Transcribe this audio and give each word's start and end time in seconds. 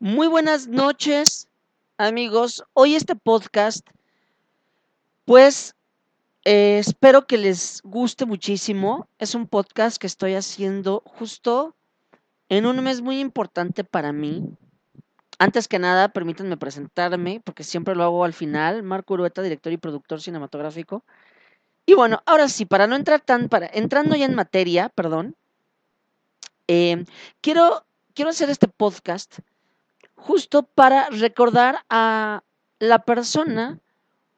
Muy 0.00 0.28
buenas 0.28 0.68
noches, 0.68 1.48
amigos. 1.96 2.62
Hoy 2.72 2.94
este 2.94 3.16
podcast, 3.16 3.84
pues 5.24 5.74
eh, 6.44 6.78
espero 6.78 7.26
que 7.26 7.36
les 7.36 7.82
guste 7.82 8.24
muchísimo. 8.24 9.08
Es 9.18 9.34
un 9.34 9.48
podcast 9.48 9.96
que 9.96 10.06
estoy 10.06 10.34
haciendo 10.34 11.02
justo 11.04 11.74
en 12.48 12.66
un 12.66 12.80
mes 12.84 13.00
muy 13.00 13.18
importante 13.18 13.82
para 13.82 14.12
mí. 14.12 14.44
Antes 15.40 15.66
que 15.66 15.80
nada, 15.80 16.10
permítanme 16.10 16.56
presentarme, 16.56 17.42
porque 17.44 17.64
siempre 17.64 17.96
lo 17.96 18.04
hago 18.04 18.22
al 18.22 18.34
final. 18.34 18.84
Marco 18.84 19.14
Urueta, 19.14 19.42
director 19.42 19.72
y 19.72 19.78
productor 19.78 20.20
cinematográfico. 20.20 21.02
Y 21.86 21.94
bueno, 21.94 22.22
ahora 22.24 22.48
sí, 22.48 22.66
para 22.66 22.86
no 22.86 22.94
entrar 22.94 23.20
tan, 23.20 23.48
para, 23.48 23.68
entrando 23.72 24.14
ya 24.14 24.26
en 24.26 24.36
materia, 24.36 24.90
perdón, 24.90 25.34
eh, 26.68 27.04
quiero, 27.40 27.84
quiero 28.14 28.30
hacer 28.30 28.48
este 28.48 28.68
podcast 28.68 29.40
justo 30.18 30.64
para 30.64 31.08
recordar 31.10 31.84
a 31.88 32.42
la 32.80 32.98
persona 32.98 33.80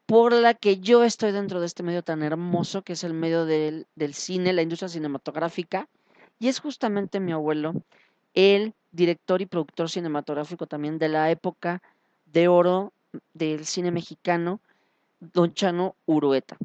por 0.06 0.33
la 0.33 0.55
que 0.55 0.79
yo 0.79 1.05
estoy 1.05 1.33
dentro 1.33 1.61
de 1.61 1.66
este 1.66 1.83
medio 1.83 2.03
tan 2.03 2.23
hermoso 2.23 2.83
que 2.83 2.93
es 2.93 3.05
el 3.05 3.15
medio 3.15 3.47
del, 3.47 3.87
cine, 4.12 4.53
la 4.53 4.62
industria 4.62 4.89
cinematográfica, 4.89 5.89
y 6.39 6.48
es 6.48 6.61
justamente 6.61 7.20
mi 7.20 7.33
abuelo, 7.33 7.75
el 8.34 8.75
director 8.93 9.41
y 9.41 9.47
productor 9.47 9.89
cinematográfico 9.89 10.66
también 10.66 10.98
de 10.98 11.09
la 11.09 11.30
época 11.30 11.83
de 12.27 12.48
oro 12.48 12.92
del 13.34 13.65
cine 13.67 13.91
mexicano, 13.91 14.61
don 15.20 15.55
Chano 15.55 15.97
Urueta. 16.06 16.56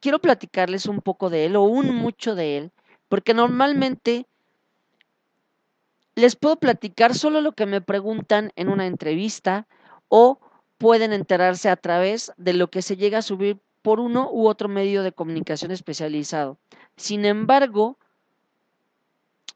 Quiero 0.00 0.18
platicarles 0.18 0.86
un 0.86 1.00
poco 1.00 1.30
de 1.30 1.46
él 1.46 1.56
o 1.56 1.62
un 1.62 1.94
mucho 1.94 2.34
de 2.34 2.58
él, 2.58 2.72
porque 3.08 3.34
normalmente 3.34 4.26
les 6.14 6.36
puedo 6.36 6.56
platicar 6.56 7.14
solo 7.14 7.40
lo 7.40 7.52
que 7.52 7.66
me 7.66 7.80
preguntan 7.80 8.52
en 8.56 8.68
una 8.68 8.86
entrevista 8.86 9.66
o 10.08 10.38
pueden 10.78 11.12
enterarse 11.12 11.68
a 11.68 11.76
través 11.76 12.32
de 12.36 12.52
lo 12.52 12.68
que 12.68 12.82
se 12.82 12.96
llega 12.96 13.18
a 13.18 13.22
subir 13.22 13.58
por 13.82 14.00
uno 14.00 14.30
u 14.30 14.46
otro 14.46 14.68
medio 14.68 15.02
de 15.02 15.12
comunicación 15.12 15.70
especializado. 15.70 16.58
Sin 16.96 17.24
embargo, 17.24 17.98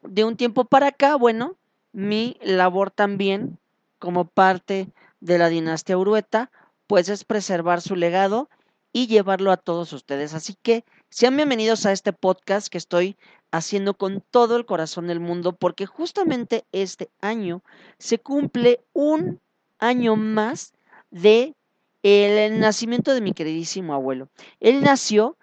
de 0.03 0.23
un 0.23 0.35
tiempo 0.35 0.65
para 0.65 0.87
acá, 0.87 1.15
bueno, 1.15 1.55
mi 1.91 2.37
labor 2.41 2.91
también 2.91 3.57
como 3.99 4.25
parte 4.25 4.89
de 5.19 5.37
la 5.37 5.49
dinastía 5.49 5.97
Urueta, 5.97 6.51
pues 6.87 7.09
es 7.09 7.23
preservar 7.23 7.81
su 7.81 7.95
legado 7.95 8.49
y 8.93 9.07
llevarlo 9.07 9.51
a 9.51 9.57
todos 9.57 9.93
ustedes. 9.93 10.33
Así 10.33 10.55
que 10.61 10.85
sean 11.09 11.35
bienvenidos 11.37 11.85
a 11.85 11.91
este 11.91 12.13
podcast 12.13 12.67
que 12.67 12.77
estoy 12.77 13.17
haciendo 13.51 13.93
con 13.93 14.21
todo 14.29 14.57
el 14.57 14.65
corazón 14.65 15.07
del 15.07 15.19
mundo, 15.19 15.53
porque 15.53 15.85
justamente 15.85 16.65
este 16.71 17.09
año 17.21 17.63
se 17.97 18.19
cumple 18.19 18.81
un 18.93 19.39
año 19.79 20.15
más 20.15 20.73
de 21.09 21.53
el 22.03 22.59
nacimiento 22.59 23.13
de 23.13 23.21
mi 23.21 23.33
queridísimo 23.33 23.93
abuelo. 23.93 24.27
Él 24.59 24.83
nació 24.83 25.37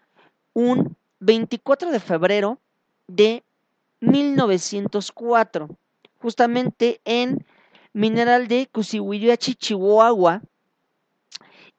un 0.53 0.97
24 1.21 1.91
de 1.91 2.01
febrero 2.01 2.59
de 3.07 3.43
1904, 4.01 5.69
justamente 6.19 7.01
en 7.05 7.45
Mineral 7.93 8.49
de 8.49 8.69
Cusihuillachi, 8.71 9.55
Chihuahua, 9.55 10.43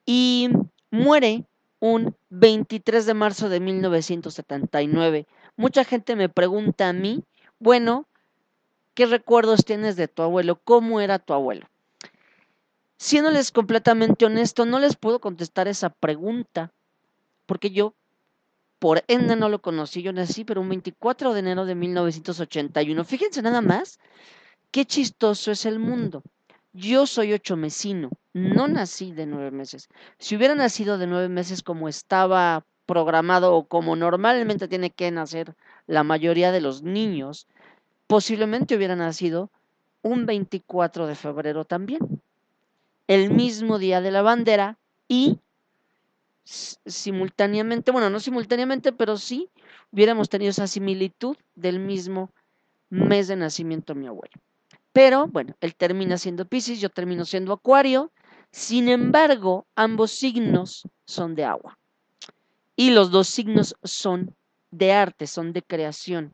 y 0.06 0.50
muere 0.91 1.45
un 1.94 2.16
23 2.30 3.05
de 3.05 3.14
marzo 3.14 3.47
de 3.47 3.59
1979. 3.59 5.28
Mucha 5.55 5.83
gente 5.83 6.16
me 6.16 6.30
pregunta 6.30 6.89
a 6.89 6.94
mí, 6.94 7.23
bueno, 7.59 8.08
¿qué 8.95 9.05
recuerdos 9.05 9.66
tienes 9.66 9.95
de 9.95 10.08
tu 10.08 10.23
abuelo? 10.23 10.59
¿Cómo 10.63 11.00
era 11.00 11.19
tu 11.19 11.33
abuelo? 11.33 11.67
Siéndoles 12.97 13.52
completamente 13.52 14.25
honesto, 14.25 14.66
no 14.66 14.80
les 14.80 14.95
puedo 14.95 15.19
contestar 15.19 15.67
esa 15.67 15.89
pregunta, 15.89 16.72
porque 17.45 17.69
yo, 17.69 17.94
por 18.79 19.03
ende, 19.07 19.35
no 19.35 19.50
lo 19.50 19.62
conocí. 19.62 20.01
Yo 20.01 20.12
nací, 20.12 20.44
pero 20.44 20.62
un 20.62 20.69
24 20.69 21.34
de 21.34 21.40
enero 21.40 21.66
de 21.66 21.75
1981. 21.75 23.03
Fíjense 23.03 23.41
nada 23.44 23.62
más, 23.62 24.00
qué 24.72 24.85
chistoso 24.85 25.51
es 25.51 25.66
el 25.66 25.78
mundo. 25.78 26.24
Yo 26.74 27.06
soy 27.06 27.34
ocho 27.34 27.56
mesino, 27.56 28.09
no 28.35 28.68
nací 28.68 29.13
de 29.13 29.25
nueve 29.25 29.50
meses. 29.50 29.88
Si 30.19 30.35
hubiera 30.35 30.56
nacido 30.56 30.97
de 30.97 31.07
nueve 31.07 31.29
meses 31.29 31.63
como 31.63 31.88
estaba 31.88 32.66
programado 32.85 33.56
o 33.56 33.66
como 33.66 33.96
normalmente 33.96 34.68
tiene 34.68 34.90
que 34.90 35.09
nacer 35.09 35.56
la 35.88 36.03
mayoría 36.03 36.51
de 36.51 36.59
los 36.59 36.84
niños, 36.84 37.47
posiblemente 38.07 38.75
hubiera 38.75 38.97
nacido 38.97 39.51
un 40.01 40.25
24 40.25 41.07
de 41.07 41.16
febrero 41.16 41.63
también, 41.63 42.22
el 43.07 43.31
mismo 43.31 43.79
día 43.79 44.01
de 44.01 44.12
la 44.12 44.22
bandera 44.22 44.78
y 45.07 45.40
simultáneamente, 46.44 47.91
bueno, 47.91 48.09
no 48.09 48.19
simultáneamente, 48.19 48.91
pero 48.91 49.16
sí 49.16 49.50
hubiéramos 49.94 50.28
tenido 50.28 50.50
esa 50.50 50.68
similitud 50.68 51.38
del 51.56 51.79
mismo 51.79 52.31
mes 52.90 53.29
de 53.29 53.38
nacimiento 53.38 53.94
de 53.94 54.00
mi 54.01 54.07
abuelo. 54.07 54.34
Pero 54.91 55.28
bueno, 55.28 55.56
él 55.62 55.74
termina 55.74 56.18
siendo 56.18 56.45
Pisces, 56.45 56.81
yo 56.81 56.90
termino 56.90 57.24
siendo 57.24 57.53
Acuario. 57.53 58.12
Sin 58.55 58.88
embargo, 58.88 59.67
ambos 59.75 60.11
signos 60.11 60.88
son 61.03 61.35
de 61.35 61.43
agua. 61.43 61.77
Y 62.77 62.91
los 62.91 63.11
dos 63.11 63.27
signos 63.27 63.75
son 63.83 64.33
de 64.71 64.93
arte, 64.93 65.27
son 65.27 65.51
de 65.51 65.61
creación. 65.61 66.33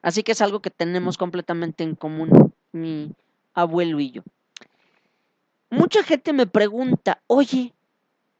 Así 0.00 0.22
que 0.22 0.32
es 0.32 0.40
algo 0.40 0.60
que 0.60 0.70
tenemos 0.70 1.18
completamente 1.18 1.84
en 1.84 1.96
común 1.96 2.54
mi 2.72 3.12
abuelo 3.52 4.00
y 4.00 4.12
yo. 4.12 4.22
Mucha 5.68 6.02
gente 6.02 6.32
me 6.32 6.46
pregunta, 6.46 7.20
oye, 7.26 7.74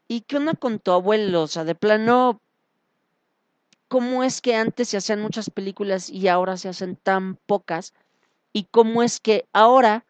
¿y 0.08 0.22
qué 0.22 0.38
onda 0.38 0.54
con 0.54 0.78
tu 0.78 0.92
abuelo? 0.92 1.42
O 1.42 1.48
sea, 1.48 1.64
de 1.64 1.74
plano, 1.74 2.40
¿cómo 3.86 4.24
es 4.24 4.40
que 4.40 4.54
antes 4.54 4.88
se 4.88 4.96
hacían 4.96 5.20
muchas 5.20 5.50
películas 5.50 6.08
y 6.08 6.28
ahora 6.28 6.56
se 6.56 6.70
hacen 6.70 6.96
tan 6.96 7.36
pocas? 7.44 7.92
y 8.56 8.64
cómo 8.70 9.02
es 9.02 9.20
que 9.20 9.46
ahora, 9.52 10.05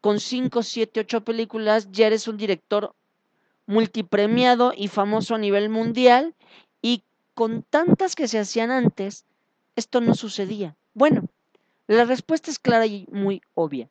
con 0.00 0.20
5, 0.20 0.62
7, 0.62 1.00
8 1.00 1.24
películas, 1.24 1.88
ya 1.90 2.06
eres 2.06 2.28
un 2.28 2.36
director 2.36 2.94
multipremiado 3.66 4.72
y 4.76 4.88
famoso 4.88 5.34
a 5.34 5.38
nivel 5.38 5.68
mundial 5.68 6.34
y 6.82 7.04
con 7.34 7.62
tantas 7.62 8.16
que 8.16 8.28
se 8.28 8.38
hacían 8.38 8.70
antes, 8.70 9.24
esto 9.76 10.00
no 10.00 10.14
sucedía. 10.14 10.76
Bueno, 10.94 11.28
la 11.86 12.04
respuesta 12.04 12.50
es 12.50 12.58
clara 12.58 12.86
y 12.86 13.06
muy 13.10 13.42
obvia. 13.54 13.88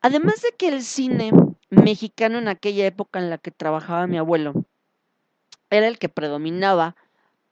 Además 0.00 0.42
de 0.42 0.50
que 0.56 0.68
el 0.68 0.82
cine 0.82 1.30
mexicano 1.70 2.38
en 2.38 2.48
aquella 2.48 2.86
época 2.86 3.18
en 3.18 3.30
la 3.30 3.38
que 3.38 3.50
trabajaba 3.50 4.06
mi 4.06 4.18
abuelo 4.18 4.64
era 5.70 5.86
el 5.86 5.98
que 5.98 6.08
predominaba, 6.08 6.96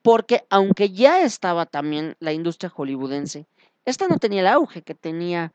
porque 0.02 0.44
aunque 0.50 0.90
ya 0.90 1.22
estaba 1.22 1.64
también 1.66 2.16
la 2.18 2.32
industria 2.32 2.70
hollywoodense, 2.70 3.46
esta 3.84 4.08
no 4.08 4.18
tenía 4.18 4.40
el 4.40 4.46
auge 4.46 4.82
que 4.82 4.94
tenía 4.94 5.52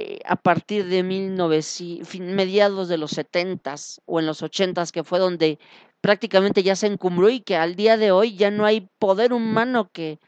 eh, 0.00 0.20
a 0.26 0.36
partir 0.36 0.86
de 0.86 1.02
1900, 1.02 2.20
mediados 2.20 2.86
de 2.88 2.98
los 2.98 3.18
70s 3.18 4.00
o 4.06 4.20
en 4.20 4.26
los 4.26 4.44
80s, 4.44 4.92
que 4.92 5.02
fue 5.02 5.18
donde 5.18 5.58
prácticamente 6.00 6.62
ya 6.62 6.76
se 6.76 6.86
encumbró 6.86 7.30
y 7.30 7.40
que 7.40 7.56
al 7.56 7.74
día 7.74 7.96
de 7.96 8.12
hoy 8.12 8.36
ya 8.36 8.52
no 8.52 8.64
hay 8.64 8.88
poder 9.00 9.32
humano 9.32 9.90
que 9.92 10.20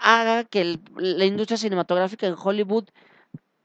haga 0.00 0.42
que 0.42 0.80
la 0.96 1.24
industria 1.24 1.56
cinematográfica 1.58 2.26
en 2.26 2.34
Hollywood 2.36 2.86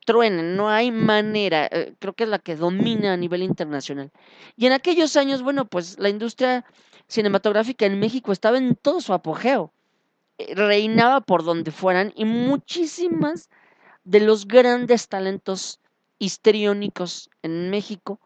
truene, 0.05 0.43
no 0.43 0.69
hay 0.69 0.91
manera, 0.91 1.67
eh, 1.71 1.95
creo 1.97 2.13
que 2.13 2.25
es 2.25 2.29
la 2.29 2.37
que 2.37 2.55
domina 2.55 3.13
a 3.13 3.17
nivel 3.17 3.41
internacional. 3.41 4.11
Y 4.55 4.67
en 4.67 4.73
aquellos 4.73 5.15
años, 5.15 5.41
bueno, 5.41 5.65
pues 5.65 5.97
la 5.97 6.09
industria 6.09 6.63
cinematográfica 7.07 7.87
en 7.87 7.99
México 7.99 8.31
estaba 8.31 8.59
en 8.59 8.75
todo 8.75 9.01
su 9.01 9.13
apogeo. 9.13 9.73
Eh, 10.37 10.53
reinaba 10.53 11.21
por 11.21 11.43
donde 11.43 11.71
fueran 11.71 12.13
y 12.15 12.25
muchísimas 12.25 13.49
de 14.03 14.19
los 14.19 14.47
grandes 14.47 15.07
talentos 15.07 15.79
histriónicos 16.19 17.29
en 17.41 17.69
México 17.69 18.19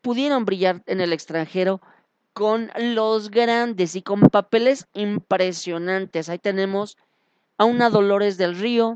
pudieron 0.00 0.44
brillar 0.44 0.82
en 0.86 1.00
el 1.00 1.12
extranjero 1.12 1.80
con 2.32 2.70
los 2.78 3.30
grandes 3.30 3.96
y 3.96 4.02
con 4.02 4.20
papeles 4.20 4.86
impresionantes. 4.94 6.28
Ahí 6.28 6.38
tenemos 6.38 6.96
a 7.58 7.64
una 7.64 7.90
Dolores 7.90 8.38
del 8.38 8.56
Río, 8.56 8.94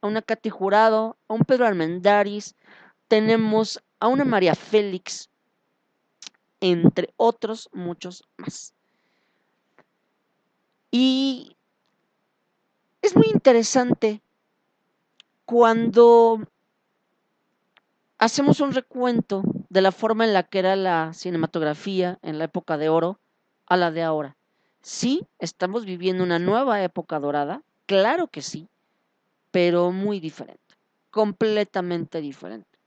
a 0.00 0.06
una 0.06 0.22
Katy 0.22 0.50
Jurado, 0.50 1.16
a 1.28 1.34
un 1.34 1.40
Pedro 1.40 1.66
Armendáriz, 1.66 2.54
tenemos 3.08 3.82
a 4.00 4.08
una 4.08 4.24
María 4.24 4.54
Félix, 4.54 5.28
entre 6.60 7.12
otros 7.16 7.68
muchos 7.72 8.24
más. 8.36 8.72
Y 10.90 11.56
es 13.02 13.16
muy 13.16 13.26
interesante 13.32 14.22
cuando 15.44 16.40
hacemos 18.18 18.60
un 18.60 18.72
recuento 18.72 19.42
de 19.68 19.82
la 19.82 19.92
forma 19.92 20.24
en 20.24 20.32
la 20.32 20.44
que 20.44 20.58
era 20.58 20.76
la 20.76 21.12
cinematografía 21.12 22.18
en 22.22 22.38
la 22.38 22.44
época 22.44 22.78
de 22.78 22.88
oro 22.88 23.18
a 23.66 23.76
la 23.76 23.90
de 23.90 24.02
ahora. 24.02 24.36
Sí, 24.82 25.26
estamos 25.38 25.84
viviendo 25.84 26.22
una 26.22 26.38
nueva 26.38 26.82
época 26.82 27.18
dorada, 27.18 27.62
claro 27.86 28.28
que 28.28 28.42
sí, 28.42 28.68
pero 29.50 29.92
muy 29.92 30.20
diferente, 30.20 30.74
completamente 31.10 32.20
diferente. 32.20 32.78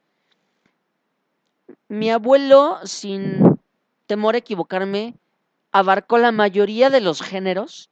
Mi 1.88 2.12
abuelo, 2.12 2.80
sin 2.84 3.60
temor 4.06 4.36
a 4.36 4.40
equivocarme, 4.40 5.16
abarcó 5.72 6.18
la 6.18 6.32
mayoría 6.32 6.90
de 6.90 7.02
los 7.02 7.22
géneros, 7.22 7.90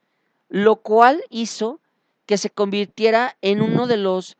lo 0.48 0.76
cual 0.76 1.22
hizo 1.30 1.80
que 2.26 2.38
se 2.38 2.50
convirtiera 2.50 3.36
en 3.40 3.62
uno 3.62 3.86
de 3.86 3.96
los 3.96 4.36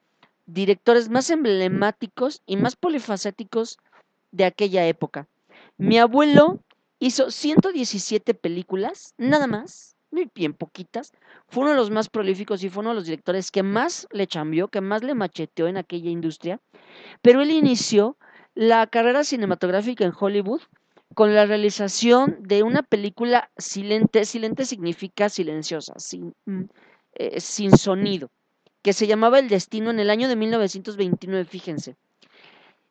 directores 0.46 1.08
más 1.08 1.30
emblemáticos 1.30 2.42
y 2.46 2.56
más 2.56 2.76
polifacéticos 2.76 3.78
de 4.32 4.44
aquella 4.44 4.86
época. 4.86 5.28
Mi 5.76 5.98
abuelo 5.98 6.60
hizo 6.98 7.30
117 7.30 8.34
películas, 8.34 9.14
nada 9.18 9.46
más, 9.46 9.96
bien 10.34 10.54
poquitas. 10.54 11.12
Fue 11.48 11.62
uno 11.62 11.72
de 11.72 11.76
los 11.76 11.90
más 11.90 12.08
prolíficos 12.08 12.62
y 12.64 12.70
fue 12.70 12.80
uno 12.80 12.90
de 12.90 12.96
los 12.96 13.04
directores 13.04 13.50
que 13.50 13.62
más 13.62 14.06
le 14.10 14.26
cambió, 14.26 14.68
que 14.68 14.80
más 14.80 15.02
le 15.02 15.14
macheteó 15.14 15.68
en 15.68 15.76
aquella 15.76 16.10
industria. 16.10 16.60
Pero 17.22 17.42
él 17.42 17.50
inició 17.50 18.16
la 18.54 18.86
carrera 18.86 19.24
cinematográfica 19.24 20.04
en 20.04 20.12
Hollywood 20.18 20.62
con 21.14 21.34
la 21.34 21.46
realización 21.46 22.38
de 22.40 22.62
una 22.62 22.82
película 22.82 23.50
silente. 23.56 24.24
Silente 24.24 24.64
significa 24.64 25.28
silenciosa, 25.28 25.94
sin, 25.98 26.34
mm, 26.46 26.62
eh, 27.14 27.40
sin 27.40 27.76
sonido, 27.76 28.30
que 28.86 28.92
se 28.92 29.08
llamaba 29.08 29.40
El 29.40 29.48
Destino 29.48 29.90
en 29.90 29.98
el 29.98 30.10
año 30.10 30.28
de 30.28 30.36
1929, 30.36 31.44
fíjense. 31.46 31.96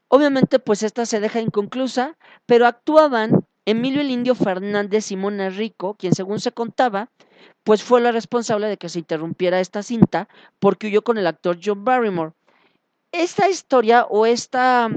Obviamente, 0.10 0.60
pues 0.60 0.84
esta 0.84 1.06
se 1.06 1.22
deja 1.22 1.40
inconclusa, 1.40 2.18
pero 2.46 2.68
actuaban 2.68 3.46
Emilio 3.64 4.02
el 4.02 4.12
Indio 4.12 4.36
Fernández 4.36 5.10
y 5.14 5.16
Mona 5.16 5.50
Rico, 5.50 5.94
quien 5.94 6.14
según 6.14 6.42
se 6.42 6.52
contaba, 6.52 7.08
pues 7.64 7.82
fue 7.82 8.02
la 8.02 8.12
responsable 8.12 8.68
de 8.68 8.76
que 8.76 8.90
se 8.90 9.00
interrumpiera 9.00 9.62
esta 9.62 9.84
cinta 9.84 10.28
porque 10.60 10.88
huyó 10.88 11.02
con 11.02 11.18
el 11.18 11.28
actor 11.28 11.60
John 11.64 11.86
Barrymore. 11.86 12.34
Esta 13.14 13.48
historia 13.48 14.06
o 14.10 14.26
esta, 14.26 14.90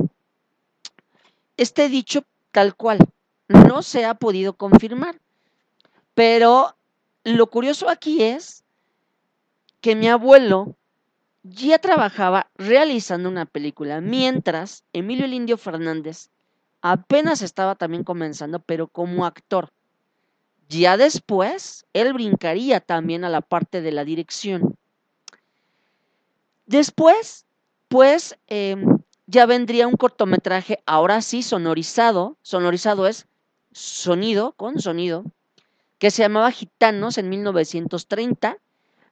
este 1.57 1.89
dicho 1.89 2.25
tal 2.51 2.75
cual 2.75 2.99
no 3.47 3.83
se 3.83 4.05
ha 4.05 4.15
podido 4.15 4.55
confirmar, 4.55 5.21
pero 6.15 6.75
lo 7.23 7.47
curioso 7.47 7.89
aquí 7.89 8.21
es 8.25 8.65
que 9.81 9.95
mi 9.95 10.09
abuelo 10.09 10.75
ya 11.43 11.79
trabajaba 11.79 12.51
realizando 12.57 13.29
una 13.29 13.47
película, 13.47 14.01
mientras 14.01 14.85
Emilio 14.93 15.27
el 15.27 15.59
Fernández 15.59 16.31
apenas 16.81 17.43
estaba 17.43 17.75
también 17.75 18.05
comenzando, 18.05 18.61
pero 18.61 18.89
como 18.89 19.25
actor. 19.27 19.71
Ya 20.69 20.97
después, 20.97 21.87
él 21.93 22.13
brincaría 22.13 22.81
también 22.81 23.25
a 23.25 23.31
la 23.31 23.41
parte 23.41 23.81
de 23.81 23.93
la 23.93 24.05
dirección. 24.05 24.77
Después, 26.67 27.47
pues, 27.89 28.37
em, 28.49 28.99
ya 29.27 29.47
vendría 29.47 29.87
un 29.87 29.97
cortometraje, 29.97 30.83
ahora 30.85 31.23
sí, 31.23 31.43
sonorizado. 31.43 32.37
Sonorizado 32.43 33.07
es 33.07 33.27
sonido, 33.73 34.53
con 34.53 34.79
sonido, 34.79 35.25
que 35.99 36.11
se 36.11 36.23
llamaba 36.23 36.51
Gitanos 36.51 37.17
en 37.17 37.31
1930 37.31 38.59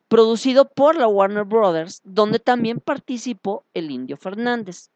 producido 0.09 0.69
por 0.69 0.97
la 0.97 1.09
Warner 1.09 1.45
Brothers, 1.45 2.01
donde 2.05 2.39
también 2.39 2.81
participó 2.81 3.65
el 3.75 3.91
Indio 3.91 4.17
Fernández. 4.17 4.91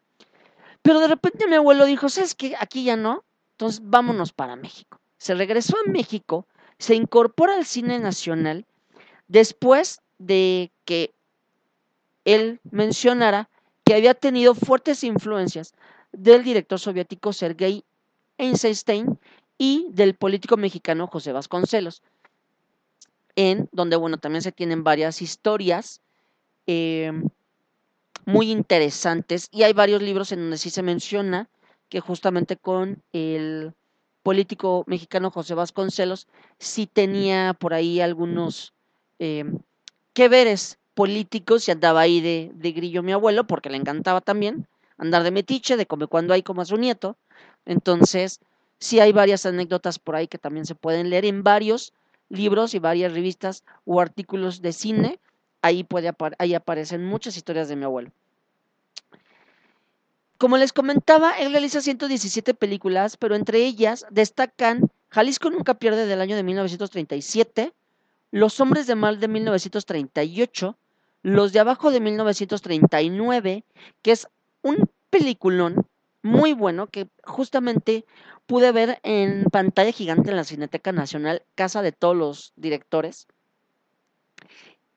Pero 0.81 0.99
de 0.99 1.07
repente 1.07 1.47
mi 1.47 1.55
abuelo 1.55 1.85
dijo, 1.85 2.09
¿sabes 2.09 2.35
qué? 2.35 2.55
Aquí 2.59 2.83
ya 2.83 2.95
no, 2.95 3.23
entonces 3.53 3.81
vámonos 3.83 4.33
para 4.33 4.55
México. 4.55 4.99
Se 5.17 5.35
regresó 5.35 5.77
a 5.77 5.89
México, 5.89 6.47
se 6.79 6.95
incorpora 6.95 7.55
al 7.55 7.65
cine 7.65 7.99
nacional 7.99 8.65
después 9.27 10.01
de 10.17 10.71
que 10.85 11.13
él 12.25 12.59
mencionara 12.71 13.49
que 13.83 13.93
había 13.93 14.13
tenido 14.13 14.55
fuertes 14.55 15.03
influencias 15.03 15.73
del 16.11 16.43
director 16.43 16.79
soviético 16.79 17.33
Sergei 17.33 17.83
Eisenstein 18.37 19.19
y 19.57 19.87
del 19.91 20.15
político 20.15 20.57
mexicano 20.57 21.07
José 21.07 21.31
Vasconcelos 21.31 22.01
en 23.35 23.69
donde, 23.71 23.95
bueno, 23.95 24.17
también 24.17 24.41
se 24.41 24.51
tienen 24.51 24.83
varias 24.83 25.21
historias 25.21 26.01
em, 26.65 27.27
muy 28.25 28.51
interesantes 28.51 29.47
y 29.51 29.63
hay 29.63 29.73
varios 29.73 30.01
libros 30.01 30.31
en 30.31 30.39
donde 30.39 30.57
sí 30.57 30.69
se 30.69 30.83
menciona 30.83 31.49
que 31.89 31.99
justamente 31.99 32.57
con 32.57 33.01
el 33.11 33.73
político 34.23 34.83
mexicano 34.87 35.31
José 35.31 35.55
Vasconcelos 35.55 36.27
sí 36.59 36.87
tenía 36.87 37.53
por 37.53 37.73
ahí 37.73 37.99
algunos 37.99 38.73
eh, 39.19 39.45
que 40.13 40.29
veres 40.29 40.77
políticos 40.93 41.67
y 41.67 41.71
andaba 41.71 42.01
ahí 42.01 42.21
de, 42.21 42.51
de, 42.53 42.71
grillo 42.71 43.01
mi 43.01 43.11
abuelo 43.11 43.47
porque 43.47 43.69
le 43.69 43.77
encantaba 43.77 44.21
también 44.21 44.67
andar 44.97 45.23
de 45.23 45.31
metiche, 45.31 45.77
de 45.77 45.85
come 45.85 46.07
cuando 46.07 46.33
hay 46.33 46.43
como 46.43 46.61
a 46.61 46.65
su 46.65 46.77
nieto. 46.77 47.17
Entonces, 47.65 48.39
sí 48.77 48.99
hay 48.99 49.11
varias 49.11 49.45
anécdotas 49.45 49.99
por 49.99 50.15
ahí 50.15 50.27
que 50.27 50.37
también 50.37 50.65
se 50.65 50.75
pueden 50.75 51.09
leer 51.09 51.25
en 51.25 51.43
varios 51.43 51.93
libros 52.31 52.73
y 52.73 52.79
varias 52.79 53.13
revistas 53.13 53.63
o 53.85 54.01
artículos 54.01 54.61
de 54.61 54.73
cine, 54.73 55.19
ahí, 55.61 55.83
puede, 55.83 56.11
ahí 56.39 56.53
aparecen 56.53 57.05
muchas 57.05 57.37
historias 57.37 57.69
de 57.69 57.75
mi 57.75 57.83
abuelo. 57.83 58.11
Como 60.37 60.57
les 60.57 60.73
comentaba, 60.73 61.33
él 61.33 61.51
realiza 61.51 61.81
117 61.81 62.55
películas, 62.55 63.15
pero 63.15 63.35
entre 63.35 63.59
ellas 63.59 64.05
destacan 64.09 64.89
Jalisco 65.09 65.51
nunca 65.51 65.75
pierde 65.75 66.07
del 66.07 66.21
año 66.21 66.35
de 66.35 66.43
1937, 66.43 67.73
Los 68.31 68.59
hombres 68.59 68.87
de 68.87 68.95
mal 68.95 69.19
de 69.19 69.27
1938, 69.27 70.77
Los 71.21 71.53
de 71.53 71.59
abajo 71.59 71.91
de 71.91 71.99
1939, 71.99 73.65
que 74.01 74.11
es 74.11 74.27
un 74.63 74.89
peliculón 75.09 75.85
muy 76.23 76.53
bueno 76.53 76.87
que 76.87 77.09
justamente 77.23 78.05
pude 78.45 78.71
ver 78.71 78.99
en 79.03 79.45
pantalla 79.45 79.91
gigante 79.91 80.29
en 80.29 80.35
la 80.35 80.43
Cineteca 80.43 80.91
Nacional, 80.91 81.43
casa 81.55 81.81
de 81.81 81.91
todos 81.91 82.15
los 82.15 82.53
directores. 82.55 83.27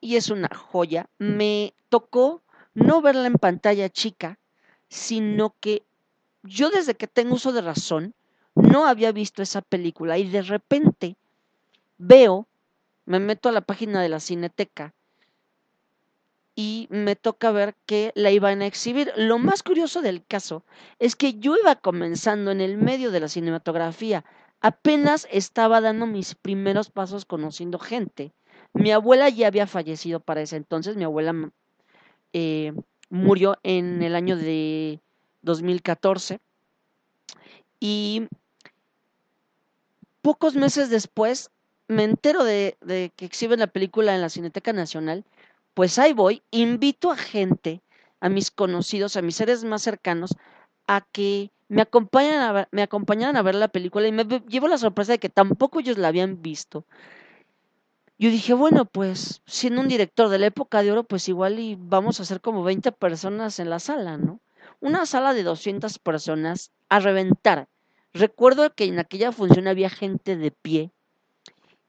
Y 0.00 0.16
es 0.16 0.30
una 0.30 0.48
joya. 0.54 1.08
Me 1.18 1.74
tocó 1.88 2.42
no 2.74 3.00
verla 3.00 3.26
en 3.26 3.34
pantalla 3.34 3.88
chica, 3.88 4.38
sino 4.88 5.54
que 5.60 5.82
yo 6.42 6.70
desde 6.70 6.94
que 6.94 7.06
tengo 7.06 7.36
uso 7.36 7.52
de 7.52 7.62
razón 7.62 8.14
no 8.54 8.86
había 8.86 9.12
visto 9.12 9.42
esa 9.42 9.62
película 9.62 10.18
y 10.18 10.28
de 10.28 10.42
repente 10.42 11.16
veo, 11.98 12.46
me 13.06 13.18
meto 13.18 13.48
a 13.48 13.52
la 13.52 13.62
página 13.62 14.02
de 14.02 14.08
la 14.08 14.20
Cineteca 14.20 14.94
y 16.56 16.86
me 16.90 17.16
toca 17.16 17.50
ver 17.50 17.74
que 17.86 18.12
la 18.14 18.30
iban 18.30 18.62
a 18.62 18.66
exhibir. 18.66 19.12
Lo 19.16 19.38
más 19.38 19.62
curioso 19.62 20.02
del 20.02 20.24
caso 20.24 20.64
es 20.98 21.16
que 21.16 21.34
yo 21.34 21.56
iba 21.56 21.74
comenzando 21.76 22.50
en 22.50 22.60
el 22.60 22.76
medio 22.76 23.10
de 23.10 23.20
la 23.20 23.28
cinematografía, 23.28 24.24
apenas 24.60 25.26
estaba 25.30 25.80
dando 25.80 26.06
mis 26.06 26.34
primeros 26.34 26.90
pasos 26.90 27.24
conociendo 27.24 27.78
gente. 27.78 28.32
Mi 28.72 28.92
abuela 28.92 29.28
ya 29.28 29.48
había 29.48 29.66
fallecido 29.66 30.20
para 30.20 30.42
ese 30.42 30.56
entonces, 30.56 30.96
mi 30.96 31.04
abuela 31.04 31.50
eh, 32.32 32.72
murió 33.10 33.58
en 33.62 34.02
el 34.02 34.14
año 34.14 34.36
de 34.36 35.00
2014 35.42 36.40
y 37.80 38.28
pocos 40.22 40.54
meses 40.54 40.88
después 40.88 41.50
me 41.86 42.04
entero 42.04 42.44
de, 42.44 42.78
de 42.80 43.12
que 43.14 43.26
exhiben 43.26 43.60
la 43.60 43.66
película 43.66 44.14
en 44.14 44.22
la 44.22 44.30
Cineteca 44.30 44.72
Nacional 44.72 45.24
pues 45.74 45.98
ahí 45.98 46.12
voy, 46.12 46.42
invito 46.50 47.10
a 47.10 47.16
gente, 47.16 47.82
a 48.20 48.28
mis 48.28 48.50
conocidos, 48.50 49.16
a 49.16 49.22
mis 49.22 49.36
seres 49.36 49.64
más 49.64 49.82
cercanos, 49.82 50.36
a 50.86 51.02
que 51.12 51.50
me 51.68 51.86
me 52.70 52.82
acompañaran 52.82 53.36
a 53.36 53.42
ver 53.42 53.54
la 53.54 53.68
película 53.68 54.06
y 54.06 54.12
me 54.12 54.24
llevo 54.24 54.68
la 54.68 54.78
sorpresa 54.78 55.12
de 55.12 55.18
que 55.18 55.28
tampoco 55.28 55.80
ellos 55.80 55.98
la 55.98 56.08
habían 56.08 56.40
visto. 56.40 56.84
Yo 58.16 58.30
dije, 58.30 58.54
bueno, 58.54 58.84
pues 58.84 59.42
siendo 59.44 59.80
un 59.80 59.88
director 59.88 60.28
de 60.28 60.38
la 60.38 60.46
época 60.46 60.82
de 60.82 60.92
oro, 60.92 61.04
pues 61.04 61.28
igual 61.28 61.58
y 61.58 61.76
vamos 61.78 62.20
a 62.20 62.22
hacer 62.22 62.40
como 62.40 62.62
20 62.62 62.92
personas 62.92 63.58
en 63.58 63.70
la 63.70 63.80
sala, 63.80 64.16
¿no? 64.16 64.40
Una 64.80 65.04
sala 65.04 65.34
de 65.34 65.42
200 65.42 65.98
personas 65.98 66.70
a 66.88 67.00
reventar. 67.00 67.68
Recuerdo 68.12 68.72
que 68.74 68.84
en 68.84 69.00
aquella 69.00 69.32
función 69.32 69.66
había 69.66 69.90
gente 69.90 70.36
de 70.36 70.52
pie 70.52 70.92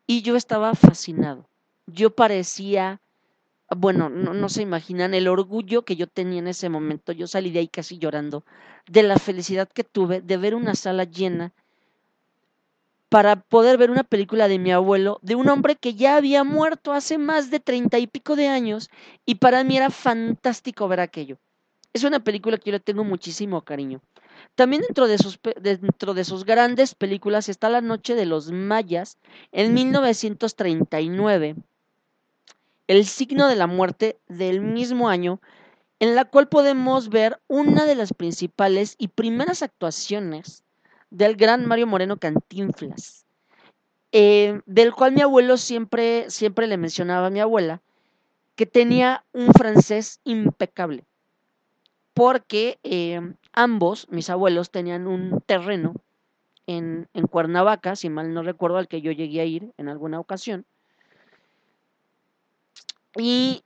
y 0.07 0.23
yo 0.23 0.35
estaba 0.35 0.73
fascinado. 0.73 1.47
Yo 1.85 2.15
parecía 2.15 3.01
bueno, 3.69 4.09
no, 4.09 4.49
se 4.49 4.61
imaginan 4.61 5.13
el 5.13 5.27
orgullo 5.27 5.83
que 5.83 5.95
yo 5.95 6.07
tenía 6.07 6.39
en 6.39 6.47
ese 6.47 6.69
momento. 6.69 7.11
Yo 7.11 7.27
salí 7.27 7.51
de 7.51 7.59
ahí 7.59 7.67
casi 7.67 7.97
llorando 7.97 8.43
de 8.87 9.03
la 9.03 9.17
felicidad 9.17 9.67
que 9.67 9.83
tuve 9.83 10.21
de 10.21 10.37
ver 10.37 10.53
una 10.53 10.75
sala 10.75 11.05
llena 11.05 11.51
para 13.09 13.37
poder 13.37 13.77
ver 13.77 13.91
una 13.91 14.03
película 14.03 14.47
de 14.47 14.59
mi 14.59 14.71
abuelo, 14.71 15.19
de 15.21 15.35
un 15.35 15.49
hombre 15.49 15.75
que 15.75 15.95
ya 15.95 16.17
había 16.17 16.43
muerto 16.43 16.91
hace 16.91 17.17
más 17.17 17.49
de 17.49 17.59
treinta 17.59 17.97
y 17.97 18.07
pico 18.07 18.35
de 18.35 18.47
años, 18.47 18.89
y 19.25 19.35
para 19.35 19.63
mí 19.63 19.77
era 19.77 19.89
fantástico 19.89 20.87
ver 20.87 20.99
aquello. 20.99 21.37
Es 21.93 22.03
una 22.03 22.19
película 22.19 22.57
que 22.57 22.71
yo 22.71 22.71
le 22.73 22.79
tengo 22.79 23.03
muchísimo 23.03 23.61
cariño. 23.61 24.01
También 24.55 24.81
dentro 24.81 25.07
de 25.07 25.17
sus, 25.17 25.39
dentro 25.61 26.13
de 26.13 26.25
sus 26.25 26.45
grandes 26.45 26.93
películas 26.93 27.47
está 27.47 27.69
La 27.69 27.81
Noche 27.81 28.15
de 28.15 28.25
los 28.25 28.51
Mayas 28.51 29.17
en 29.51 29.73
1939 29.73 31.55
el 32.87 33.05
signo 33.05 33.47
de 33.47 33.55
la 33.55 33.67
muerte 33.67 34.19
del 34.27 34.61
mismo 34.61 35.09
año 35.09 35.41
en 35.99 36.15
la 36.15 36.25
cual 36.25 36.47
podemos 36.47 37.09
ver 37.09 37.39
una 37.47 37.85
de 37.85 37.95
las 37.95 38.13
principales 38.13 38.95
y 38.97 39.07
primeras 39.07 39.63
actuaciones 39.63 40.63
del 41.09 41.35
gran 41.35 41.65
Mario 41.65 41.87
Moreno 41.87 42.17
Cantinflas, 42.17 43.25
eh, 44.11 44.61
del 44.65 44.93
cual 44.93 45.13
mi 45.13 45.21
abuelo 45.21 45.57
siempre, 45.57 46.29
siempre 46.29 46.67
le 46.67 46.77
mencionaba 46.77 47.27
a 47.27 47.31
mi 47.31 47.39
abuela 47.39 47.81
que 48.55 48.65
tenía 48.65 49.23
un 49.33 49.53
francés 49.53 50.19
impecable, 50.23 51.05
porque 52.13 52.79
eh, 52.83 53.21
ambos, 53.53 54.07
mis 54.09 54.29
abuelos, 54.29 54.71
tenían 54.71 55.07
un 55.07 55.41
terreno 55.45 55.93
en, 56.67 57.07
en 57.13 57.27
Cuernavaca, 57.27 57.95
si 57.95 58.09
mal 58.09 58.33
no 58.33 58.43
recuerdo, 58.43 58.77
al 58.77 58.87
que 58.87 59.01
yo 59.01 59.11
llegué 59.11 59.41
a 59.41 59.45
ir 59.45 59.73
en 59.77 59.89
alguna 59.89 60.19
ocasión. 60.19 60.65
Y 63.17 63.63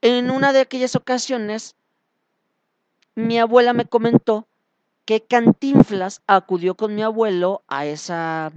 en 0.00 0.30
una 0.30 0.52
de 0.52 0.60
aquellas 0.60 0.96
ocasiones, 0.96 1.76
mi 3.14 3.38
abuela 3.38 3.72
me 3.72 3.86
comentó 3.86 4.46
que 5.04 5.20
Cantinflas 5.20 6.22
acudió 6.26 6.74
con 6.74 6.94
mi 6.94 7.02
abuelo 7.02 7.62
a, 7.66 7.86
esa, 7.86 8.52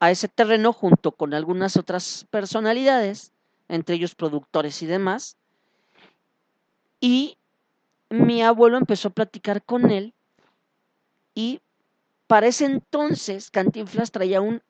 a 0.00 0.10
ese 0.10 0.28
terreno 0.28 0.72
junto 0.72 1.12
con 1.12 1.34
algunas 1.34 1.76
otras 1.76 2.26
personalidades, 2.30 3.32
entre 3.68 3.96
ellos 3.96 4.14
productores 4.14 4.82
y 4.82 4.86
demás. 4.86 5.36
Y 7.00 7.36
mi 8.08 8.42
abuelo 8.42 8.78
empezó 8.78 9.08
a 9.08 9.12
platicar 9.12 9.62
con 9.62 9.90
él 9.90 10.14
y 11.34 11.60
para 12.26 12.46
ese 12.46 12.64
entonces 12.64 13.50
Cantinflas 13.50 14.10
traía 14.10 14.40
un 14.40 14.62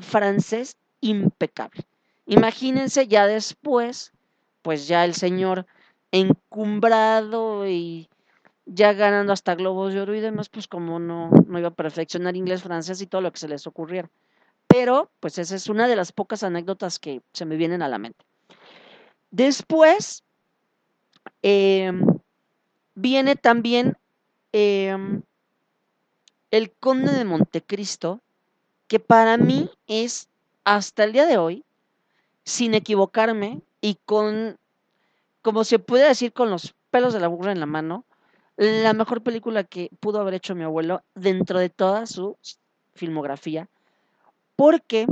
francés 0.00 0.76
impecable. 1.00 1.84
Imagínense 2.26 3.08
ya 3.08 3.26
después, 3.26 4.12
pues 4.62 4.86
ya 4.86 5.04
el 5.04 5.14
señor 5.14 5.66
encumbrado 6.12 7.66
y 7.66 8.08
ya 8.66 8.92
ganando 8.92 9.32
hasta 9.32 9.54
globos 9.54 9.92
de 9.92 10.00
oro 10.00 10.14
y 10.14 10.20
demás, 10.20 10.48
pues 10.48 10.68
como 10.68 10.98
no, 11.00 11.30
no 11.30 11.58
iba 11.58 11.68
a 11.68 11.74
perfeccionar 11.74 12.36
inglés, 12.36 12.62
francés 12.62 13.00
y 13.00 13.06
todo 13.06 13.20
lo 13.20 13.32
que 13.32 13.40
se 13.40 13.48
les 13.48 13.66
ocurriera. 13.66 14.10
Pero, 14.68 15.10
pues 15.20 15.38
esa 15.38 15.56
es 15.56 15.68
una 15.68 15.88
de 15.88 15.96
las 15.96 16.12
pocas 16.12 16.42
anécdotas 16.44 16.98
que 16.98 17.22
se 17.32 17.44
me 17.44 17.56
vienen 17.56 17.82
a 17.82 17.88
la 17.88 17.98
mente. 17.98 18.24
Después, 19.30 20.22
em, 21.42 22.04
viene 22.94 23.36
también 23.36 23.96
em, 24.52 25.22
el 26.50 26.70
Conde 26.72 27.12
de 27.12 27.24
Montecristo, 27.24 28.20
que 28.86 29.00
para 29.00 29.38
mí 29.38 29.70
es 29.86 30.28
hasta 30.64 31.04
el 31.04 31.12
día 31.12 31.26
de 31.26 31.38
hoy, 31.38 31.64
sin 32.44 32.74
equivocarme 32.74 33.62
y 33.80 33.98
con, 34.04 34.58
como 35.42 35.64
se 35.64 35.78
puede 35.78 36.08
decir, 36.08 36.32
con 36.32 36.50
los 36.50 36.74
pelos 36.90 37.12
de 37.12 37.20
la 37.20 37.28
burra 37.28 37.52
en 37.52 37.60
la 37.60 37.66
mano, 37.66 38.04
la 38.56 38.92
mejor 38.92 39.22
película 39.22 39.64
que 39.64 39.90
pudo 40.00 40.20
haber 40.20 40.34
hecho 40.34 40.54
mi 40.54 40.62
abuelo 40.62 41.02
dentro 41.14 41.58
de 41.58 41.70
toda 41.70 42.06
su 42.06 42.36
filmografía, 42.94 43.68
porque 44.56 45.06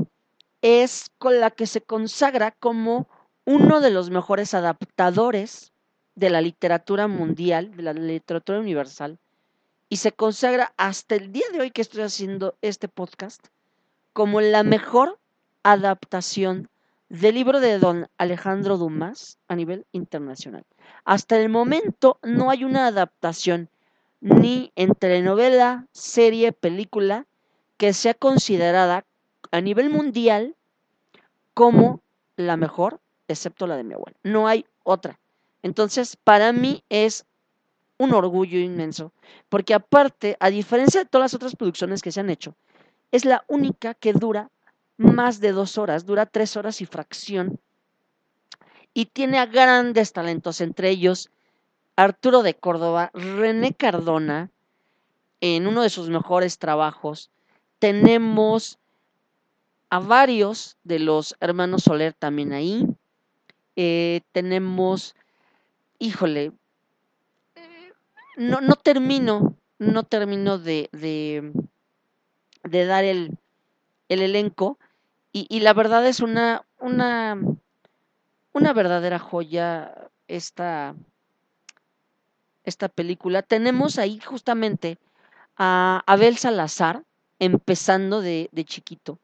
es 0.63 1.11
con 1.19 1.41
la 1.41 1.51
que 1.51 1.67
se 1.67 1.81
consagra 1.81 2.51
como 2.53 3.09
uno 3.45 3.81
de 3.81 3.91
los 3.91 4.11
mejores 4.11 4.55
adaptadores 4.55 5.73
de 6.15 6.31
la 6.31 6.41
literatura 6.41 7.09
mundial, 7.09 7.77
de 7.77 7.83
la 7.83 7.93
literatura 7.93 8.61
universal, 8.61 9.19
y 9.89 9.97
se 9.97 10.13
consagra 10.13 10.73
hasta 10.77 11.17
el 11.17 11.33
día 11.33 11.47
de 11.53 11.61
hoy 11.61 11.71
que 11.71 11.83
estoy 11.83 12.03
haciendo 12.03 12.55
este 12.63 12.89
podcast 12.89 13.49
como 14.13 14.41
la 14.41 14.63
mejor 14.63 15.19
adaptación 15.63 16.69
del 17.11 17.35
libro 17.35 17.61
de 17.61 17.79
don 17.79 18.09
Alejandro 18.19 18.79
Dumas 18.79 19.37
a 19.49 19.57
nivel 19.57 19.85
internacional. 19.93 20.65
Hasta 21.05 21.37
el 21.39 21.49
momento 21.49 22.19
no 22.23 22.51
hay 22.51 22.65
una 22.65 22.87
adaptación 22.87 23.69
ni 24.21 24.73
en 24.77 24.95
telenovela, 24.95 25.87
serie, 25.93 26.53
película 26.53 27.27
que 27.77 27.93
sea 27.93 28.15
considerada 28.15 29.05
a 29.51 29.61
nivel 29.61 29.91
mundial 29.91 30.55
como 31.53 32.01
la 32.37 32.57
mejor, 32.57 33.01
excepto 33.27 33.67
la 33.67 33.77
de 33.77 33.85
mi 33.85 33.95
abuela. 33.95 34.17
No 34.23 34.47
hay 34.47 34.65
otra. 34.85 35.19
Entonces, 35.63 36.17
para 36.17 36.53
mí 36.53 36.85
es 36.91 37.27
un 37.99 38.15
orgullo 38.15 38.59
inmenso, 38.61 39.13
porque 39.49 39.75
aparte, 39.75 40.37
a 40.39 40.49
diferencia 40.49 41.01
de 41.01 41.07
todas 41.07 41.25
las 41.25 41.35
otras 41.35 41.57
producciones 41.57 42.03
que 42.03 42.13
se 42.13 42.21
han 42.21 42.31
hecho, 42.31 42.55
es 43.11 43.25
la 43.25 43.45
única 43.49 43.95
que 43.95 44.13
dura 44.13 44.51
más 45.01 45.41
de 45.41 45.53
dos 45.53 45.79
horas, 45.79 46.05
dura 46.05 46.27
tres 46.27 46.57
horas 46.57 46.81
y 46.83 46.87
fracción, 46.87 47.59
y 48.93 49.07
tiene 49.07 49.39
a 49.39 49.47
grandes 49.47 50.13
talentos, 50.13 50.61
entre 50.61 50.91
ellos 50.91 51.31
Arturo 51.97 52.43
de 52.43 52.55
Córdoba, 52.55 53.11
René 53.15 53.73
Cardona, 53.73 54.51
en 55.41 55.67
uno 55.67 55.83
de 55.83 55.91
sus 55.91 56.11
mejores 56.11 56.59
trabajos. 56.59 57.31
Tenemos 57.79 58.79
a 59.89 60.01
varios 60.01 60.77
de 60.85 60.99
los 60.99 61.35
hermanos 61.41 61.85
Soler 61.85 62.13
también 62.13 62.53
ahí. 62.53 62.87
Eh, 63.77 64.21
tenemos, 64.33 65.15
híjole, 65.99 66.53
no, 68.37 68.61
no 68.61 68.77
termino, 68.77 69.57
no 69.79 70.03
termino 70.03 70.59
de, 70.59 70.91
de, 70.93 72.85
dar 72.85 73.05
el, 73.05 73.39
el 74.09 74.21
elenco 74.21 74.79
y, 75.33 75.47
y, 75.49 75.61
la 75.61 75.73
verdad 75.73 76.07
es 76.07 76.21
una, 76.21 76.65
una, 76.79 77.39
una 78.53 78.73
verdadera 78.73 79.19
joya 79.19 80.11
esta, 80.29 80.95
esta 82.65 82.89
película. 82.89 83.43
Tenemos 83.43 83.99
ahí 83.99 84.19
justamente 84.21 84.99
a 85.57 86.03
Abel 86.07 86.37
Salazar 86.37 87.05
empezando 87.39 88.21
de, 88.21 88.49
de 88.53 88.65
chiquito. 88.65 89.19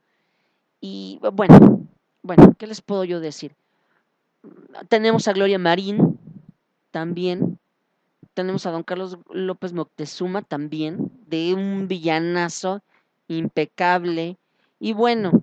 Y 0.81 1.19
bueno, 1.33 1.87
bueno, 2.23 2.55
¿qué 2.59 2.67
les 2.67 2.83
puedo 2.83 3.05
yo 3.05 3.21
decir? 3.21 3.55
Tenemos 4.89 5.27
a 5.29 5.33
Gloria 5.33 5.59
Marín 5.59 6.19
también, 6.91 7.59
tenemos 8.35 8.67
a 8.67 8.71
don 8.71 8.83
Carlos 8.83 9.19
López 9.31 9.73
Moctezuma 9.73 10.43
también, 10.43 11.11
de 11.27 11.55
un 11.55 11.89
villanazo 11.89 12.83
impecable. 13.29 14.37
Y 14.79 14.93
bueno, 14.93 15.43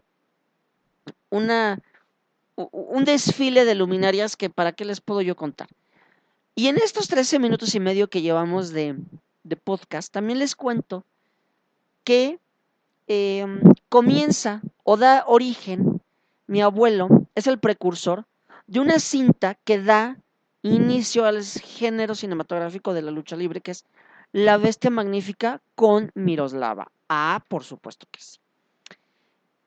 una, 1.30 1.80
un 2.56 3.06
desfile 3.06 3.66
de 3.66 3.76
luminarias 3.76 4.36
que 4.36 4.50
para 4.50 4.72
qué 4.72 4.86
les 4.86 5.02
puedo 5.02 5.22
yo 5.22 5.36
contar. 5.36 5.68
Y 6.56 6.68
en 6.68 6.78
estos 6.78 7.08
13 7.08 7.40
minutos 7.40 7.74
y 7.74 7.80
medio 7.80 8.10
que 8.10 8.22
llevamos 8.22 8.70
de, 8.70 8.96
de 9.44 9.56
podcast, 9.56 10.14
también 10.14 10.40
les 10.40 10.56
cuento 10.56 11.04
que 12.04 12.40
em, 13.08 13.62
comienza 13.90 14.62
o 14.84 14.98
da 14.98 15.24
origen, 15.28 16.02
mi 16.48 16.62
abuelo 16.62 17.28
es 17.36 17.48
el 17.48 17.58
precursor 17.60 18.26
de 18.68 18.80
una 18.80 19.00
cinta 19.00 19.56
que 19.64 19.82
da 19.82 20.18
inicio 20.62 21.26
al 21.26 21.44
género 21.44 22.16
cinematográfico 22.16 22.94
de 22.94 23.02
la 23.02 23.12
lucha 23.12 23.36
libre, 23.36 23.62
que 23.62 23.72
es 23.72 23.86
La 24.32 24.58
Bestia 24.58 24.90
Magnífica 24.90 25.62
con 25.76 26.12
Miroslava. 26.16 26.92
Ah, 27.10 27.44
por 27.48 27.64
supuesto 27.64 28.08
que 28.12 28.22
sí. 28.22 28.40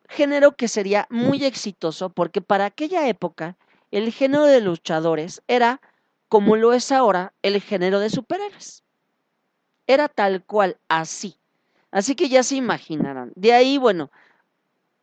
Género 0.09 0.57
que 0.57 0.69
sería 0.69 1.07
muy 1.11 1.45
exitoso 1.45 2.11
porque 2.11 2.41
para 2.41 2.67
aquella 2.67 3.09
época 3.09 3.57
el 3.91 4.13
género 4.13 4.45
de 4.45 4.61
luchadores 4.61 5.43
era, 5.49 5.81
como 6.29 6.57
lo 6.57 6.73
es 6.73 6.93
ahora, 6.93 7.33
el 7.43 7.61
género 7.61 8.01
de 8.01 8.11
superhéroes. 8.11 8.83
Era 9.87 10.09
tal 10.09 10.45
cual, 10.45 10.79
así. 10.89 11.37
Así 11.91 12.15
que 12.15 12.29
ya 12.29 12.43
se 12.43 12.57
imaginarán. 12.57 13.33
De 13.37 13.53
ahí, 13.53 13.79
bueno, 13.79 14.11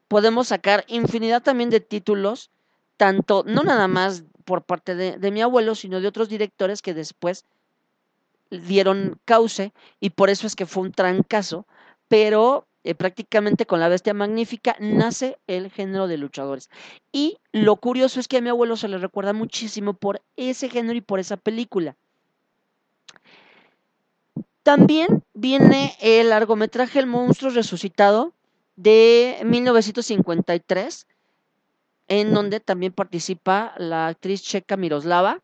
podemos 0.07 0.49
sacar 0.49 0.85
infinidad 0.87 1.41
también 1.41 1.69
de 1.69 1.79
títulos, 1.79 2.51
tanto, 2.97 3.43
no 3.47 3.63
nada 3.63 3.87
más 3.87 4.23
por 4.45 4.63
parte 4.63 4.95
de, 4.95 5.31
mi 5.31 5.41
abuelo, 5.41 5.73
sino 5.75 6.01
de 6.01 6.07
otros 6.07 6.29
directores 6.29 6.81
que 6.81 6.93
después 6.93 7.45
dieron 8.51 9.19
cauce 9.25 9.73
y 9.99 10.11
por 10.11 10.29
eso 10.29 10.45
es 10.45 10.55
que 10.55 10.65
fue 10.65 10.83
un 10.83 10.91
trancazo, 10.91 11.65
pero 12.07 12.67
eh, 12.83 12.95
prácticamente 12.95 13.65
con 13.65 13.79
la 13.79 13.87
bestia 13.87 14.13
magnífica 14.13 14.75
nace 14.79 15.37
el 15.47 15.71
género 15.71 16.07
de 16.07 16.17
luchadores. 16.17 16.69
Y 17.11 17.37
lo 17.51 17.77
curioso 17.77 18.19
es 18.19 18.27
que 18.27 18.37
a 18.37 18.41
mi 18.41 18.49
abuelo 18.49 18.75
se 18.75 18.89
le 18.89 18.97
recuerda 18.97 19.31
muchísimo 19.33 19.93
por 19.93 20.21
ese 20.35 20.69
género 20.69 20.97
y 20.97 21.01
por 21.01 21.19
esa 21.19 21.37
película. 21.37 21.95
También 24.63 25.23
viene 25.33 25.95
el 25.99 26.29
largometraje 26.29 26.99
El 26.99 27.07
monstruo 27.07 27.51
resucitado 27.51 28.33
de 28.75 29.39
1953, 29.45 31.07
en 32.07 32.33
donde 32.33 32.59
también 32.59 32.93
participa 32.93 33.73
la 33.77 34.07
actriz 34.07 34.41
checa 34.41 34.77
Miroslava. 34.77 35.41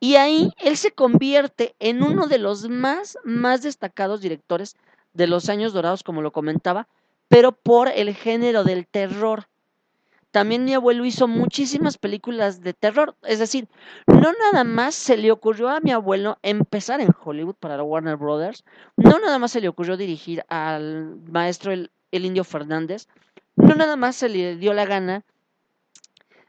Y 0.00 0.14
ahí 0.14 0.52
él 0.58 0.76
se 0.76 0.92
convierte 0.92 1.74
en 1.80 2.02
uno 2.02 2.28
de 2.28 2.38
los 2.38 2.68
más, 2.68 3.18
más 3.24 3.62
destacados 3.62 4.20
directores 4.20 4.76
de 5.12 5.26
los 5.26 5.48
años 5.48 5.72
dorados, 5.72 6.02
como 6.02 6.22
lo 6.22 6.32
comentaba, 6.32 6.88
pero 7.28 7.52
por 7.52 7.88
el 7.88 8.14
género 8.14 8.64
del 8.64 8.86
terror. 8.86 9.48
también 10.30 10.64
mi 10.64 10.74
abuelo 10.74 11.04
hizo 11.06 11.26
muchísimas 11.26 11.96
películas 11.98 12.60
de 12.60 12.74
terror. 12.74 13.16
Es 13.22 13.38
decir, 13.38 13.66
no 14.06 14.32
nada 14.32 14.62
más 14.62 14.94
se 14.94 15.16
le 15.16 15.30
ocurrió 15.32 15.68
a 15.70 15.80
mi 15.80 15.90
abuelo 15.90 16.38
empezar 16.42 17.00
en 17.00 17.14
Hollywood 17.24 17.56
para 17.56 17.82
Warner 17.82 18.16
Brothers, 18.16 18.64
no 18.96 19.18
nada 19.18 19.38
más 19.38 19.52
se 19.52 19.60
le 19.60 19.68
ocurrió 19.68 19.96
dirigir 19.96 20.44
al 20.48 21.16
maestro 21.30 21.72
el, 21.72 21.90
el 22.12 22.24
Indio 22.26 22.44
Fernández, 22.44 23.08
no 23.56 23.74
nada 23.74 23.96
más 23.96 24.16
se 24.16 24.28
le 24.28 24.56
dio 24.56 24.74
la 24.74 24.84
gana 24.84 25.24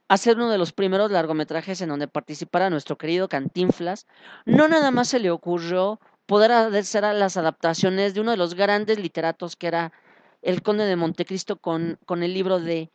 hacer 0.09 0.35
uno 0.37 0.49
de 0.49 0.57
los 0.57 0.73
primeros 0.73 1.11
largometrajes 1.11 1.79
en 1.81 1.89
donde 1.89 2.07
participara 2.07 2.69
nuestro 2.69 2.97
querido 2.97 3.29
Cantinflas, 3.29 4.07
no 4.45 4.67
nada 4.67 4.91
más 4.91 5.07
se 5.07 5.19
le 5.19 5.31
ocurrió 5.31 5.99
poder 6.29 6.51
hacer 6.51 7.03
las 7.15 7.38
adaptaciones 7.38 8.13
de 8.13 8.21
uno 8.21 8.29
de 8.29 8.38
los 8.38 8.53
grandes 8.53 9.00
literatos 9.00 9.55
que 9.55 9.65
era 9.65 9.91
el 10.43 10.62
Conde 10.62 10.86
de 10.86 10.95
Montecristo 10.95 11.57
con, 11.57 11.98
con 12.05 12.21
el 12.21 12.36
libro 12.36 12.59
de, 12.59 12.91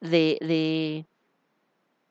de, 0.00 1.06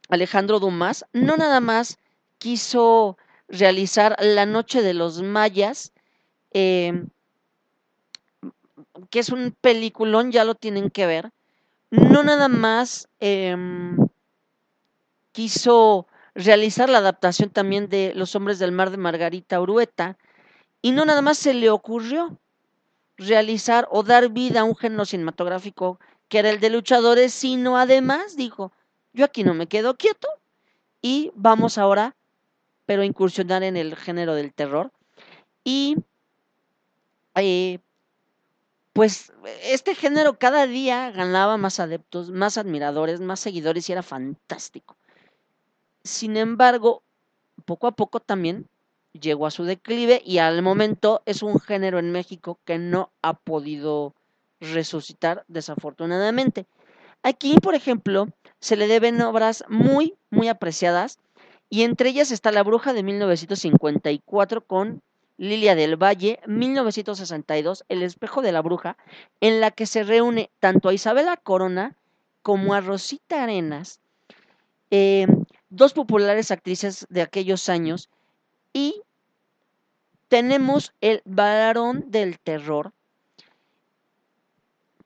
Alejandro 0.07 0.61
Dumas, 0.61 1.05
no 1.11 1.35
nada 1.35 1.59
más 1.59 1.97
quiso 2.37 3.17
realizar 3.49 4.15
La 4.21 4.45
Noche 4.45 4.81
de 4.81 4.93
los 4.93 5.21
Mayas, 5.21 5.91
em, 6.51 7.09
que 9.09 9.19
es 9.19 9.27
un 9.27 9.53
peliculón, 9.59 10.31
ya 10.31 10.45
lo 10.45 10.55
tienen 10.55 10.89
que 10.91 11.07
ver, 11.07 11.31
no 11.91 12.23
nada 12.23 12.47
más 12.47 13.09
em, 13.19 13.97
quiso 15.33 16.07
realizar 16.35 16.87
la 16.87 16.99
adaptación 16.99 17.49
también 17.49 17.89
de 17.89 18.13
Los 18.15 18.33
Hombres 18.33 18.59
del 18.59 18.71
Mar 18.71 18.91
de 18.91 18.97
Margarita 18.97 19.59
Urueta, 19.59 20.17
y 20.87 20.93
no 20.93 21.03
nada 21.03 21.21
más 21.21 21.37
se 21.37 21.53
le 21.53 21.69
ocurrió 21.69 22.39
realizar 23.17 23.89
o 23.91 24.03
dar 24.03 24.29
vida 24.29 24.61
a 24.61 24.63
un 24.63 24.73
género 24.73 25.03
cinematográfico 25.03 25.99
que 26.29 26.39
era 26.39 26.49
el 26.49 26.61
de 26.61 26.69
luchadores, 26.69 27.33
sino 27.33 27.77
además 27.77 28.37
dijo, 28.37 28.71
yo 29.11 29.25
aquí 29.25 29.43
no 29.43 29.53
me 29.53 29.67
quedo 29.67 29.97
quieto 29.97 30.29
y 31.01 31.33
vamos 31.35 31.77
ahora, 31.77 32.15
pero 32.85 33.03
incursionar 33.03 33.63
en 33.63 33.75
el 33.75 33.97
género 33.97 34.33
del 34.33 34.53
terror. 34.53 34.93
Y 35.65 35.97
eh, 37.35 37.79
pues 38.93 39.33
este 39.63 39.93
género 39.93 40.39
cada 40.39 40.67
día 40.67 41.11
ganaba 41.11 41.57
más 41.57 41.81
adeptos, 41.81 42.31
más 42.31 42.57
admiradores, 42.57 43.19
más 43.19 43.41
seguidores 43.41 43.89
y 43.89 43.91
era 43.91 44.03
fantástico. 44.03 44.95
Sin 46.05 46.37
embargo, 46.37 47.03
poco 47.65 47.87
a 47.87 47.91
poco 47.91 48.21
también 48.21 48.69
llegó 49.13 49.47
a 49.47 49.51
su 49.51 49.63
declive 49.63 50.21
y 50.25 50.37
al 50.39 50.61
momento 50.61 51.21
es 51.25 51.43
un 51.43 51.59
género 51.59 51.99
en 51.99 52.11
México 52.11 52.59
que 52.65 52.77
no 52.77 53.11
ha 53.21 53.33
podido 53.33 54.13
resucitar 54.59 55.43
desafortunadamente. 55.47 56.65
Aquí, 57.23 57.55
por 57.61 57.75
ejemplo, 57.75 58.27
se 58.59 58.75
le 58.75 58.87
deben 58.87 59.21
obras 59.21 59.63
muy, 59.67 60.15
muy 60.29 60.47
apreciadas 60.47 61.19
y 61.69 61.83
entre 61.83 62.09
ellas 62.09 62.31
está 62.31 62.51
La 62.51 62.63
Bruja 62.63 62.93
de 62.93 63.03
1954 63.03 64.61
con 64.65 65.01
Lilia 65.37 65.75
del 65.75 66.01
Valle, 66.01 66.39
1962, 66.47 67.85
El 67.89 68.01
espejo 68.01 68.41
de 68.41 68.51
la 68.51 68.61
bruja, 68.61 68.97
en 69.39 69.61
la 69.61 69.69
que 69.69 69.85
se 69.85 70.03
reúne 70.03 70.49
tanto 70.59 70.89
a 70.89 70.93
Isabela 70.93 71.37
Corona 71.37 71.95
como 72.41 72.73
a 72.73 72.81
Rosita 72.81 73.43
Arenas, 73.43 73.99
eh, 74.89 75.27
dos 75.69 75.93
populares 75.93 76.49
actrices 76.49 77.05
de 77.09 77.21
aquellos 77.21 77.69
años, 77.69 78.09
y 78.73 79.01
tenemos 80.27 80.93
el 81.01 81.21
varón 81.25 82.05
del 82.07 82.39
terror, 82.39 82.93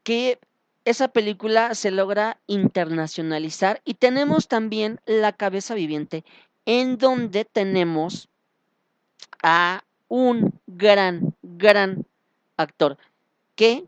que 0.03 0.39
esa 0.84 1.10
película 1.10 1.75
se 1.75 1.91
logra 1.91 2.39
internacionalizar 2.48 3.82
y 3.86 3.96
tenemos 3.96 4.48
también 4.48 5.00
La 5.06 5.32
cabeza 5.32 5.75
viviente, 5.75 6.25
en 6.65 6.98
donde 6.98 7.46
tenemos 7.46 8.30
a 9.44 9.84
un 10.08 10.60
gran, 10.68 11.36
gran 11.41 12.06
actor 12.58 12.98
que 13.56 13.86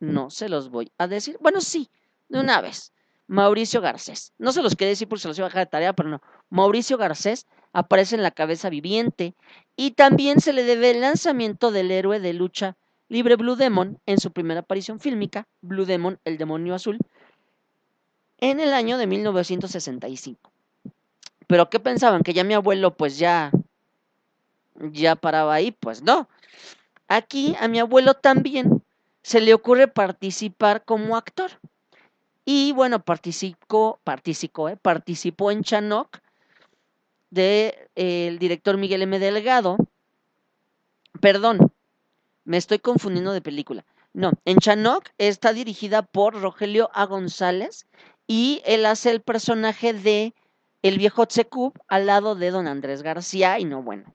no 0.00 0.30
se 0.30 0.48
los 0.48 0.70
voy 0.70 0.90
a 0.98 1.06
decir. 1.06 1.36
Bueno, 1.40 1.60
sí, 1.60 1.90
de 2.28 2.40
una 2.40 2.60
vez. 2.60 2.92
Mauricio 3.28 3.80
Garcés. 3.80 4.32
No 4.38 4.52
se 4.52 4.62
los 4.62 4.74
quería 4.74 4.90
decir 4.90 5.08
porque 5.08 5.22
se 5.22 5.28
los 5.28 5.38
iba 5.38 5.46
a 5.46 5.50
dejar 5.50 5.66
de 5.66 5.70
tarea, 5.70 5.92
pero 5.92 6.08
no. 6.08 6.22
Mauricio 6.50 6.98
Garcés 6.98 7.46
aparece 7.72 8.16
en 8.16 8.22
La 8.22 8.30
cabeza 8.30 8.70
viviente 8.70 9.34
y 9.76 9.92
también 9.92 10.40
se 10.40 10.52
le 10.52 10.64
debe 10.64 10.90
el 10.90 11.00
lanzamiento 11.00 11.70
del 11.70 11.90
héroe 11.90 12.20
de 12.20 12.32
lucha 12.32 12.76
libre 13.08 13.36
Blue 13.36 13.56
Demon 13.56 13.98
en 14.06 14.18
su 14.18 14.30
primera 14.30 14.60
aparición 14.60 14.98
fílmica, 14.98 15.46
Blue 15.60 15.84
Demon, 15.84 16.18
el 16.24 16.38
demonio 16.38 16.74
azul, 16.74 16.98
en 18.38 18.58
el 18.58 18.72
año 18.72 18.96
de 18.96 19.06
1965. 19.06 20.50
Pero 21.46 21.68
¿qué 21.68 21.78
pensaban? 21.78 22.22
Que 22.22 22.32
ya 22.32 22.44
mi 22.44 22.54
abuelo 22.54 22.94
pues 22.96 23.18
ya, 23.18 23.50
ya 24.76 25.14
paraba 25.14 25.54
ahí, 25.54 25.72
pues 25.72 26.02
no. 26.02 26.28
Aquí 27.06 27.54
a 27.60 27.68
mi 27.68 27.78
abuelo 27.78 28.14
también 28.14 28.82
se 29.22 29.42
le 29.42 29.52
ocurre 29.52 29.88
participar 29.88 30.82
como 30.84 31.16
actor. 31.16 31.50
Y 32.46 32.72
bueno, 32.72 33.04
participó, 33.04 34.00
participó, 34.02 34.70
¿eh? 34.70 34.76
participó 34.76 35.50
en 35.50 35.62
Chanoc 35.62 36.18
del 37.32 37.88
de, 37.94 38.36
director 38.38 38.76
Miguel 38.76 39.02
M. 39.02 39.18
Delgado. 39.18 39.78
Perdón, 41.20 41.72
me 42.44 42.58
estoy 42.58 42.78
confundiendo 42.78 43.32
de 43.32 43.40
película. 43.40 43.84
No, 44.12 44.32
en 44.44 44.58
Chanoc 44.58 45.08
está 45.16 45.54
dirigida 45.54 46.02
por 46.02 46.40
Rogelio 46.40 46.90
A. 46.92 47.06
González 47.06 47.86
y 48.26 48.60
él 48.66 48.84
hace 48.84 49.10
el 49.10 49.22
personaje 49.22 49.94
de 49.94 50.34
el 50.82 50.98
viejo 50.98 51.24
Tsekup 51.26 51.78
al 51.88 52.06
lado 52.06 52.34
de 52.34 52.50
don 52.50 52.66
Andrés 52.66 53.02
García 53.02 53.58
y 53.58 53.64
no, 53.64 53.82
bueno, 53.82 54.14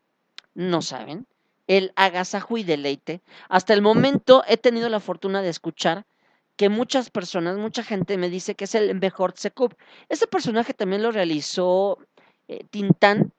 no 0.54 0.84
saben, 0.84 1.26
el 1.66 1.94
agasajo 1.96 2.58
y 2.58 2.64
deleite. 2.64 3.22
Hasta 3.50 3.74
el 3.74 3.82
momento 3.82 4.44
he 4.48 4.58
tenido 4.58 4.90
la 4.90 5.00
fortuna 5.00 5.42
de 5.42 5.50
escuchar 5.50 6.06
que 6.56 6.70
muchas 6.70 7.10
personas, 7.10 7.58
mucha 7.58 7.84
gente 7.84 8.18
me 8.18 8.30
dice 8.30 8.56
que 8.56 8.66
es 8.66 8.76
el 8.76 8.94
mejor 9.00 9.34
Tsekup. 9.34 9.74
Este 10.10 10.28
personaje 10.28 10.74
también 10.74 11.02
lo 11.02 11.12
realizó 11.12 12.00
eh, 12.48 12.66
Tintán, 12.70 13.32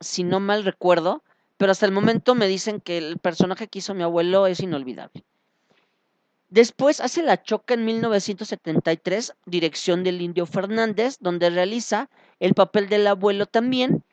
si 0.00 0.24
no 0.24 0.40
mal 0.40 0.64
recuerdo, 0.64 1.22
pero 1.56 1.72
hasta 1.72 1.86
el 1.86 1.92
momento 1.92 2.34
me 2.34 2.48
dicen 2.48 2.80
que 2.80 2.98
el 2.98 3.18
personaje 3.18 3.68
que 3.68 3.78
hizo 3.78 3.94
mi 3.94 4.02
abuelo 4.02 4.46
es 4.46 4.60
inolvidable. 4.60 5.24
Después 6.48 7.00
hace 7.00 7.22
La 7.22 7.42
Choca 7.42 7.74
en 7.74 7.84
1973, 7.84 9.34
dirección 9.46 10.04
del 10.04 10.20
Indio 10.20 10.46
Fernández, 10.46 11.16
donde 11.18 11.50
realiza 11.50 12.08
el 12.38 12.54
papel 12.54 12.88
del 12.88 13.06
abuelo 13.06 13.46
también, 13.46 14.04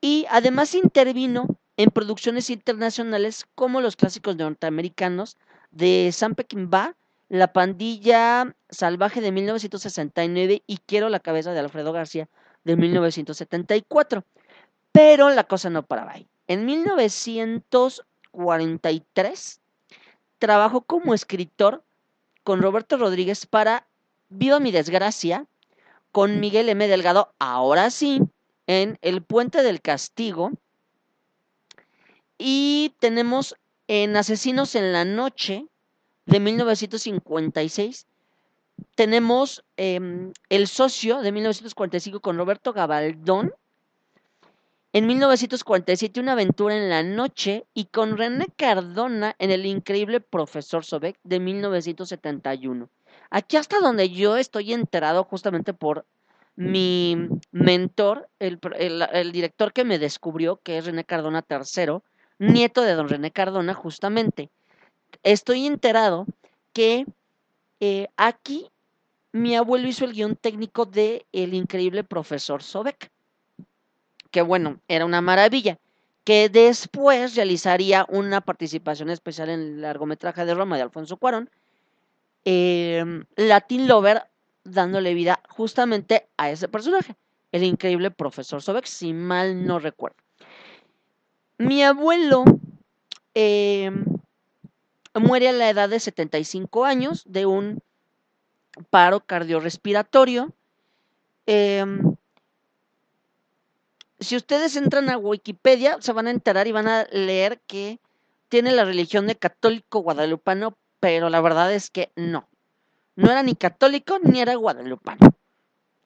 y 0.00 0.26
además 0.30 0.74
intervino 0.74 1.58
en 1.76 1.90
producciones 1.90 2.50
internacionales 2.50 3.46
como 3.54 3.80
los 3.80 3.96
clásicos 3.96 4.36
norteamericanos 4.36 5.36
de 5.70 6.10
Sam 6.12 6.34
Peckinpah, 6.34 6.94
La 7.28 7.52
Pandilla 7.52 8.54
Salvaje 8.70 9.20
de 9.20 9.32
1969 9.32 10.62
y 10.66 10.78
Quiero 10.78 11.08
la 11.08 11.20
cabeza 11.20 11.52
de 11.52 11.58
Alfredo 11.60 11.92
García 11.92 12.28
de 12.64 12.76
1974. 12.76 14.24
Pero 14.92 15.30
la 15.30 15.44
cosa 15.44 15.70
no 15.70 15.84
paraba 15.84 16.12
ahí. 16.12 16.28
En 16.46 16.66
1943 16.66 19.60
trabajó 20.38 20.82
como 20.82 21.14
escritor 21.14 21.82
con 22.42 22.60
Roberto 22.60 22.96
Rodríguez 22.96 23.46
para 23.46 23.86
Viva 24.28 24.58
mi 24.60 24.70
desgracia, 24.72 25.46
con 26.12 26.40
Miguel 26.40 26.68
M. 26.68 26.86
Delgado, 26.88 27.32
ahora 27.38 27.88
sí, 27.90 28.20
en 28.66 28.98
El 29.00 29.22
Puente 29.22 29.62
del 29.62 29.80
Castigo. 29.80 30.50
Y 32.38 32.94
tenemos 32.98 33.56
en 33.88 34.16
Asesinos 34.16 34.74
en 34.74 34.92
la 34.92 35.04
Noche 35.04 35.66
de 36.26 36.40
1956. 36.40 38.06
Tenemos 38.94 39.64
em, 39.76 40.32
El 40.48 40.68
Socio 40.68 41.20
de 41.20 41.32
1945 41.32 42.20
con 42.20 42.36
Roberto 42.36 42.72
Gabaldón 42.72 43.52
en 44.92 45.08
1947, 45.08 46.20
Una 46.20 46.32
aventura 46.32 46.76
en 46.76 46.88
la 46.88 47.02
noche 47.02 47.66
y 47.74 47.86
con 47.86 48.16
René 48.16 48.46
Cardona 48.56 49.34
en 49.40 49.50
El 49.50 49.66
increíble 49.66 50.20
profesor 50.20 50.84
Sobek 50.84 51.18
de 51.24 51.40
1971. 51.40 52.88
Aquí 53.30 53.56
hasta 53.56 53.80
donde 53.80 54.10
yo 54.10 54.36
estoy 54.36 54.72
enterado 54.72 55.24
justamente 55.24 55.74
por 55.74 56.06
mi 56.54 57.28
mentor, 57.50 58.28
el, 58.38 58.60
director 59.32 59.72
que 59.72 59.82
me 59.82 59.98
descubrió, 59.98 60.60
que 60.62 60.78
es 60.78 60.86
René 60.86 61.02
Cardona 61.02 61.44
III, 61.50 61.98
nieto 62.38 62.82
de 62.82 62.94
don 62.94 63.08
René 63.08 63.32
Cardona 63.32 63.74
justamente. 63.74 64.50
Estoy 65.24 65.66
enterado 65.66 66.26
que 66.72 67.06
eh, 67.86 68.08
aquí 68.16 68.70
mi 69.32 69.56
abuelo 69.56 69.88
hizo 69.88 70.04
el 70.04 70.12
guion 70.12 70.36
técnico 70.36 70.86
de 70.86 71.26
El 71.32 71.54
increíble 71.54 72.04
profesor 72.04 72.62
Sobek 72.62 73.10
que 74.34 74.42
bueno, 74.42 74.80
era 74.88 75.04
una 75.04 75.20
maravilla, 75.20 75.78
que 76.24 76.48
después 76.48 77.36
realizaría 77.36 78.04
una 78.08 78.40
participación 78.40 79.08
especial 79.10 79.48
en 79.48 79.60
el 79.60 79.80
largometraje 79.80 80.44
de 80.44 80.54
Roma 80.54 80.74
de 80.74 80.82
Alfonso 80.82 81.18
Cuarón. 81.18 81.48
Em, 82.44 83.26
Latin 83.36 83.86
Lover 83.86 84.24
dándole 84.64 85.14
vida 85.14 85.40
justamente 85.48 86.26
a 86.36 86.50
ese 86.50 86.66
personaje, 86.66 87.14
el 87.52 87.62
increíble 87.62 88.10
profesor 88.10 88.60
Sobek, 88.60 88.86
si 88.86 89.12
mal 89.12 89.64
no 89.64 89.78
recuerdo. 89.78 90.16
Mi 91.58 91.84
abuelo 91.84 92.42
eh, 93.36 93.92
muere 95.14 95.48
a 95.48 95.52
la 95.52 95.70
edad 95.70 95.88
de 95.88 96.00
75 96.00 96.84
años 96.84 97.22
de 97.26 97.46
un 97.46 97.82
paro 98.90 99.20
cardiorrespiratorio. 99.20 100.52
Em, 101.46 102.16
si 104.20 104.36
ustedes 104.36 104.76
entran 104.76 105.10
a 105.10 105.18
Wikipedia, 105.18 105.98
se 106.00 106.12
van 106.12 106.26
a 106.26 106.30
enterar 106.30 106.66
y 106.66 106.72
van 106.72 106.88
a 106.88 107.04
leer 107.12 107.60
que 107.66 108.00
tiene 108.48 108.72
la 108.72 108.84
religión 108.84 109.26
de 109.26 109.36
católico 109.36 110.00
guadalupano, 110.00 110.76
pero 111.00 111.28
la 111.28 111.40
verdad 111.40 111.72
es 111.72 111.90
que 111.90 112.10
no. 112.16 112.48
No 113.16 113.30
era 113.30 113.42
ni 113.42 113.54
católico 113.54 114.18
ni 114.22 114.40
era 114.40 114.54
guadalupano. 114.54 115.34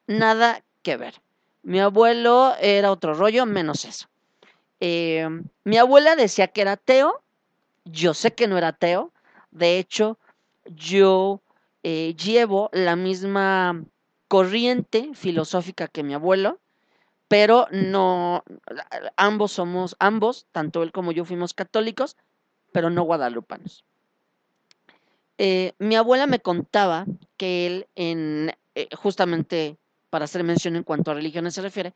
Nada 0.06 0.62
que 0.82 0.96
ver. 0.96 1.20
Mi 1.62 1.80
abuelo 1.80 2.54
era 2.60 2.90
otro 2.90 3.14
rollo, 3.14 3.46
menos 3.46 3.84
eso. 3.84 4.08
Em, 4.80 5.44
mi 5.64 5.76
abuela 5.76 6.16
decía 6.16 6.48
que 6.48 6.62
era 6.62 6.72
ateo. 6.72 7.22
Yo 7.90 8.14
sé 8.14 8.34
que 8.34 8.48
no 8.48 8.58
era 8.58 8.68
ateo. 8.68 9.12
De 9.50 9.78
hecho, 9.78 10.18
yo 10.66 11.40
eh, 11.82 12.14
llevo 12.14 12.68
la 12.72 12.96
misma 12.96 13.84
corriente 14.28 15.10
filosófica 15.14 15.88
que 15.88 16.02
mi 16.02 16.14
abuelo, 16.14 16.58
pero 17.28 17.66
no, 17.70 18.44
ambos 19.16 19.52
somos, 19.52 19.96
ambos, 19.98 20.46
tanto 20.52 20.82
él 20.82 20.92
como 20.92 21.12
yo 21.12 21.24
fuimos 21.24 21.54
católicos, 21.54 22.16
pero 22.72 22.90
no 22.90 23.02
guadalupanos. 23.02 23.84
Eh, 25.38 25.72
mi 25.78 25.94
abuela 25.94 26.26
me 26.26 26.40
contaba 26.40 27.06
que 27.36 27.66
él, 27.66 27.86
en, 27.94 28.52
eh, 28.74 28.88
justamente 28.96 29.78
para 30.10 30.24
hacer 30.24 30.42
mención 30.42 30.74
en 30.76 30.82
cuanto 30.82 31.10
a 31.10 31.14
religiones 31.14 31.54
se 31.54 31.62
refiere, 31.62 31.94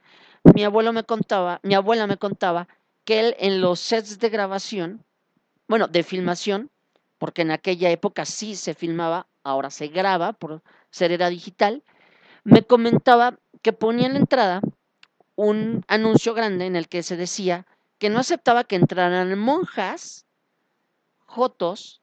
mi 0.54 0.64
abuelo 0.64 0.92
me 0.92 1.04
contaba, 1.04 1.60
mi 1.62 1.74
abuela 1.74 2.06
me 2.06 2.18
contaba 2.18 2.68
que 3.04 3.20
él 3.20 3.36
en 3.38 3.60
los 3.60 3.80
sets 3.80 4.18
de 4.20 4.28
grabación, 4.28 5.04
bueno, 5.68 5.88
de 5.88 6.02
filmación, 6.02 6.70
porque 7.18 7.42
en 7.42 7.50
aquella 7.50 7.90
época 7.90 8.24
sí 8.24 8.56
se 8.56 8.74
filmaba, 8.74 9.26
ahora 9.42 9.70
se 9.70 9.88
graba 9.88 10.32
por 10.32 10.62
ser 10.90 11.12
era 11.12 11.28
digital, 11.28 11.82
me 12.44 12.62
comentaba 12.62 13.38
que 13.62 13.72
ponía 13.72 14.06
en 14.06 14.14
la 14.14 14.18
entrada 14.18 14.60
un 15.36 15.84
anuncio 15.88 16.34
grande 16.34 16.66
en 16.66 16.76
el 16.76 16.88
que 16.88 17.02
se 17.02 17.16
decía 17.16 17.66
que 17.98 18.10
no 18.10 18.18
aceptaba 18.18 18.64
que 18.64 18.76
entraran 18.76 19.38
monjas, 19.38 20.26
jotos, 21.24 22.02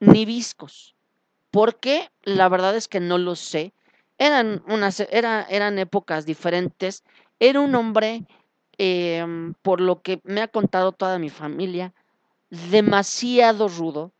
ni 0.00 0.24
viscos. 0.24 0.96
¿Por 1.50 1.78
qué? 1.78 2.10
La 2.22 2.48
verdad 2.48 2.74
es 2.76 2.88
que 2.88 2.98
no 2.98 3.18
lo 3.18 3.36
sé. 3.36 3.72
Eran, 4.18 4.62
unas, 4.66 5.00
eran 5.00 5.78
épocas 5.78 6.26
diferentes. 6.26 7.04
Era 7.38 7.60
un 7.60 7.74
hombre, 7.74 8.24
em, 8.78 9.54
por 9.62 9.80
lo 9.80 10.02
que 10.02 10.20
me 10.24 10.40
ha 10.40 10.48
contado 10.48 10.92
toda 10.92 11.18
mi 11.18 11.30
familia, 11.30 11.92
demasiado 12.50 13.68
rudo, 13.68 14.12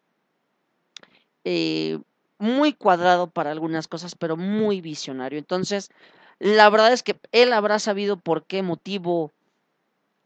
eh, 1.44 1.98
muy 2.38 2.72
cuadrado 2.72 3.28
para 3.28 3.50
algunas 3.50 3.88
cosas, 3.88 4.14
pero 4.14 4.36
muy 4.36 4.80
visionario. 4.80 5.38
Entonces, 5.38 5.90
la 6.38 6.68
verdad 6.70 6.92
es 6.92 7.02
que 7.02 7.20
él 7.30 7.52
habrá 7.52 7.78
sabido 7.78 8.16
por 8.16 8.44
qué 8.44 8.62
motivo 8.62 9.30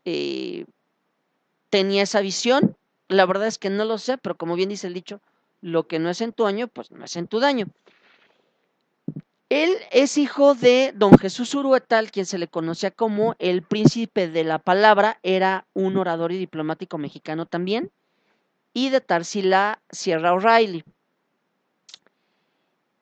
eh, 0.05 0.65
tenía 1.69 2.03
esa 2.03 2.21
visión. 2.21 2.77
La 3.09 3.27
verdad 3.27 3.47
es 3.49 3.59
que 3.59 3.71
no 3.71 3.85
lo 3.85 3.99
sé, 3.99 4.19
pero 4.19 4.37
como 4.37 4.57
bien 4.57 4.71
dice 4.71 4.87
el 4.87 4.95
dicho, 4.95 5.21
lo 5.61 5.87
que 5.87 5.99
no 5.99 6.09
es 6.09 6.21
en 6.21 6.33
tu 6.33 6.47
año, 6.47 6.69
pues 6.69 6.91
no 6.91 7.05
es 7.05 7.17
en 7.17 7.29
tu 7.29 7.39
daño. 7.41 7.67
Él 9.49 9.77
es 9.93 10.19
hijo 10.19 10.55
de 10.55 10.93
don 10.97 11.17
Jesús 11.19 11.55
Uruetal, 11.55 12.11
quien 12.11 12.27
se 12.27 12.39
le 12.39 12.49
conocía 12.49 12.91
como 12.91 13.37
el 13.39 13.63
príncipe 13.63 14.29
de 14.29 14.43
la 14.43 14.59
palabra, 14.59 15.21
era 15.23 15.67
un 15.73 15.97
orador 15.97 16.33
y 16.33 16.39
diplomático 16.39 16.99
mexicano 16.99 17.47
también, 17.47 17.93
y 18.73 18.91
de 18.91 19.01
Tarsila 19.01 19.81
Sierra 19.91 20.35
O'Reilly. 20.35 20.85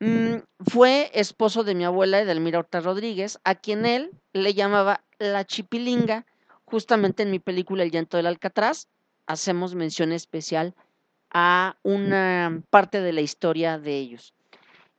Mm, 0.01 0.43
fue 0.67 1.11
esposo 1.15 1.65
de 1.65 1.75
mi 1.75 1.85
abuela 1.85 2.21
Edelmira 2.21 2.59
Horta 2.59 2.81
Rodríguez, 2.81 3.39
a 3.45 3.55
quien 3.55 3.87
él 3.87 4.11
le 4.35 4.53
llamaba 4.53 5.03
la 5.19 5.45
chipilinga. 5.47 6.27
Justamente 6.67 7.23
en 7.23 7.31
mi 7.31 7.39
película 7.39 7.85
El 7.85 7.91
llanto 7.91 8.17
del 8.17 8.27
Alcatraz 8.27 8.89
hacemos 9.27 9.75
mención 9.75 10.13
especial 10.13 10.75
a 11.31 11.77
una 11.83 12.63
parte 12.71 13.01
de 13.01 13.13
la 13.13 13.21
historia 13.23 13.79
de 13.79 13.97
ellos. 13.97 14.35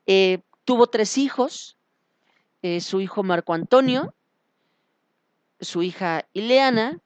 Eh, 0.07 0.39
tuvo 0.65 0.87
tres 0.87 1.17
hijos, 1.17 1.77
eh, 2.61 2.81
su 2.81 2.99
hijo 2.99 3.23
Marco 3.23 3.53
Antonio, 3.53 4.13
su 5.61 5.83
hija 5.83 6.25
Ileana 6.33 6.99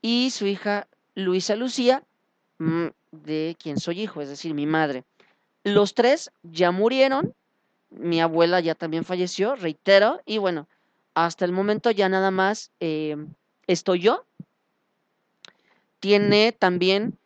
y 0.00 0.30
su 0.30 0.46
hija 0.46 0.86
Luisa 1.14 1.56
Lucía, 1.56 2.04
mm, 2.58 2.86
de 3.10 3.56
quien 3.60 3.78
soy 3.78 4.02
hijo, 4.02 4.22
es 4.22 4.28
decir, 4.28 4.54
mi 4.54 4.66
madre. 4.66 5.04
Los 5.64 5.94
tres 5.94 6.30
ya 6.42 6.70
murieron, 6.70 7.34
mi 7.90 8.20
abuela 8.20 8.60
ya 8.60 8.74
también 8.74 9.04
falleció, 9.04 9.56
reitero, 9.56 10.20
y 10.24 10.38
bueno, 10.38 10.68
hasta 11.14 11.44
el 11.44 11.52
momento 11.52 11.90
ya 11.90 12.08
nada 12.08 12.30
más 12.30 12.70
eh, 12.78 13.16
estoy 13.66 14.00
yo. 14.00 14.26
Tiene 15.98 16.52
también 16.52 17.18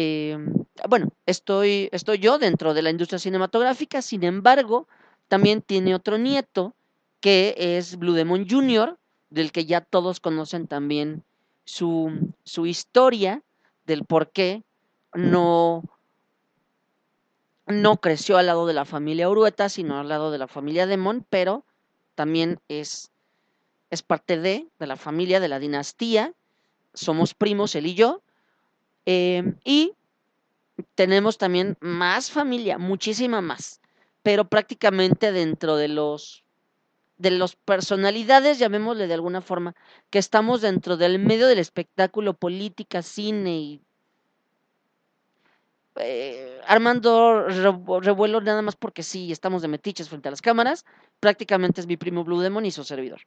Em, 0.00 0.52
bueno, 0.88 1.08
estoy, 1.26 1.88
estoy 1.90 2.18
yo 2.18 2.38
dentro 2.38 2.72
de 2.72 2.82
la 2.82 2.90
industria 2.90 3.18
cinematográfica, 3.18 4.00
sin 4.00 4.22
embargo, 4.22 4.86
también 5.26 5.60
tiene 5.60 5.92
otro 5.92 6.18
nieto 6.18 6.72
que 7.18 7.56
es 7.58 7.96
Blue 7.96 8.12
Demon 8.12 8.46
Jr., 8.48 8.96
del 9.30 9.50
que 9.50 9.66
ya 9.66 9.80
todos 9.80 10.20
conocen 10.20 10.68
también 10.68 11.24
su, 11.64 12.32
su 12.44 12.66
historia, 12.66 13.42
del 13.86 14.04
por 14.04 14.30
qué 14.30 14.62
no, 15.14 15.82
no 17.66 17.96
creció 17.96 18.38
al 18.38 18.46
lado 18.46 18.68
de 18.68 18.74
la 18.74 18.84
familia 18.84 19.28
Urueta, 19.28 19.68
sino 19.68 19.98
al 19.98 20.08
lado 20.08 20.30
de 20.30 20.38
la 20.38 20.46
familia 20.46 20.86
Demon, 20.86 21.26
pero 21.28 21.64
también 22.14 22.60
es, 22.68 23.10
es 23.90 24.04
parte 24.04 24.38
de, 24.38 24.68
de 24.78 24.86
la 24.86 24.94
familia, 24.94 25.40
de 25.40 25.48
la 25.48 25.58
dinastía. 25.58 26.34
Somos 26.94 27.34
primos, 27.34 27.74
él 27.74 27.86
y 27.86 27.94
yo. 27.96 28.22
Em, 29.10 29.56
y 29.64 29.94
tenemos 30.94 31.38
también 31.38 31.78
más 31.80 32.30
familia, 32.30 32.76
muchísima 32.76 33.40
más, 33.40 33.80
pero 34.22 34.44
prácticamente 34.44 35.32
dentro 35.32 35.76
de 35.76 35.88
los 35.88 36.44
de 37.16 37.30
las 37.30 37.56
personalidades, 37.56 38.58
llamémosle 38.58 39.06
de 39.06 39.14
alguna 39.14 39.40
forma, 39.40 39.74
que 40.10 40.18
estamos 40.18 40.60
dentro 40.60 40.98
del 40.98 41.18
medio 41.18 41.46
del 41.46 41.58
espectáculo, 41.58 42.34
política, 42.34 43.00
cine 43.00 43.56
y 43.56 43.80
eh, 45.96 46.60
armando 46.66 47.46
revuelo 48.00 48.42
nada 48.42 48.60
más 48.60 48.76
porque 48.76 49.02
sí, 49.02 49.32
estamos 49.32 49.62
de 49.62 49.68
metiches 49.68 50.10
frente 50.10 50.28
a 50.28 50.32
las 50.32 50.42
cámaras, 50.42 50.84
prácticamente 51.18 51.80
es 51.80 51.86
mi 51.86 51.96
primo 51.96 52.24
Blue 52.24 52.40
Demon 52.40 52.66
y 52.66 52.70
su 52.70 52.84
servidor. 52.84 53.22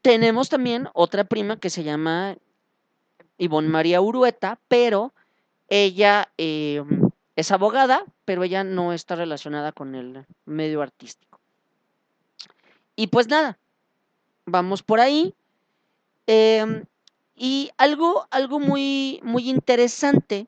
Tenemos 0.00 0.48
también 0.48 0.88
otra 0.94 1.24
prima 1.24 1.60
que 1.60 1.68
se 1.68 1.84
llama 1.84 2.38
Ivonne 3.38 3.68
María 3.68 4.00
Urueta, 4.00 4.58
pero 4.68 5.12
ella 5.68 6.32
eh, 6.38 6.82
es 7.36 7.50
abogada, 7.50 8.04
pero 8.24 8.44
ella 8.44 8.64
no 8.64 8.92
está 8.92 9.14
relacionada 9.16 9.72
con 9.72 9.94
el 9.94 10.26
medio 10.44 10.82
artístico. 10.82 11.40
Y 12.96 13.08
pues 13.08 13.28
nada, 13.28 13.58
vamos 14.46 14.82
por 14.82 15.00
ahí. 15.00 15.34
Em, 16.26 16.84
y 17.34 17.70
algo, 17.76 18.26
algo 18.30 18.58
muy, 18.58 19.20
muy 19.22 19.50
interesante 19.50 20.46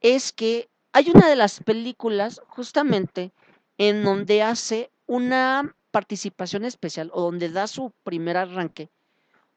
es 0.00 0.32
que 0.32 0.68
hay 0.92 1.10
una 1.10 1.28
de 1.28 1.36
las 1.36 1.60
películas 1.60 2.42
justamente 2.48 3.32
en 3.78 4.04
donde 4.04 4.42
hace 4.42 4.90
una 5.06 5.74
participación 5.90 6.64
especial 6.64 7.10
o 7.14 7.22
donde 7.22 7.48
da 7.48 7.66
su 7.66 7.92
primer 8.04 8.36
arranque 8.36 8.90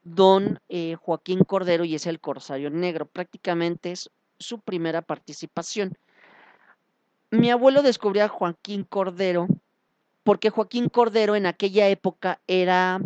don 0.05 0.59
eh, 0.69 0.95
Joaquín 1.01 1.43
Cordero 1.43 1.83
y 1.83 1.95
es 1.95 2.05
el 2.05 2.21
Corsario 2.21 2.69
Negro. 2.69 3.07
Prácticamente 3.07 3.91
es 3.91 4.09
su 4.39 4.59
primera 4.59 5.01
participación. 5.01 5.97
Mi 7.31 7.51
abuelo 7.51 7.81
descubrió 7.81 8.23
a 8.23 8.29
Joaquín 8.29 8.83
Cordero 8.83 9.47
porque 10.23 10.51
Joaquín 10.51 10.89
Cordero 10.89 11.35
en 11.35 11.47
aquella 11.47 11.89
época 11.89 12.39
era, 12.47 13.01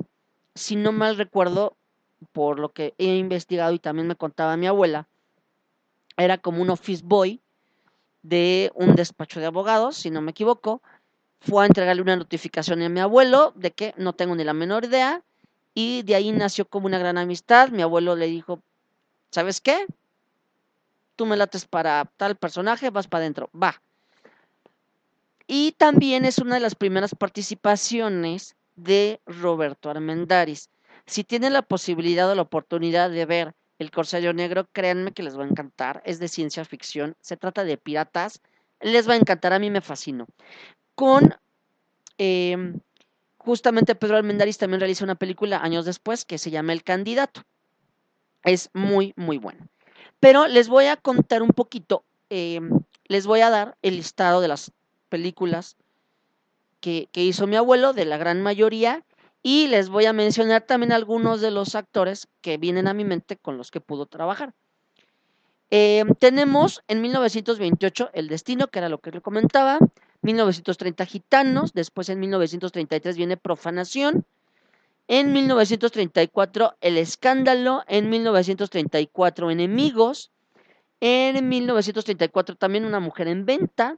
si 0.55 0.75
no 0.75 0.91
mal 0.91 1.17
recuerdo, 1.17 1.75
por 2.33 2.59
lo 2.59 2.69
que 2.69 2.93
he 2.97 3.15
investigado 3.15 3.73
y 3.73 3.79
también 3.79 4.07
me 4.07 4.15
contaba 4.15 4.57
mi 4.57 4.67
abuela, 4.67 5.07
era 6.17 6.37
como 6.37 6.61
un 6.61 6.69
office 6.69 7.01
boy 7.03 7.41
de 8.23 8.71
un 8.75 8.95
despacho 8.95 9.39
de 9.39 9.45
abogados, 9.45 9.95
si 9.95 10.11
no 10.11 10.21
me 10.21 10.31
equivoco. 10.31 10.81
Fue 11.39 11.63
a 11.63 11.67
entregarle 11.67 12.01
una 12.01 12.17
notificación 12.17 12.81
a 12.81 12.89
mi 12.89 12.99
abuelo 12.99 13.53
de 13.55 13.71
que 13.71 13.93
no 13.95 14.11
tengo 14.11 14.35
ni 14.35 14.43
la 14.43 14.53
menor 14.53 14.83
idea 14.83 15.23
y 15.73 16.03
de 16.03 16.15
ahí 16.15 16.31
nació 16.31 16.65
como 16.65 16.87
una 16.87 16.99
gran 16.99 17.17
amistad. 17.17 17.69
Mi 17.69 17.81
abuelo 17.81 18.15
le 18.15 18.27
dijo, 18.27 18.61
¿sabes 19.31 19.61
qué? 19.61 19.85
Tú 21.15 21.25
me 21.25 21.37
lates 21.37 21.65
para 21.65 22.05
tal 22.17 22.35
personaje, 22.37 22.89
vas 22.89 23.07
para 23.07 23.23
adentro, 23.23 23.49
va. 23.53 23.81
y 25.47 25.71
también 25.73 26.25
es 26.25 26.37
una 26.37 26.55
de 26.55 26.61
las 26.61 26.75
primeras 26.75 27.15
participaciones 27.15 28.55
de 28.75 29.19
Roberto 29.25 29.89
Armendáriz. 29.89 30.69
Si 31.05 31.23
tienen 31.23 31.53
la 31.53 31.63
posibilidad 31.63 32.29
o 32.29 32.35
la 32.35 32.43
oportunidad 32.43 33.09
de 33.09 33.25
ver 33.25 33.55
El 33.79 33.91
Corsario 33.91 34.33
Negro, 34.33 34.67
créanme 34.71 35.11
que 35.11 35.23
les 35.23 35.37
va 35.37 35.43
a 35.43 35.47
encantar. 35.47 36.01
Es 36.05 36.19
de 36.19 36.27
ciencia 36.27 36.65
ficción, 36.65 37.15
se 37.21 37.35
trata 37.37 37.63
de 37.63 37.77
piratas, 37.77 38.41
les 38.81 39.09
va 39.09 39.13
a 39.13 39.17
encantar, 39.17 39.53
a 39.53 39.59
mí 39.59 39.69
me 39.71 39.81
fascinó. 39.81 40.27
Con 40.95 41.35
em, 42.17 42.79
justamente 43.49 43.95
Pedro 43.95 44.17
Armendáriz 44.17 44.59
también 44.59 44.79
realiza 44.79 45.03
una 45.03 45.15
película 45.15 45.57
años 45.57 45.83
después 45.83 46.23
que 46.23 46.37
se 46.37 46.51
llama 46.51 46.71
El 46.71 46.83
Candidato. 46.83 47.41
Es 48.43 48.69
muy, 48.73 49.11
muy 49.15 49.39
bueno. 49.39 49.67
Pero 50.19 50.47
les 50.47 50.69
voy 50.69 50.85
a 50.85 50.97
contar 50.97 51.41
un 51.41 51.49
poquito, 51.49 52.03
em, 52.29 52.69
les 53.05 53.25
voy 53.25 53.41
a 53.41 53.49
dar 53.49 53.75
el 53.81 53.95
listado 53.95 54.39
de 54.39 54.49
las 54.49 54.71
películas 55.09 55.77
que, 56.79 57.09
hizo 57.11 57.47
mi 57.47 57.55
abuelo, 57.55 57.93
de 57.93 58.05
la 58.05 58.17
gran 58.17 58.43
mayoría, 58.43 59.03
y 59.41 59.65
les 59.65 59.89
voy 59.89 60.05
a 60.05 60.13
mencionar 60.13 60.61
también 60.61 60.91
algunos 60.91 61.41
de 61.41 61.49
los 61.49 61.73
actores 61.73 62.27
que 62.41 62.57
vienen 62.57 62.87
a 62.87 62.93
mi 62.93 63.03
mente 63.03 63.35
con 63.35 63.57
los 63.57 63.71
que 63.71 63.81
pudo 63.81 64.05
trabajar. 64.05 64.53
Em, 65.71 66.13
tenemos 66.19 66.83
en 66.87 67.01
1928 67.01 68.11
El 68.13 68.27
Destino, 68.27 68.67
que 68.67 68.77
era 68.77 68.89
lo 68.89 68.99
que 68.99 69.09
le 69.09 69.21
comentaba, 69.21 69.79
1930 70.21 71.05
Gitanos, 71.05 71.73
después 71.73 72.09
en 72.09 72.19
1933 72.19 73.17
viene 73.17 73.37
Profanación, 73.37 74.25
en 75.07 75.33
1934 75.33 76.75
El 76.81 76.97
Escándalo, 76.97 77.83
en 77.87 78.09
1934 78.09 79.51
Enemigos, 79.51 80.31
en 80.99 81.47
1934 81.47 82.55
también 82.55 82.85
Una 82.85 82.99
Mujer 82.99 83.27
en 83.27 83.45
Venta, 83.45 83.95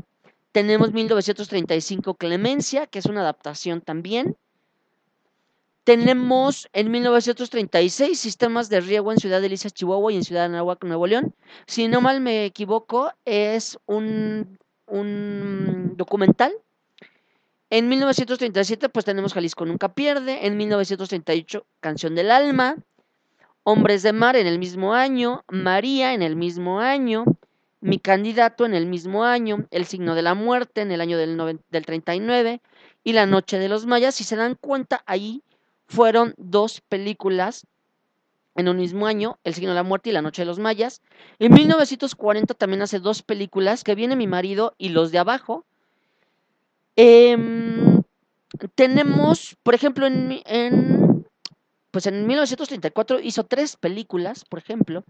tenemos 0.52 0.92
1935 0.92 2.16
Clemencia, 2.16 2.86
que 2.88 3.00
es 3.00 3.06
una 3.06 3.22
adaptación 3.22 3.82
también. 3.82 4.36
Tenemos 5.84 6.70
en 6.74 6.92
1936 6.92 8.20
sistemas 8.20 8.70
de 8.70 8.82
riego 8.82 9.12
en 9.12 9.18
Ciudad 9.18 9.42
de 9.42 9.58
Chihuahua 9.58 10.12
y 10.12 10.18
en 10.18 10.24
Ciudad 10.24 10.50
de 10.50 10.50
Nuevo 10.50 11.08
León. 11.08 11.34
Si 11.66 11.88
no 11.88 12.02
mal 12.02 12.22
me 12.22 12.46
equivoco, 12.46 13.12
es 13.26 13.80
un 13.88 14.60
un 14.92 15.94
documental. 15.96 16.54
En 17.70 17.88
1937, 17.88 18.90
pues 18.90 19.06
tenemos 19.06 19.34
Jalisco 19.34 19.66
Nunca 19.66 19.94
Pierde. 19.94 20.46
En 20.46 20.58
1938, 20.58 21.66
Canción 21.80 22.16
del 22.16 22.30
Alma. 22.30 22.76
Hombres 23.64 24.04
de 24.04 24.12
Mar 24.12 24.36
en 24.36 24.46
el 24.46 24.60
mismo 24.60 24.94
año. 24.94 25.44
María 25.50 26.14
en 26.14 26.22
el 26.22 26.36
mismo 26.36 26.80
año. 26.80 27.24
Mi 27.80 27.98
candidato 27.98 28.66
en 28.66 28.74
el 28.74 28.86
mismo 28.86 29.24
año. 29.24 29.66
El 29.72 29.86
signo 29.86 30.16
de 30.16 30.22
la 30.22 30.34
muerte 30.34 30.82
en 30.82 30.92
el 30.92 31.00
año 31.00 31.18
del, 31.18 31.60
del 31.70 31.86
39. 31.86 32.62
Y 33.04 33.14
La 33.14 33.26
Noche 33.26 33.58
de 33.58 33.70
los 33.70 33.86
Mayas. 33.86 34.16
Si 34.16 34.26
se 34.26 34.36
dan 34.36 34.56
cuenta, 34.56 35.02
ahí 35.06 35.42
fueron 35.88 36.34
dos 36.38 36.82
películas 36.82 37.66
en 38.56 38.68
un 38.68 38.78
mismo 38.78 39.08
año, 39.08 39.40
El 39.44 39.54
signo 39.54 39.70
de 39.70 39.76
la 39.76 39.84
muerte 39.84 40.10
y 40.10 40.14
La 40.14 40.22
noche 40.22 40.42
de 40.42 40.46
los 40.46 40.60
mayas. 40.60 41.02
En 41.40 41.54
1940 41.54 42.54
también 42.54 42.82
hace 42.82 43.00
dos 43.00 43.24
películas, 43.24 43.84
que 43.84 43.96
viene 43.96 44.16
mi 44.16 44.28
marido 44.28 44.76
y 44.78 44.90
Los 44.90 45.12
de 45.12 45.20
abajo. 45.20 45.66
Em, 46.96 48.04
tenemos, 48.76 49.56
por 49.64 49.74
ejemplo, 49.74 50.06
en, 50.06 51.26
pues 51.92 52.06
en 52.08 52.28
1934 52.28 53.20
hizo 53.22 53.46
tres 53.46 53.78
películas, 53.78 54.44
por 54.46 54.60
ejemplo. 54.60 55.04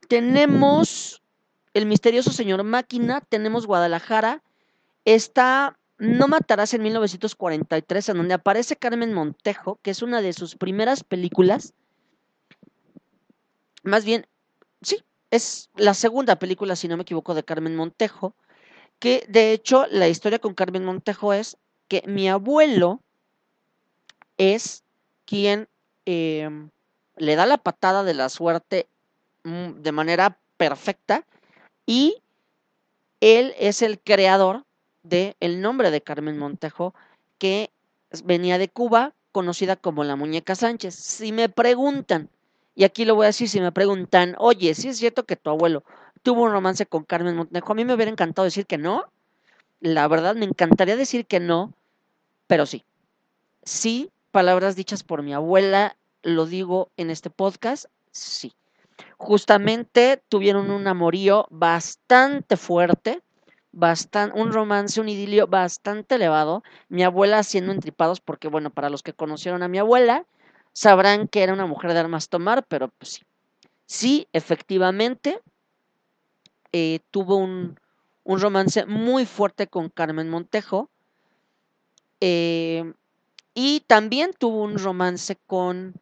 Tenemos 0.09 1.23
el 1.75 1.87
misterioso 1.87 2.33
señor 2.33 2.63
Máquina, 2.63 3.21
tenemos 3.21 3.67
Guadalajara, 3.67 4.43
está 5.05 5.79
No 5.99 6.29
Matarás 6.29 6.75
en 6.75 6.83
1943, 6.83 8.11
en 8.11 8.17
donde 8.17 8.35
aparece 8.35 8.77
Carmen 8.77 9.13
Montejo, 9.13 9.79
que 9.83 9.91
es 9.91 10.03
una 10.03 10.23
de 10.23 10.33
sus 10.33 10.55
primeras 10.55 11.03
películas. 11.03 11.75
Más 13.83 14.05
bien, 14.05 14.27
sí, 14.83 15.03
es 15.31 15.71
la 15.77 15.95
segunda 15.95 16.37
película, 16.37 16.77
si 16.77 16.89
no 16.89 16.97
me 16.97 17.03
equivoco, 17.03 17.35
de 17.35 17.45
Carmen 17.45 17.77
Montejo 17.77 18.35
que 18.99 19.25
de 19.29 19.53
hecho 19.53 19.87
la 19.91 20.09
historia 20.09 20.39
con 20.39 20.55
Carmen 20.55 20.85
Montejo 20.85 21.33
es 21.33 21.57
que 21.89 22.03
mi 22.07 22.29
abuelo 22.29 23.01
es 24.39 24.85
quien 25.25 25.69
em, 26.05 26.71
le 27.17 27.37
da 27.37 27.47
la 27.47 27.59
patada 27.59 28.05
de 28.05 28.15
la 28.15 28.29
suerte 28.29 28.89
mm, 29.45 29.83
de 29.83 29.93
manera 29.93 30.39
perfecta 30.57 31.25
y 31.85 32.23
él 33.21 33.55
es 33.59 33.83
el 33.83 33.99
creador 33.99 34.65
del 35.03 35.37
el 35.41 35.61
nombre 35.61 35.91
de 35.91 36.01
Carmen 36.01 36.39
Montejo 36.39 36.95
que 37.39 37.71
venía 38.25 38.59
de 38.59 38.69
Cuba, 38.69 39.15
conocida 39.33 39.77
como 39.77 40.05
la 40.05 40.17
muñeca 40.17 40.55
Sánchez. 40.55 40.95
Si 40.95 41.33
me 41.33 41.49
preguntan, 41.49 42.31
y 42.77 42.85
aquí 42.85 43.07
lo 43.07 43.15
voy 43.15 43.25
a 43.25 43.29
decir, 43.29 43.49
si 43.49 43.59
me 43.59 43.73
preguntan, 43.73 44.37
oye, 44.39 44.75
si 44.75 44.89
es 44.89 44.99
cierto 44.99 45.25
que 45.25 45.35
tu 45.35 45.49
abuelo 45.49 45.83
tuvo 46.23 46.43
un 46.43 46.53
romance 46.53 46.85
con 46.85 47.05
Carmen 47.05 47.35
Montejo. 47.35 47.73
A 47.73 47.75
mí 47.75 47.87
me 47.87 47.95
hubiera 47.95 48.11
encantado 48.11 48.45
decir 48.45 48.67
que 48.67 48.77
no. 48.77 49.05
La 49.81 50.07
verdad, 50.09 50.37
me 50.37 50.45
encantaría 50.45 50.95
decir 50.95 51.25
que 51.25 51.41
no, 51.41 51.73
pero 52.47 52.67
sí. 52.67 52.85
Sí, 53.62 54.11
palabras 54.31 54.77
dichas 54.77 55.03
por 55.03 55.23
mi 55.23 55.33
abuela, 55.33 55.97
lo 56.23 56.45
digo 56.45 56.91
en 56.99 57.09
este 57.09 57.31
podcast, 57.31 57.87
sí. 58.11 58.53
Justamente 59.17 60.23
tuvieron 60.29 60.71
un 60.71 60.87
amorío 60.87 61.47
bastante 61.49 62.59
fuerte, 62.59 63.23
bastante, 63.73 64.39
un 64.39 64.53
romance, 64.53 65.01
un 65.01 65.09
idilio 65.09 65.47
bastante 65.47 66.17
elevado. 66.17 66.62
Mi 66.91 67.05
abuela 67.05 67.39
haciendo 67.39 67.73
entripados, 67.73 68.21
porque 68.21 68.49
bueno, 68.49 68.69
para 68.69 68.91
los 68.91 69.03
que 69.03 69.15
conocieron 69.15 69.62
a 69.62 69.69
mi 69.69 69.79
abuela, 69.79 70.27
sabrán 70.77 71.27
que 71.27 71.43
era 71.43 71.55
una 71.55 71.65
mujer 71.65 71.95
de 71.95 72.01
armas 72.01 72.29
tomar, 72.29 72.67
pero 72.67 72.91
pues 72.99 73.12
sí. 73.12 73.23
Sí, 73.87 74.29
efectivamente, 74.35 75.41
eh, 76.71 77.01
tuvo 77.11 77.37
un, 77.37 77.79
romance 78.27 78.85
muy 78.85 79.25
fuerte 79.25 79.69
con 79.69 79.89
Carmen 79.89 80.29
Montejo. 80.29 80.91
Eh, 82.21 82.93
y 83.55 83.81
también 83.87 84.33
tuvo 84.39 84.65
un 84.65 84.77
romance 84.77 85.39
con 85.47 85.95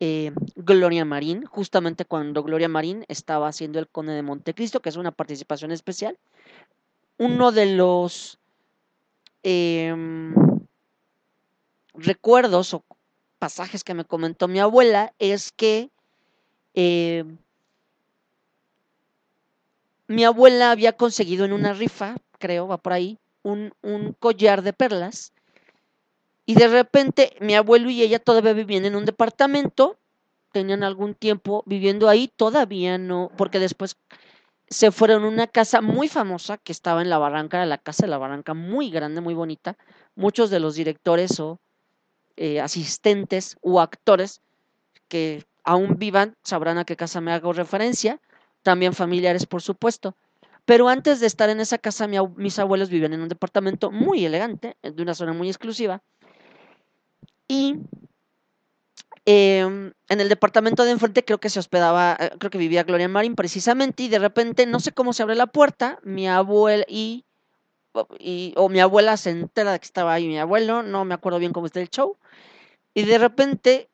eh, 0.00 0.32
Gloria 0.56 1.04
Marín, 1.04 1.44
justamente 1.44 2.04
cuando 2.04 2.42
Gloria 2.42 2.68
Marín 2.68 3.04
estaba 3.06 3.46
haciendo 3.46 3.78
El 3.78 3.86
Conde 3.86 4.14
de 4.14 4.22
Montecristo, 4.22 4.80
que 4.80 4.88
es 4.88 4.96
una 4.96 5.12
participación 5.12 5.70
especial. 5.70 6.18
Uno 7.16 7.52
de 7.52 7.76
los 7.76 8.40
em, 9.44 10.34
recuerdos 11.94 12.74
o 12.74 12.82
pasajes 13.38 13.84
que 13.84 13.94
me 13.94 14.04
comentó 14.04 14.48
mi 14.48 14.60
abuela 14.60 15.12
es 15.18 15.52
que 15.52 15.90
mi 20.08 20.24
abuela 20.24 20.70
había 20.70 20.92
conseguido 20.92 21.44
en 21.44 21.52
una 21.52 21.72
rifa, 21.72 22.16
creo, 22.38 22.68
va 22.68 22.76
por 22.76 22.92
ahí, 22.92 23.18
un, 23.42 23.72
un 23.82 24.12
collar 24.12 24.62
de 24.62 24.72
perlas. 24.72 25.32
Y 26.44 26.54
de 26.54 26.68
repente 26.68 27.36
mi 27.40 27.54
abuelo 27.54 27.90
y 27.90 28.02
ella 28.02 28.18
todavía 28.18 28.52
vivían 28.52 28.84
en 28.84 28.94
un 28.94 29.04
departamento, 29.04 29.96
tenían 30.52 30.84
algún 30.84 31.14
tiempo 31.14 31.62
viviendo 31.66 32.08
ahí, 32.08 32.28
todavía 32.28 32.98
no, 32.98 33.30
porque 33.36 33.58
después 33.58 33.96
se 34.68 34.90
fueron 34.90 35.24
a 35.24 35.28
una 35.28 35.46
casa 35.46 35.80
muy 35.80 36.08
famosa 36.08 36.58
que 36.58 36.72
estaba 36.72 37.02
en 37.02 37.10
la 37.10 37.18
barranca, 37.18 37.64
la 37.66 37.78
casa 37.78 38.04
de 38.04 38.10
la 38.10 38.18
barranca, 38.18 38.54
muy 38.54 38.90
grande, 38.90 39.20
muy 39.20 39.34
bonita. 39.34 39.76
Muchos 40.14 40.50
de 40.50 40.60
los 40.60 40.74
directores 40.74 41.38
o 41.40 41.58
eh, 42.36 42.60
asistentes 42.60 43.56
o 43.62 43.80
actores 43.80 44.42
que 45.08 45.44
aún 45.64 45.96
vivan 45.98 46.36
sabrán 46.42 46.78
a 46.78 46.84
qué 46.84 46.96
casa 46.96 47.20
me 47.20 47.32
hago 47.32 47.52
referencia, 47.52 48.20
también 48.62 48.92
familiares, 48.94 49.46
por 49.46 49.62
supuesto. 49.62 50.16
Pero 50.64 50.88
antes 50.88 51.20
de 51.20 51.28
estar 51.28 51.48
en 51.48 51.60
esa 51.60 51.78
casa, 51.78 52.08
mis 52.08 52.58
abuelos 52.58 52.90
vivían 52.90 53.12
en 53.12 53.20
un 53.20 53.28
departamento 53.28 53.92
muy 53.92 54.24
elegante, 54.24 54.76
de 54.82 55.02
una 55.02 55.14
zona 55.14 55.32
muy 55.32 55.48
exclusiva. 55.48 56.02
Y 57.46 57.76
em, 59.24 59.92
en 60.08 60.20
el 60.20 60.28
departamento 60.28 60.84
de 60.84 60.90
enfrente 60.90 61.24
creo 61.24 61.38
que 61.38 61.50
se 61.50 61.60
hospedaba, 61.60 62.16
eh, 62.18 62.30
creo 62.38 62.50
que 62.50 62.58
vivía 62.58 62.82
Gloria 62.82 63.08
Marín 63.08 63.36
precisamente, 63.36 64.02
y 64.02 64.08
de 64.08 64.18
repente, 64.18 64.66
no 64.66 64.80
sé 64.80 64.90
cómo 64.90 65.12
se 65.12 65.22
abre 65.22 65.36
la 65.36 65.46
puerta, 65.46 66.00
mi 66.02 66.28
abuela 66.28 66.84
y, 66.88 67.24
o 68.56 68.68
mi 68.68 68.80
abuela 68.80 69.16
se 69.16 69.30
entera 69.30 69.72
de 69.72 69.78
que 69.78 69.86
estaba 69.86 70.12
ahí 70.12 70.26
mi 70.26 70.38
abuelo, 70.38 70.82
no 70.82 71.04
me 71.04 71.14
acuerdo 71.14 71.38
bien 71.38 71.52
cómo 71.52 71.66
está 71.66 71.80
el 71.80 71.88
show, 71.88 72.16
y 72.94 73.04
de 73.04 73.18
repente 73.18 73.88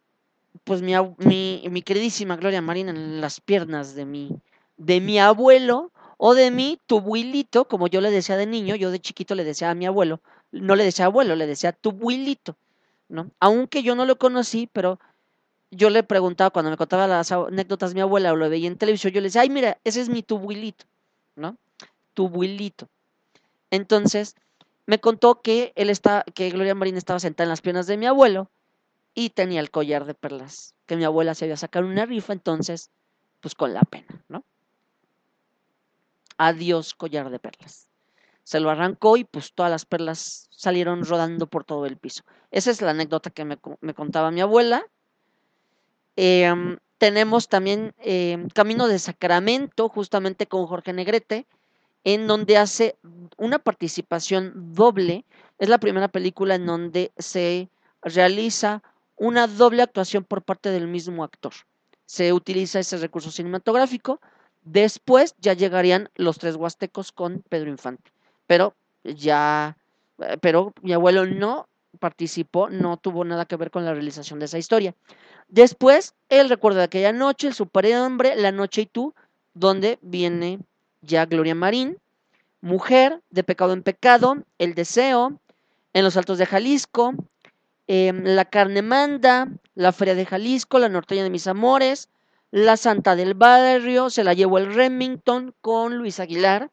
pues 0.65 0.83
mi, 0.83 0.93
mi, 1.19 1.65
mi, 1.71 1.83
queridísima 1.83 2.37
Gloria 2.37 2.61
Marina 2.61 2.91
en 2.91 3.21
las 3.21 3.41
piernas 3.41 3.95
de 3.95 4.05
mi, 4.05 4.31
de 4.77 5.01
mi 5.01 5.19
abuelo 5.19 5.91
o 6.19 6.35
de 6.35 6.51
mi 6.51 6.79
tubuilito, 6.87 7.67
como 7.67 7.89
yo 7.89 8.01
le 8.01 8.11
decía 8.11 8.37
de 8.37 8.47
niño, 8.47 8.77
yo 8.77 8.91
de 8.91 9.01
chiquito 9.01 9.35
le 9.35 9.45
decía 9.45 9.71
a 9.71 9.75
mi 9.75 9.87
abuelo, 9.87 10.21
no 10.53 10.77
le 10.77 10.85
decía 10.85 11.07
abuelo, 11.07 11.35
le 11.35 11.47
decía 11.47 11.73
tubuilito, 11.73 12.57
¿no? 13.09 13.31
Aunque 13.41 13.83
yo 13.83 13.95
no 13.95 14.05
lo 14.05 14.19
conocí, 14.19 14.69
pero 14.73 15.01
yo 15.71 15.91
le 15.91 16.03
preguntaba 16.03 16.51
cuando 16.51 16.71
me 16.71 16.77
contaba 16.77 17.09
las 17.09 17.33
anécdotas 17.33 17.95
mi 17.95 18.01
abuela 18.01 18.33
o 18.33 18.37
lo 18.37 18.49
veía 18.49 18.69
en 18.69 18.77
televisión, 18.77 19.13
yo 19.13 19.21
le 19.21 19.29
decía, 19.29 19.41
ay, 19.41 19.51
mira, 19.51 19.79
ese 19.85 20.01
es 20.01 20.09
mi 20.09 20.23
tubuilito, 20.23 20.85
¿no? 21.35 21.57
Tubuilito. 22.15 22.89
Entonces, 23.73 24.37
me 24.87 25.01
contó 25.01 25.41
que 25.41 25.73
él 25.77 25.89
está, 25.91 26.25
que 26.35 26.51
Gloria 26.51 26.75
Marina 26.75 26.99
estaba 26.99 27.19
sentada 27.19 27.47
en 27.47 27.49
las 27.49 27.63
piernas 27.63 27.87
de 27.87 27.97
mi 27.97 28.07
abuelo 28.07 28.51
y 29.15 29.31
tenía 29.31 29.61
el 29.61 29.71
collar 29.71 30.05
de 30.05 30.15
perlas 30.15 30.75
que 30.87 30.97
mi 30.97 31.05
abuela 31.05 31.35
se 31.35 31.47
había 31.47 31.57
sacado 31.57 31.87
una 31.87 32.05
rifa, 32.05 32.35
entonces, 32.35 32.91
pues 33.41 33.55
con 33.55 33.73
la 33.73 33.81
pena, 33.81 34.23
¿no? 34.29 34.45
Adiós 36.37 36.93
collar 36.93 37.31
de 37.31 37.39
perlas. 37.39 37.89
Se 38.45 38.61
lo 38.61 38.69
arrancó 38.69 39.17
y 39.17 39.25
pues 39.25 39.55
todas 39.55 39.71
las 39.71 39.87
perlas 39.87 40.49
salieron 40.51 41.07
rodando 41.07 41.47
por 41.47 41.65
todo 41.65 41.87
el 41.87 41.97
piso. 41.97 42.25
Esa 42.51 42.71
es 42.71 42.83
la 42.83 42.91
anécdota 42.91 43.31
que 43.31 43.47
me, 43.47 43.57
contaba 43.95 44.31
mi 44.31 44.43
abuela. 44.43 44.85
Em, 46.17 46.77
tenemos 46.99 47.49
también 47.49 47.95
em, 47.97 48.49
Camino 48.51 48.87
de 48.87 48.99
Sacramento, 48.99 49.89
justamente 49.89 50.47
con 50.47 50.67
Jorge 50.67 50.93
Negrete, 50.93 51.47
en 52.05 52.27
donde 52.27 52.57
hace 52.57 52.97
una 53.37 53.59
participación 53.59 54.75
doble. 54.75 55.25
Es 55.59 55.69
la 55.69 55.79
primera 55.79 56.09
película 56.09 56.55
en 56.55 56.67
donde 56.67 57.13
se 57.19 57.69
realiza 58.03 58.83
una 59.17 59.47
doble 59.47 59.83
actuación 59.83 60.25
por 60.25 60.43
parte 60.43 60.71
del 60.71 60.89
mismo 60.89 61.23
actor. 61.23 61.53
Se 62.07 62.33
utiliza 62.33 62.81
ese 62.81 62.97
recurso 62.97 63.31
cinematográfico. 63.31 64.21
Después 64.63 65.35
ya 65.39 65.55
llegarían 65.55 66.11
los 66.17 66.39
tres 66.39 66.57
huastecos 66.57 67.13
con 67.13 67.43
Pedro 67.49 67.71
Infante. 67.71 68.11
Pero 68.47 68.75
ya, 69.05 69.77
eh, 70.19 70.39
pero 70.41 70.73
mi 70.83 70.93
abuelo 70.93 71.27
no 71.27 71.69
participó, 71.99 72.69
no 72.69 72.97
tuvo 72.97 73.25
nada 73.25 73.45
que 73.45 73.57
ver 73.57 73.71
con 73.71 73.85
la 73.85 73.93
realización 73.93 74.39
de 74.39 74.47
esa 74.47 74.59
historia. 74.59 74.95
Después, 75.49 76.15
el 76.29 76.49
recuerdo 76.49 76.79
de 76.79 76.85
aquella 76.85 77.13
noche, 77.13 77.47
el 77.47 77.55
superhombre, 77.55 78.35
La 78.37 78.53
Noche 78.53 78.83
y 78.83 78.87
tú, 78.87 79.15
donde 79.55 79.99
viene 80.01 80.59
ya 81.03 81.27
Gloria 81.27 81.55
Marín, 81.55 81.99
Mujer, 82.61 83.21
de 83.31 83.45
pecado 83.45 83.73
en 83.73 83.83
pecado, 83.83 84.37
El 84.59 84.75
Deseo, 84.75 85.41
En 85.93 86.05
los 86.05 86.17
Altos 86.17 86.39
de 86.39 86.47
Jalisco, 86.47 87.15
Em, 87.95 88.25
la 88.25 88.45
Carne 88.45 88.81
Manda, 88.81 89.49
La 89.75 89.93
Feria 89.93 90.15
de 90.15 90.25
Jalisco, 90.25 90.79
La 90.79 90.89
Norteña 90.89 91.25
de 91.25 91.31
mis 91.31 91.47
Amores, 91.47 92.09
La 92.51 92.77
Santa 92.77 93.17
del 93.17 93.35
Barrio, 93.35 94.09
Se 94.09 94.25
la 94.25 94.35
llevó 94.35 94.59
el 94.59 94.73
Remington 94.73 95.55
con 95.61 95.97
Luis 95.97 96.21
Aguilar. 96.21 96.71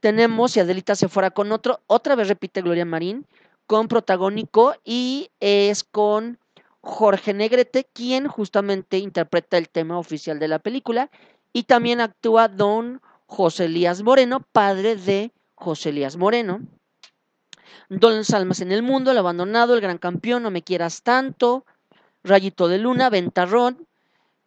Tenemos 0.00 0.52
Si 0.52 0.60
Adelita 0.60 0.94
se 0.96 1.08
fuera 1.08 1.30
con 1.30 1.52
otro, 1.52 1.80
otra 1.86 2.14
vez 2.14 2.28
repite 2.28 2.62
Gloria 2.62 2.84
Marín, 2.84 3.26
con 3.66 3.88
protagónico 3.88 4.74
y 4.84 5.30
es 5.40 5.84
con 5.84 6.38
Jorge 6.80 7.32
Negrete, 7.32 7.86
quien 7.92 8.26
justamente 8.26 8.98
interpreta 8.98 9.56
el 9.56 9.68
tema 9.68 9.98
oficial 9.98 10.38
de 10.38 10.48
la 10.48 10.58
película, 10.58 11.10
y 11.52 11.62
también 11.62 12.00
actúa 12.00 12.48
don 12.48 13.00
José 13.34 13.64
Elías 13.64 14.04
Moreno, 14.04 14.46
padre 14.52 14.94
de 14.94 15.32
José 15.56 15.88
Elías 15.88 16.16
Moreno. 16.16 16.60
Don 17.88 18.24
Salmas 18.24 18.60
en 18.60 18.70
el 18.70 18.84
mundo, 18.84 19.10
El 19.10 19.18
abandonado, 19.18 19.74
El 19.74 19.80
gran 19.80 19.98
campeón, 19.98 20.44
No 20.44 20.52
me 20.52 20.62
quieras 20.62 21.02
tanto, 21.02 21.66
Rayito 22.22 22.68
de 22.68 22.78
luna, 22.78 23.10
Ventarrón, 23.10 23.88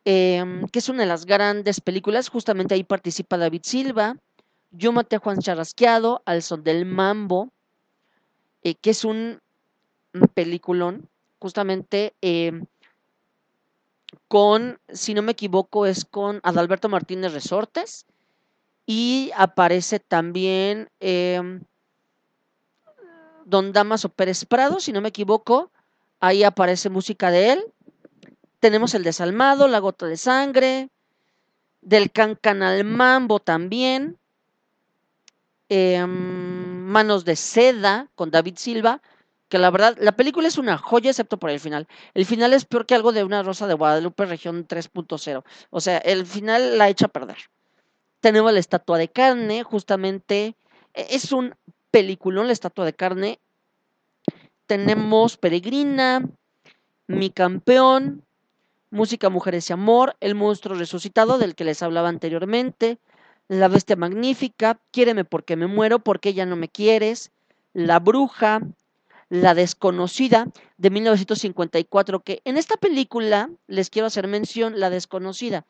em, 0.06 0.66
que 0.70 0.80
es 0.80 0.88
una 0.88 1.02
de 1.02 1.06
las 1.06 1.26
grandes 1.26 1.82
películas, 1.82 2.30
justamente 2.30 2.76
ahí 2.76 2.86
participa 2.86 3.38
David 3.38 3.62
Silva, 3.64 4.16
Yo 4.72 4.94
maté 4.94 5.18
a 5.18 5.20
Juan 5.20 5.40
Charrasqueado, 5.40 6.22
Al 6.26 6.42
son 6.42 6.64
del 6.64 6.86
mambo, 6.86 7.50
eh, 8.64 8.76
que 8.76 8.92
es 8.92 9.04
un, 9.04 9.42
peliculón, 10.34 11.10
justamente 11.40 12.14
em, 12.22 12.66
con, 14.30 14.80
si 14.88 15.14
no 15.14 15.22
me 15.24 15.34
equivoco, 15.34 15.86
es 15.86 16.06
con 16.06 16.40
Adalberto 16.44 16.88
Martínez 16.88 17.34
Resortes 17.34 18.06
y 18.88 19.32
aparece 19.36 20.00
también... 20.00 20.90
Em, 21.00 21.62
Don 23.48 23.72
Damaso 23.72 24.10
Pérez 24.10 24.44
Prado, 24.44 24.82
si 24.82 24.92
no 24.92 25.00
me 25.00 25.08
equivoco, 25.08 25.72
ahí 26.20 26.44
aparece 26.44 26.90
música 26.90 27.32
de 27.32 27.54
él. 27.54 27.66
Tenemos 28.60 28.94
el 28.94 29.04
desalmado, 29.04 29.70
La 29.70 29.80
Gota 29.80 30.06
de 30.06 30.18
Sangre, 30.18 30.90
del 31.82 32.12
Cancan 32.12 32.62
al 32.62 32.84
Mambo 32.84 33.40
también, 33.40 34.18
em, 35.70 36.84
Manos 36.88 37.24
de 37.24 37.38
Seda 37.38 38.10
con 38.16 38.32
David 38.32 38.56
Silva, 38.58 39.02
que 39.48 39.60
la 39.60 39.70
verdad, 39.70 39.96
la 39.98 40.12
película 40.12 40.50
es 40.50 40.58
una 40.58 40.78
joya 40.78 41.12
excepto 41.12 41.38
por 41.38 41.50
el 41.50 41.62
final. 41.62 41.88
El 42.14 42.26
final 42.26 42.52
es 42.52 42.66
peor 42.66 42.86
que 42.86 42.96
algo 42.96 43.14
de 43.14 43.24
una 43.24 43.44
Rosa 43.44 43.66
de 43.66 43.76
Guadalupe 43.76 44.26
región 44.26 44.68
3.0. 44.68 45.46
O 45.70 45.80
sea, 45.80 46.00
el 46.00 46.26
final 46.26 46.78
la 46.78 46.90
echa 46.90 47.06
a 47.06 47.10
perder. 47.10 47.38
Tenemos 48.28 48.52
la 48.52 48.60
estatua 48.60 48.98
de 48.98 49.08
carne, 49.08 49.64
justamente 49.64 50.58
e, 50.94 51.08
es 51.12 51.32
un 51.32 51.56
peliculón, 51.92 52.48
La 52.48 52.52
Estatua 52.52 52.84
de 52.84 52.92
Carne. 52.92 53.40
Tenemos 54.66 55.38
Peregrina, 55.38 56.28
Mi 57.08 57.30
Campeón, 57.30 58.26
Música, 58.92 59.30
Mujeres 59.30 59.70
y 59.70 59.74
Amor, 59.74 60.18
El 60.20 60.36
Monstruo 60.36 60.78
Resucitado, 60.78 61.38
del 61.38 61.56
que 61.56 61.64
les 61.64 61.82
hablaba 61.82 62.10
anteriormente, 62.10 62.98
La 63.48 63.70
Bestia 63.70 63.96
Magnífica, 63.96 64.78
Quiéreme 64.92 65.24
porque 65.24 65.56
me 65.56 65.68
muero, 65.68 66.00
porque 66.00 66.34
ya 66.34 66.46
no 66.46 66.58
me 66.58 66.68
quieres, 66.68 67.32
La 67.72 68.02
Bruja, 68.02 68.60
La 69.30 69.54
Desconocida, 69.54 70.50
de 70.76 70.90
1954, 70.90 72.20
que 72.20 72.42
en 72.44 72.58
esta 72.58 72.76
película 72.76 73.50
les 73.68 73.90
quiero 73.90 74.08
hacer 74.08 74.28
mención, 74.28 74.82
La 74.82 74.90
Desconocida. 74.90 75.66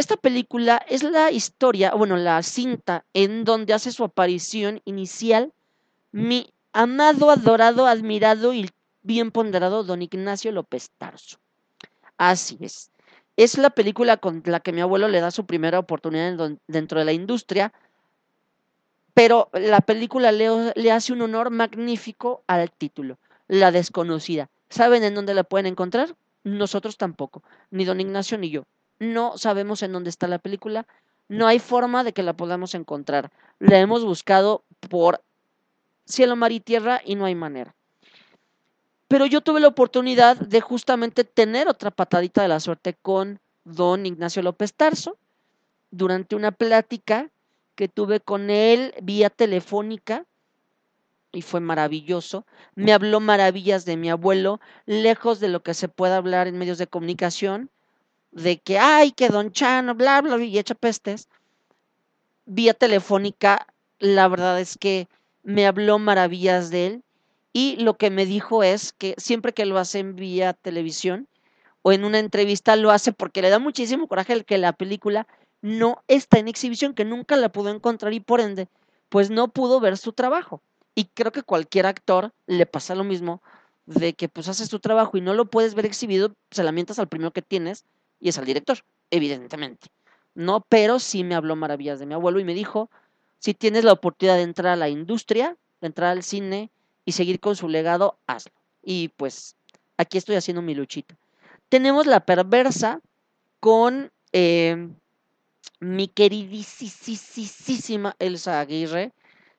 Esta 0.00 0.16
película 0.16 0.82
es 0.88 1.02
la 1.02 1.30
historia, 1.30 1.92
bueno, 1.92 2.16
la 2.16 2.42
cinta 2.42 3.04
en 3.12 3.44
donde 3.44 3.74
hace 3.74 3.92
su 3.92 4.02
aparición 4.02 4.80
inicial 4.86 5.52
mi 6.10 6.54
amado, 6.72 7.30
adorado, 7.30 7.86
admirado 7.86 8.54
y 8.54 8.70
bien 9.02 9.30
ponderado 9.30 9.84
don 9.84 10.00
Ignacio 10.00 10.52
López 10.52 10.88
Tarso. 10.96 11.36
Así 12.16 12.56
es. 12.62 12.90
Es 13.36 13.58
la 13.58 13.68
película 13.68 14.16
con 14.16 14.42
la 14.46 14.60
que 14.60 14.72
mi 14.72 14.80
abuelo 14.80 15.06
le 15.06 15.20
da 15.20 15.30
su 15.30 15.44
primera 15.44 15.78
oportunidad 15.78 16.50
dentro 16.66 16.98
de 16.98 17.04
la 17.04 17.12
industria, 17.12 17.70
pero 19.12 19.50
la 19.52 19.82
película 19.82 20.32
le, 20.32 20.72
le 20.76 20.92
hace 20.92 21.12
un 21.12 21.20
honor 21.20 21.50
magnífico 21.50 22.42
al 22.46 22.72
título, 22.72 23.18
La 23.48 23.70
desconocida. 23.70 24.48
¿Saben 24.70 25.04
en 25.04 25.14
dónde 25.14 25.34
la 25.34 25.44
pueden 25.44 25.66
encontrar? 25.66 26.16
Nosotros 26.42 26.96
tampoco, 26.96 27.42
ni 27.70 27.84
don 27.84 28.00
Ignacio 28.00 28.38
ni 28.38 28.48
yo. 28.48 28.64
No 29.00 29.36
sabemos 29.36 29.82
en 29.82 29.92
dónde 29.92 30.10
está 30.10 30.28
la 30.28 30.38
película, 30.38 30.86
no 31.28 31.46
hay 31.46 31.58
forma 31.58 32.04
de 32.04 32.12
que 32.12 32.22
la 32.22 32.34
podamos 32.34 32.74
encontrar. 32.74 33.32
La 33.58 33.78
hemos 33.78 34.04
buscado 34.04 34.62
por 34.88 35.22
cielo, 36.04 36.36
mar 36.36 36.52
y 36.52 36.60
tierra 36.60 37.00
y 37.04 37.14
no 37.14 37.24
hay 37.24 37.34
manera. 37.34 37.74
Pero 39.08 39.26
yo 39.26 39.40
tuve 39.40 39.60
la 39.60 39.68
oportunidad 39.68 40.36
de 40.36 40.60
justamente 40.60 41.24
tener 41.24 41.66
otra 41.66 41.90
patadita 41.90 42.42
de 42.42 42.48
la 42.48 42.60
suerte 42.60 42.94
con 42.94 43.40
don 43.64 44.06
Ignacio 44.06 44.42
López 44.42 44.74
Tarso 44.74 45.16
durante 45.90 46.36
una 46.36 46.52
plática 46.52 47.30
que 47.74 47.88
tuve 47.88 48.20
con 48.20 48.50
él 48.50 48.94
vía 49.02 49.30
telefónica 49.30 50.26
y 51.32 51.42
fue 51.42 51.60
maravilloso. 51.60 52.44
Me 52.74 52.92
habló 52.92 53.20
maravillas 53.20 53.84
de 53.84 53.96
mi 53.96 54.10
abuelo, 54.10 54.60
lejos 54.86 55.40
de 55.40 55.48
lo 55.48 55.62
que 55.62 55.74
se 55.74 55.88
pueda 55.88 56.16
hablar 56.16 56.46
en 56.48 56.58
medios 56.58 56.78
de 56.78 56.86
comunicación, 56.86 57.70
de 58.32 58.58
que, 58.58 58.78
ay, 58.78 59.12
que 59.12 59.28
don 59.28 59.52
Chano, 59.52 59.94
bla, 59.94 60.20
bla, 60.20 60.42
y 60.42 60.58
echa 60.58 60.74
pestes. 60.74 61.28
Vía 62.46 62.74
telefónica, 62.74 63.66
la 63.98 64.28
verdad 64.28 64.60
es 64.60 64.76
que 64.78 65.08
me 65.42 65.66
habló 65.66 65.98
maravillas 65.98 66.70
de 66.70 66.86
él 66.86 67.02
y 67.52 67.76
lo 67.76 67.94
que 67.94 68.10
me 68.10 68.26
dijo 68.26 68.62
es 68.62 68.92
que 68.92 69.14
siempre 69.18 69.52
que 69.52 69.66
lo 69.66 69.78
hace 69.78 69.98
en 69.98 70.16
vía 70.16 70.52
televisión 70.52 71.28
o 71.82 71.92
en 71.92 72.04
una 72.04 72.18
entrevista 72.18 72.76
lo 72.76 72.90
hace 72.90 73.12
porque 73.12 73.42
le 73.42 73.50
da 73.50 73.58
muchísimo 73.58 74.06
coraje 74.06 74.32
el 74.32 74.44
que 74.44 74.58
la 74.58 74.72
película 74.72 75.26
no 75.62 76.02
está 76.08 76.38
en 76.38 76.48
exhibición, 76.48 76.94
que 76.94 77.04
nunca 77.04 77.36
la 77.36 77.50
pudo 77.50 77.70
encontrar 77.70 78.12
y 78.12 78.20
por 78.20 78.40
ende, 78.40 78.68
pues 79.08 79.30
no 79.30 79.48
pudo 79.48 79.80
ver 79.80 79.96
su 79.96 80.12
trabajo. 80.12 80.62
Y 80.94 81.06
creo 81.06 81.32
que 81.32 81.42
cualquier 81.42 81.86
actor 81.86 82.32
le 82.46 82.66
pasa 82.66 82.94
lo 82.94 83.04
mismo, 83.04 83.42
de 83.86 84.14
que 84.14 84.28
pues 84.28 84.48
haces 84.48 84.68
tu 84.68 84.78
trabajo 84.78 85.16
y 85.16 85.20
no 85.20 85.34
lo 85.34 85.46
puedes 85.46 85.74
ver 85.74 85.86
exhibido, 85.86 86.34
se 86.50 86.62
la 86.62 86.72
mientas 86.72 86.98
al 86.98 87.08
primero 87.08 87.32
que 87.32 87.42
tienes 87.42 87.84
y 88.20 88.28
es 88.28 88.38
al 88.38 88.44
director, 88.44 88.78
evidentemente. 89.10 89.88
No, 90.34 90.64
pero 90.68 90.98
sí 90.98 91.24
me 91.24 91.34
habló 91.34 91.56
maravillas 91.56 91.98
de 91.98 92.06
mi 92.06 92.14
abuelo 92.14 92.38
y 92.38 92.44
me 92.44 92.54
dijo, 92.54 92.90
si 93.38 93.54
tienes 93.54 93.84
la 93.84 93.92
oportunidad 93.92 94.36
de 94.36 94.42
entrar 94.42 94.74
a 94.74 94.76
la 94.76 94.88
industria, 94.88 95.56
de 95.80 95.86
entrar 95.86 96.10
al 96.10 96.22
cine 96.22 96.70
y 97.04 97.12
seguir 97.12 97.40
con 97.40 97.56
su 97.56 97.68
legado, 97.68 98.18
hazlo. 98.26 98.52
Y 98.82 99.08
pues 99.08 99.56
aquí 99.96 100.18
estoy 100.18 100.36
haciendo 100.36 100.62
mi 100.62 100.74
luchita. 100.74 101.16
Tenemos 101.68 102.06
la 102.06 102.20
perversa 102.20 103.00
con 103.58 104.12
eh, 104.32 104.88
mi 105.80 106.08
queridísima 106.08 108.14
Elsa 108.18 108.60
Aguirre, 108.60 109.12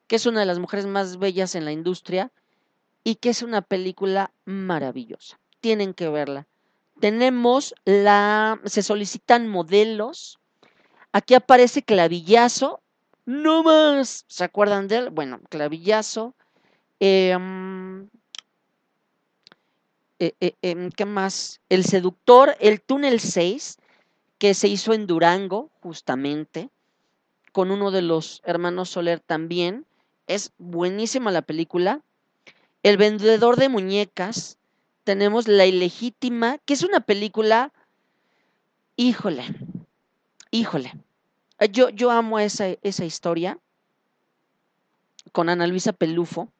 que 0.07 0.15
es 0.15 0.25
una 0.25 0.41
de 0.41 0.45
las 0.45 0.59
mujeres 0.59 0.85
más 0.85 1.17
bellas 1.17 1.55
en 1.55 1.65
la 1.65 1.71
industria 1.71 2.31
y 3.03 3.15
que 3.15 3.29
es 3.29 3.41
una 3.41 3.61
película 3.61 4.31
maravillosa. 4.45 5.39
Tienen 5.59 5.93
que 5.93 6.09
verla. 6.09 6.47
Tenemos 7.01 7.73
la, 7.83 8.61
se 8.65 8.83
solicitan 8.83 9.47
modelos. 9.47 10.39
Aquí 11.11 11.33
aparece 11.33 11.81
Clavillazo. 11.81 12.81
No 13.25 13.63
más. 13.63 14.25
¿Se 14.27 14.43
acuerdan 14.43 14.87
de 14.87 14.97
él? 14.97 15.09
Bueno, 15.09 15.41
Clavillazo. 15.49 16.35
Em, 16.99 18.07
eh, 20.19 20.33
eh, 20.39 20.53
em, 20.61 20.91
¿Qué 20.91 21.05
más? 21.05 21.59
El 21.69 21.83
Seductor, 21.83 22.55
el 22.59 22.79
Túnel 22.79 23.19
6, 23.19 23.79
que 24.37 24.53
se 24.53 24.67
hizo 24.67 24.93
en 24.93 25.07
Durango, 25.07 25.71
justamente, 25.81 26.69
con 27.51 27.71
uno 27.71 27.89
de 27.89 28.03
los 28.03 28.41
hermanos 28.45 28.89
Soler 28.89 29.19
también. 29.19 29.87
Es 30.27 30.51
buenísima 30.59 31.31
la 31.31 31.41
película. 31.41 32.01
El 32.83 32.97
vendedor 32.97 33.57
de 33.57 33.69
muñecas. 33.69 34.59
Tenemos 35.03 35.47
La 35.47 35.65
ilegítima, 35.65 36.59
que 36.59 36.73
es 36.73 36.83
una 36.83 36.99
película, 36.99 37.73
híjole, 38.95 39.45
híjole. 40.51 40.93
Yo, 41.71 41.89
yo 41.89 42.11
amo 42.11 42.39
esa, 42.39 42.67
esa 42.81 43.05
historia 43.05 43.59
con 45.31 45.49
Ana 45.49 45.67
Luisa 45.67 45.93
Pelufo. 45.93 46.51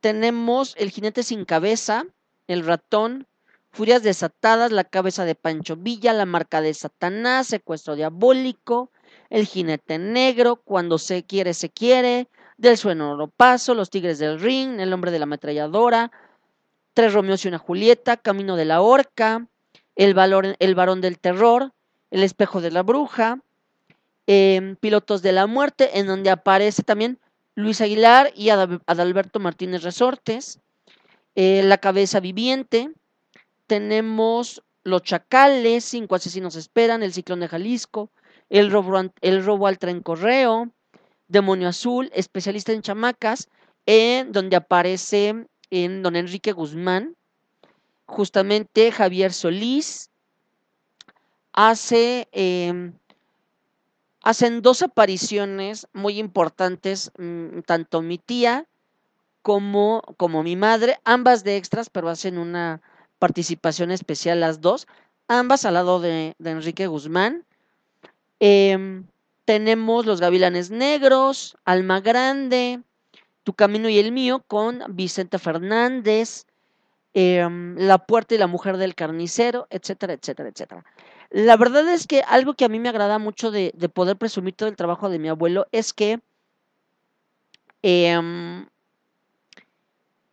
Tenemos 0.00 0.74
El 0.76 0.90
jinete 0.90 1.22
sin 1.22 1.44
cabeza, 1.44 2.04
El 2.46 2.64
ratón, 2.64 3.26
Furias 3.70 4.02
desatadas, 4.02 4.72
La 4.72 4.84
cabeza 4.84 5.24
de 5.24 5.34
Pancho 5.34 5.76
Villa, 5.76 6.12
La 6.12 6.26
marca 6.26 6.60
de 6.60 6.74
Satanás, 6.74 7.46
Secuestro 7.46 7.96
diabólico, 7.96 8.90
El 9.30 9.46
jinete 9.46 9.98
negro, 9.98 10.56
Cuando 10.56 10.98
se 10.98 11.22
quiere, 11.24 11.54
se 11.54 11.70
quiere, 11.70 12.28
del 12.56 12.76
sueno 12.76 13.30
paso, 13.36 13.74
Los 13.74 13.90
Tigres 13.90 14.18
del 14.18 14.40
Ring, 14.40 14.80
El 14.80 14.92
Hombre 14.92 15.10
de 15.10 15.18
la 15.18 15.24
Ametralladora, 15.24 16.10
Tres 16.94 17.12
Romeos 17.12 17.44
y 17.44 17.48
una 17.48 17.58
Julieta, 17.58 18.16
Camino 18.16 18.56
de 18.56 18.64
la 18.64 18.80
Horca, 18.80 19.46
El, 19.96 20.14
valor, 20.14 20.56
el 20.58 20.74
Varón 20.74 21.00
del 21.00 21.18
Terror, 21.18 21.72
El 22.10 22.22
Espejo 22.22 22.60
de 22.60 22.70
la 22.70 22.82
Bruja, 22.82 23.40
em, 24.26 24.76
Pilotos 24.76 25.22
de 25.22 25.32
la 25.32 25.46
Muerte, 25.46 25.98
en 25.98 26.06
donde 26.06 26.30
aparece 26.30 26.82
también 26.82 27.18
Luis 27.54 27.80
Aguilar 27.80 28.32
y 28.34 28.50
Adalberto 28.50 29.38
Martínez 29.38 29.82
Resortes, 29.82 30.60
eh, 31.34 31.62
La 31.64 31.78
Cabeza 31.78 32.20
Viviente, 32.20 32.90
tenemos 33.66 34.62
Los 34.82 35.02
Chacales, 35.02 35.84
Cinco 35.84 36.16
Asesinos 36.16 36.56
Esperan, 36.56 37.02
El 37.02 37.12
Ciclón 37.12 37.40
de 37.40 37.48
Jalisco, 37.48 38.10
El 38.48 38.70
Robo, 38.70 39.00
el 39.20 39.44
robo 39.44 39.66
al 39.66 39.78
Tren 39.78 40.00
Correo, 40.00 40.70
Demonio 41.28 41.68
Azul, 41.68 42.10
especialista 42.12 42.72
en 42.72 42.82
chamacas, 42.82 43.48
en 43.86 44.32
donde 44.32 44.56
aparece 44.56 45.46
en 45.70 46.02
don 46.02 46.16
Enrique 46.16 46.52
Guzmán, 46.52 47.16
justamente 48.06 48.92
Javier 48.92 49.32
Solís, 49.32 50.10
hace, 51.52 52.28
em, 52.32 52.92
hacen 54.22 54.62
dos 54.62 54.82
apariciones 54.82 55.86
muy 55.92 56.18
importantes, 56.18 57.12
mm, 57.18 57.60
tanto 57.60 58.02
mi 58.02 58.18
tía 58.18 58.66
como, 59.42 60.02
como 60.16 60.42
mi 60.42 60.56
madre, 60.56 60.98
ambas 61.04 61.44
de 61.44 61.56
extras, 61.56 61.90
pero 61.90 62.08
hacen 62.08 62.38
una 62.38 62.82
participación 63.18 63.90
especial 63.90 64.40
las 64.40 64.60
dos, 64.60 64.86
ambas 65.28 65.64
al 65.64 65.74
lado 65.74 66.00
de, 66.00 66.34
Enrique 66.44 66.86
Guzmán. 66.86 67.44
Em, 68.40 69.06
tenemos 69.44 70.06
Los 70.06 70.20
Gavilanes 70.20 70.70
Negros, 70.70 71.56
Alma 71.64 72.00
Grande, 72.00 72.82
Tu 73.50 73.54
Camino 73.54 73.88
y 73.88 73.98
el 73.98 74.12
Mío 74.12 74.44
con 74.46 74.84
Vicente 74.90 75.40
Fernández, 75.40 76.46
em, 77.14 77.74
La 77.76 77.98
Puerta 77.98 78.36
y 78.36 78.38
la 78.38 78.46
Mujer 78.46 78.76
del 78.76 78.94
Carnicero, 78.94 79.66
etcétera, 79.70 80.12
etcétera, 80.12 80.50
etcétera. 80.50 80.84
La 81.30 81.56
verdad 81.56 81.88
es 81.88 82.06
que 82.06 82.22
algo 82.22 82.54
que 82.54 82.64
a 82.64 82.68
mí 82.68 82.78
me 82.78 82.88
agrada 82.90 83.18
mucho 83.18 83.50
de, 83.50 83.72
poder 83.92 84.16
presumir 84.16 84.54
todo 84.54 84.68
el 84.68 84.76
trabajo 84.76 85.08
de 85.08 85.18
mi 85.18 85.28
abuelo 85.28 85.66
es 85.72 85.92
que 85.92 86.20
eh, 87.82 88.20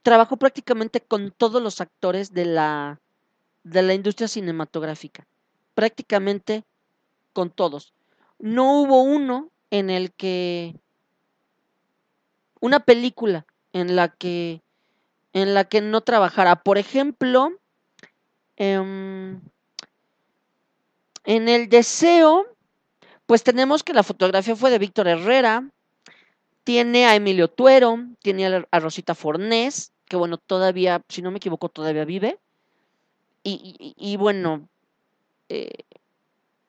trabajó 0.04 0.38
prácticamente 0.38 1.02
con 1.02 1.32
todos 1.32 1.60
los 1.60 1.82
actores 1.82 2.36
de 2.36 2.46
la, 2.46 3.00
de 3.64 3.82
la 3.82 3.96
industria 3.96 4.28
cinematográfica, 4.28 5.26
prácticamente 5.74 6.64
con 7.34 7.50
todos 7.50 7.96
no 8.40 8.82
hubo 8.82 9.02
uno 9.02 9.50
en 9.72 9.90
el 9.90 10.12
que 10.14 10.76
una 12.60 12.80
película 12.82 13.46
en 13.74 13.96
la 13.96 14.10
que 14.10 14.62
en 15.34 15.54
la 15.54 15.66
que 15.66 15.82
no 15.82 16.02
trabajara. 16.02 16.64
Por 16.64 16.78
ejemplo, 16.78 17.52
em, 18.56 19.40
en 21.26 21.50
el 21.50 21.70
deseo, 21.70 22.46
pues 23.26 23.44
tenemos 23.44 23.84
que 23.84 23.94
la 23.94 24.04
fotografía 24.04 24.56
fue 24.56 24.72
de 24.72 24.80
Víctor 24.80 25.08
Herrera, 25.08 25.70
tiene 26.64 27.06
a 27.06 27.16
Emilio 27.16 27.50
Tuero, 27.50 28.00
tiene 28.22 28.66
a 28.70 28.80
Rosita 28.80 29.14
Fornés, 29.16 29.94
que 30.08 30.16
bueno, 30.16 30.38
todavía, 30.38 31.02
si 31.08 31.22
no 31.22 31.32
me 31.32 31.38
equivoco, 31.38 31.70
todavía 31.70 32.06
vive. 32.06 32.40
Y, 33.44 34.18
bueno, 34.18 34.68
eh, 35.48 35.70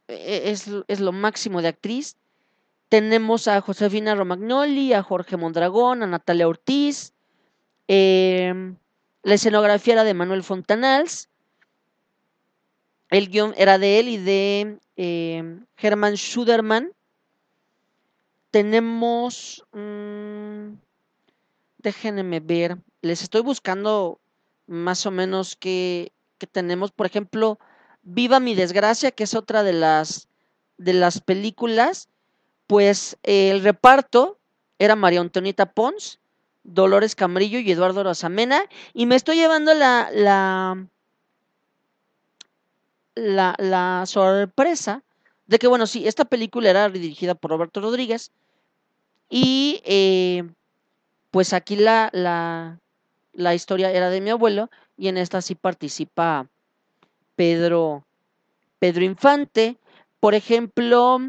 e-, 0.07 0.51
es, 0.51 1.01
lo 1.01 1.11
máximo 1.11 1.63
de 1.63 1.69
actriz. 1.69 2.17
Tenemos 2.89 3.49
a 3.49 3.61
Josefina 3.61 4.15
Romagnoli, 4.15 4.93
a 4.93 5.03
Jorge 5.03 5.37
Mondragón, 5.37 6.03
a 6.03 6.07
Natalia 6.07 6.49
Ortiz. 6.49 7.13
Em, 7.87 8.77
la 9.23 9.35
escenografía 9.35 9.95
era 9.95 10.05
de 10.05 10.15
Manuel 10.15 10.43
Fontanals. 10.43 11.29
El 13.11 13.29
guion 13.29 13.55
era 13.57 13.79
de 13.79 14.01
él 14.01 14.09
y 14.09 14.17
de 14.19 14.79
eh, 14.97 15.61
Hermann 15.77 16.17
Schuderman. 16.17 16.93
Tenemos. 18.51 19.65
Mm, 19.73 20.75
déjenme 21.79 22.41
ver. 22.41 22.79
Les 23.03 23.23
estoy 23.23 23.43
buscando 23.43 24.21
más 24.67 25.07
o 25.07 25.11
menos 25.11 25.57
qué, 25.57 26.13
qué 26.39 26.47
tenemos. 26.47 26.91
Por 26.91 27.07
ejemplo, 27.07 27.59
Viva 28.11 28.41
mi 28.41 28.55
desgracia, 28.55 29.11
que 29.11 29.25
es 29.25 29.35
otra 29.35 29.63
de 29.63 29.75
las, 29.75 30.29
de 30.79 30.95
las 30.95 31.21
películas, 31.21 32.09
pues 32.69 33.17
el 33.25 33.65
reparto 33.65 34.39
era 34.79 34.95
María 34.95 35.21
Antonieta 35.21 35.73
Pons, 35.73 36.21
Dolores 36.63 37.17
Camarillo 37.17 37.59
y 37.59 37.73
Eduardo 37.73 38.05
Rosamena, 38.05 38.63
y 38.93 39.07
me 39.07 39.17
estoy 39.17 39.37
llevando 39.37 39.75
la, 39.75 40.11
la, 40.13 40.87
la, 43.59 44.05
sorpresa 44.07 45.03
de 45.47 45.59
que, 45.59 45.67
bueno, 45.67 45.87
sí, 45.87 46.07
esta 46.07 46.27
película 46.27 46.69
era 46.69 46.89
dirigida 46.91 47.35
por 47.35 47.51
Roberto 47.51 47.81
Rodríguez, 47.81 48.33
y 49.31 49.81
eh, 49.85 50.45
pues 51.31 51.55
aquí 51.55 51.75
la, 51.75 52.11
la, 52.13 52.79
la 53.33 53.55
historia 53.55 53.91
era 53.91 54.11
de 54.11 54.21
mi 54.21 54.29
abuelo, 54.29 54.69
y 54.99 55.09
en 55.09 55.17
esta 55.17 55.41
sí 55.41 55.55
participa 55.55 56.47
Pedro, 57.35 58.05
Pedro 58.79 59.05
Infante. 59.05 59.79
Por 60.21 60.35
ejemplo, 60.35 61.21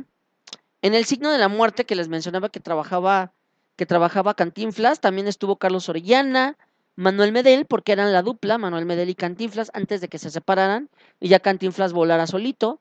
En 0.82 0.94
el 0.94 1.06
signo 1.06 1.32
de 1.32 1.38
la 1.38 1.50
muerte 1.50 1.86
que 1.86 1.96
les 1.96 2.08
mencionaba 2.08 2.50
que 2.50 2.60
trabajaba, 2.60 3.34
que 3.76 3.86
trabajaba 3.86 4.34
Cantinflas, 4.34 5.02
también 5.02 5.28
estuvo 5.28 5.58
Carlos 5.58 5.90
Orellana, 5.90 6.58
Manuel 6.96 7.32
Medel, 7.32 7.66
porque 7.66 7.92
eran 7.92 8.14
la 8.14 8.22
dupla, 8.22 8.58
Manuel 8.58 8.86
Medel 8.86 9.10
y 9.10 9.16
Cantinflas, 9.16 9.72
antes 9.74 10.02
de 10.02 10.08
que 10.08 10.18
se 10.18 10.30
separaran 10.30 10.90
y 11.20 11.30
ya 11.30 11.40
Cantinflas 11.40 11.94
volara 11.94 12.28
solito. 12.28 12.80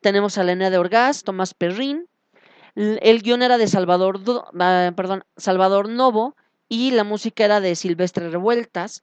Tenemos 0.00 0.36
a 0.36 0.42
Elena 0.42 0.70
de 0.70 0.78
Orgaz, 0.78 1.22
Tomás 1.22 1.54
Perrín. 1.54 2.08
El 2.74 3.22
guion 3.22 3.42
era 3.42 3.56
de 3.58 3.68
Salvador, 3.68 4.20
ah, 4.58 4.92
perdón, 4.96 5.24
Salvador 5.36 5.88
Novo 5.88 6.36
y 6.68 6.90
la 6.90 7.04
música 7.04 7.44
era 7.44 7.60
de 7.60 7.76
Silvestre 7.76 8.30
Revueltas, 8.30 9.02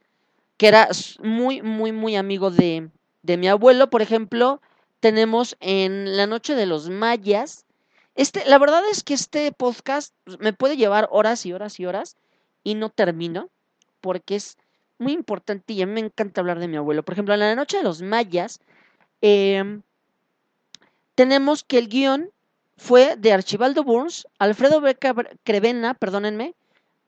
que 0.58 0.68
era 0.68 0.90
muy, 1.24 1.62
muy, 1.62 1.92
muy 1.92 2.16
amigo 2.16 2.52
de, 2.52 2.90
de 3.24 3.38
mi 3.38 3.48
abuelo. 3.48 3.90
Por 3.90 4.02
ejemplo, 4.02 4.62
tenemos 5.00 5.58
en 5.60 6.18
La 6.18 6.28
Noche 6.28 6.54
de 6.54 6.66
los 6.66 6.90
Mayas, 6.90 7.66
este, 8.16 8.44
la 8.46 8.58
verdad 8.58 8.84
es 8.90 9.04
que 9.04 9.14
este 9.14 9.52
podcast 9.52 10.14
me 10.40 10.54
puede 10.54 10.78
llevar 10.78 11.08
horas 11.12 11.46
y 11.46 11.54
horas 11.54 11.80
y 11.80 11.86
horas 11.86 12.18
y 12.64 12.76
no 12.76 12.90
termino 12.90 13.50
porque 14.02 14.36
es 14.36 14.58
muy 14.98 15.14
importante 15.14 15.74
y 15.74 15.82
a 15.82 15.88
mí 15.88 15.94
me 15.94 16.02
encanta 16.02 16.42
hablar 16.42 16.60
de 16.60 16.68
mi 16.68 16.78
abuelo. 16.78 17.04
Por 17.04 17.14
ejemplo, 17.14 17.34
en 17.34 17.40
la 17.40 17.56
noche 17.56 17.78
de 17.78 17.84
los 17.84 18.02
mayas 18.02 18.60
em, 19.22 19.82
tenemos 21.16 21.64
que 21.64 21.78
el 21.78 21.88
guion 21.88 22.30
fue 22.78 23.16
de 23.16 23.34
Archibaldo 23.34 23.84
Burns, 23.84 24.28
Alfredo 24.40 24.82
Beca 24.82 25.16
Crevena, 25.44 25.94
perdónenme, 25.94 26.56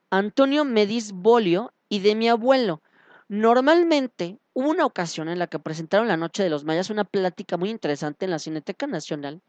Antonio 0.10 0.66
Mediz 0.66 1.12
Bolio 1.12 1.74
y 1.90 2.00
de 2.00 2.16
mi 2.16 2.30
abuelo. 2.30 2.82
Normalmente 3.28 4.38
hubo 4.54 4.70
una 4.70 4.86
ocasión 4.86 5.30
en 5.30 5.40
la 5.40 5.48
que 5.48 5.60
presentaron 5.60 6.08
La 6.08 6.18
Noche 6.18 6.44
de 6.44 6.50
los 6.50 6.64
Mayas, 6.64 6.90
una 6.90 7.04
plática 7.04 7.58
muy 7.58 7.70
interesante 7.70 8.26
en 8.26 8.32
la 8.32 8.40
Cineteca 8.40 8.86
Nacional, 8.86 9.42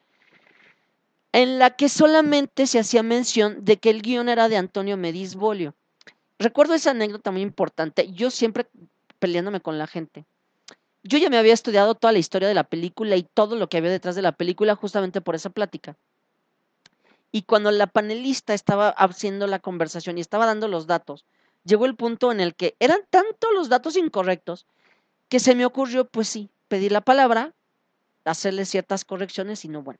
en 1.34 1.58
la 1.58 1.70
que 1.70 1.88
solamente 1.88 2.68
se 2.68 2.78
hacía 2.78 3.02
mención 3.02 3.64
de 3.64 3.78
que 3.78 3.90
el 3.90 4.02
guion 4.02 4.28
era 4.28 4.48
de 4.48 4.56
Antonio 4.56 4.96
Mediz 4.96 5.34
Bolio. 5.34 5.74
Recuerdo 6.38 6.74
esa 6.74 6.92
anécdota 6.92 7.32
muy 7.32 7.40
importante, 7.40 8.12
yo 8.12 8.30
siempre 8.30 8.68
peleándome 9.18 9.60
con 9.60 9.76
la 9.76 9.88
gente. 9.88 10.26
Yo 11.02 11.18
ya 11.18 11.30
me 11.30 11.36
había 11.36 11.52
estudiado 11.52 11.96
toda 11.96 12.12
la 12.12 12.20
historia 12.20 12.46
de 12.46 12.54
la 12.54 12.62
película 12.62 13.16
y 13.16 13.24
todo 13.24 13.56
lo 13.56 13.68
que 13.68 13.78
había 13.78 13.90
detrás 13.90 14.14
de 14.14 14.22
la 14.22 14.30
película 14.30 14.76
justamente 14.76 15.20
por 15.20 15.34
esa 15.34 15.50
plática. 15.50 15.96
Y 17.32 17.42
cuando 17.42 17.72
la 17.72 17.88
panelista 17.88 18.54
estaba 18.54 18.90
haciendo 18.90 19.48
la 19.48 19.58
conversación 19.58 20.18
y 20.18 20.20
estaba 20.20 20.46
dando 20.46 20.68
los 20.68 20.86
datos, 20.86 21.24
llegó 21.64 21.86
el 21.86 21.96
punto 21.96 22.30
en 22.30 22.38
el 22.38 22.54
que 22.54 22.76
eran 22.78 23.00
tantos 23.10 23.50
los 23.52 23.68
datos 23.68 23.96
incorrectos 23.96 24.66
que 25.28 25.40
se 25.40 25.56
me 25.56 25.66
ocurrió, 25.66 26.04
pues 26.04 26.28
sí, 26.28 26.48
pedir 26.68 26.92
la 26.92 27.00
palabra, 27.00 27.54
hacerle 28.24 28.66
ciertas 28.66 29.04
correcciones 29.04 29.64
y 29.64 29.68
no, 29.68 29.82
bueno, 29.82 29.98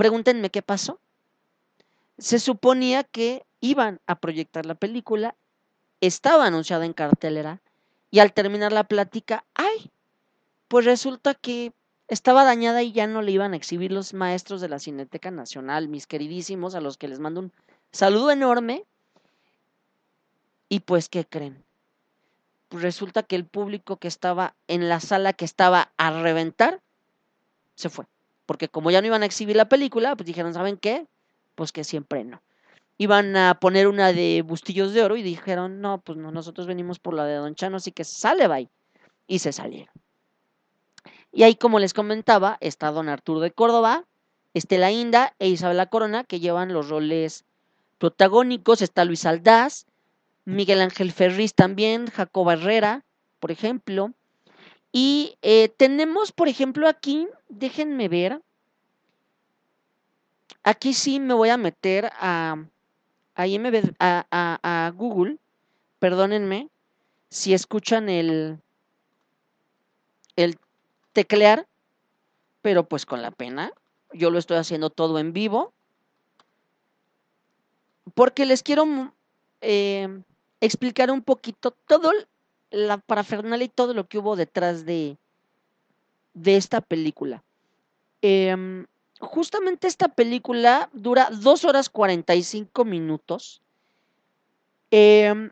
Pregúntenme 0.00 0.48
qué 0.48 0.62
pasó. 0.62 0.98
Se 2.16 2.38
suponía 2.38 3.04
que 3.04 3.44
iban 3.60 4.00
a 4.06 4.18
proyectar 4.18 4.64
la 4.64 4.74
película, 4.74 5.36
estaba 6.00 6.46
anunciada 6.46 6.86
en 6.86 6.94
cartelera 6.94 7.60
y 8.10 8.20
al 8.20 8.32
terminar 8.32 8.72
la 8.72 8.84
plática, 8.84 9.44
¡ay! 9.52 9.90
Pues 10.68 10.86
resulta 10.86 11.34
que 11.34 11.74
estaba 12.08 12.44
dañada 12.44 12.82
y 12.82 12.92
ya 12.92 13.06
no 13.06 13.20
le 13.20 13.32
iban 13.32 13.52
a 13.52 13.56
exhibir 13.56 13.92
los 13.92 14.14
maestros 14.14 14.62
de 14.62 14.70
la 14.70 14.78
Cineteca 14.78 15.30
Nacional, 15.30 15.88
mis 15.88 16.06
queridísimos, 16.06 16.74
a 16.74 16.80
los 16.80 16.96
que 16.96 17.08
les 17.08 17.18
mando 17.18 17.40
un 17.40 17.52
saludo 17.92 18.30
enorme. 18.30 18.86
Y 20.70 20.80
pues, 20.80 21.10
¿qué 21.10 21.26
creen? 21.26 21.62
Pues 22.70 22.82
resulta 22.82 23.22
que 23.22 23.36
el 23.36 23.44
público 23.44 23.98
que 23.98 24.08
estaba 24.08 24.56
en 24.66 24.88
la 24.88 25.00
sala 25.00 25.34
que 25.34 25.44
estaba 25.44 25.92
a 25.98 26.22
reventar 26.22 26.80
se 27.74 27.90
fue 27.90 28.06
porque 28.50 28.68
como 28.68 28.90
ya 28.90 29.00
no 29.00 29.06
iban 29.06 29.22
a 29.22 29.26
exhibir 29.26 29.54
la 29.54 29.68
película, 29.68 30.16
pues 30.16 30.26
dijeron, 30.26 30.52
¿saben 30.52 30.76
qué? 30.76 31.06
Pues 31.54 31.70
que 31.70 31.84
siempre 31.84 32.24
no. 32.24 32.42
Iban 32.98 33.36
a 33.36 33.60
poner 33.60 33.86
una 33.86 34.12
de 34.12 34.42
Bustillos 34.42 34.92
de 34.92 35.04
Oro 35.04 35.16
y 35.16 35.22
dijeron, 35.22 35.80
no, 35.80 36.00
pues 36.00 36.18
no, 36.18 36.32
nosotros 36.32 36.66
venimos 36.66 36.98
por 36.98 37.14
la 37.14 37.24
de 37.26 37.36
Don 37.36 37.54
Chano, 37.54 37.76
así 37.76 37.92
que 37.92 38.02
sale, 38.02 38.48
bye. 38.48 38.68
Y 39.28 39.38
se 39.38 39.52
salieron. 39.52 39.94
Y 41.30 41.44
ahí, 41.44 41.54
como 41.54 41.78
les 41.78 41.94
comentaba, 41.94 42.58
está 42.60 42.90
Don 42.90 43.08
Arturo 43.08 43.38
de 43.38 43.52
Córdoba, 43.52 44.02
Estela 44.52 44.90
Inda 44.90 45.32
e 45.38 45.46
Isabela 45.46 45.86
Corona, 45.86 46.24
que 46.24 46.40
llevan 46.40 46.72
los 46.72 46.88
roles 46.88 47.44
protagónicos. 47.98 48.82
Está 48.82 49.04
Luis 49.04 49.26
Aldaz, 49.26 49.86
Miguel 50.44 50.80
Ángel 50.80 51.12
Ferriz 51.12 51.54
también, 51.54 52.08
Jacoba 52.08 52.54
Herrera, 52.54 53.04
por 53.38 53.52
ejemplo. 53.52 54.10
Y 54.92 55.38
eh, 55.42 55.68
tenemos, 55.76 56.32
por 56.32 56.48
ejemplo, 56.48 56.88
aquí, 56.88 57.28
déjenme 57.48 58.08
ver, 58.08 58.42
aquí 60.62 60.94
sí 60.94 61.20
me 61.20 61.34
voy 61.34 61.50
a 61.50 61.56
meter 61.56 62.10
a, 62.18 62.56
a, 63.36 64.92
Google, 64.94 65.38
perdónenme, 65.98 66.68
si 67.28 67.54
escuchan 67.54 68.08
el, 68.08 68.58
el 70.36 70.58
teclear, 71.12 71.66
pero 72.62 72.88
pues 72.88 73.06
con 73.06 73.22
la 73.22 73.30
pena, 73.30 73.72
yo 74.12 74.30
lo 74.30 74.38
estoy 74.38 74.56
haciendo 74.56 74.90
todo 74.90 75.18
en 75.18 75.32
vivo, 75.32 75.72
porque 78.14 78.44
les 78.44 78.64
quiero 78.64 79.14
eh, 79.60 80.22
explicar 80.60 81.10
un 81.12 81.22
poquito 81.22 81.70
todo 81.70 82.12
la 82.70 82.98
parafernalia 82.98 83.64
y 83.64 83.68
todo 83.68 83.94
lo 83.94 84.06
que 84.06 84.18
hubo 84.18 84.36
detrás 84.36 84.84
de, 84.84 85.16
de 86.34 86.56
esta 86.56 86.80
película. 86.80 87.42
Em, 88.22 88.86
justamente 89.18 89.86
esta 89.86 90.08
película 90.08 90.88
dura 90.92 91.30
2 91.30 91.64
horas 91.64 91.88
45 91.88 92.84
minutos. 92.84 93.60
Em, 94.90 95.50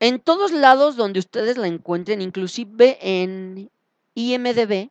en 0.00 0.20
todos 0.20 0.52
lados 0.52 0.96
donde 0.96 1.20
ustedes 1.20 1.56
la 1.56 1.68
encuentren, 1.68 2.20
inclusive 2.20 2.98
en 3.00 3.70
IMDB, 4.14 4.90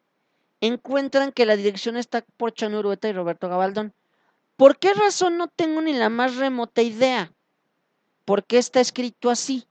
encuentran 0.62 1.32
que 1.32 1.46
la 1.46 1.56
dirección 1.56 1.98
está 1.98 2.26
por 2.38 2.54
Chano 2.54 2.80
Urueta 2.80 3.08
y 3.08 3.14
Roberto 3.14 3.50
Gabaldón. 3.50 3.94
¿Por 4.58 4.78
qué 4.78 4.94
razón 4.94 5.38
no 5.38 5.48
tengo 5.48 5.82
ni 5.82 5.94
la 5.94 6.10
más 6.10 6.38
remota 6.38 6.82
idea? 6.82 7.32
¿Por 8.24 8.46
qué 8.46 8.58
está 8.58 8.80
escrito 8.80 9.30
así? 9.30 9.68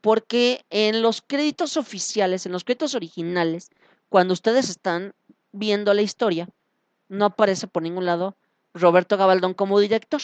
Porque 0.00 0.64
en 0.70 1.02
los 1.02 1.22
créditos 1.22 1.76
oficiales, 1.76 2.46
en 2.46 2.52
los 2.52 2.64
créditos 2.64 2.94
originales, 2.94 3.70
cuando 4.08 4.32
ustedes 4.32 4.68
están 4.68 5.14
viendo 5.52 5.92
la 5.94 6.02
historia, 6.02 6.48
no 7.08 7.24
aparece 7.26 7.66
por 7.66 7.82
ningún 7.82 8.06
lado 8.06 8.36
Roberto 8.74 9.16
Gabaldón 9.16 9.54
como 9.54 9.80
director, 9.80 10.20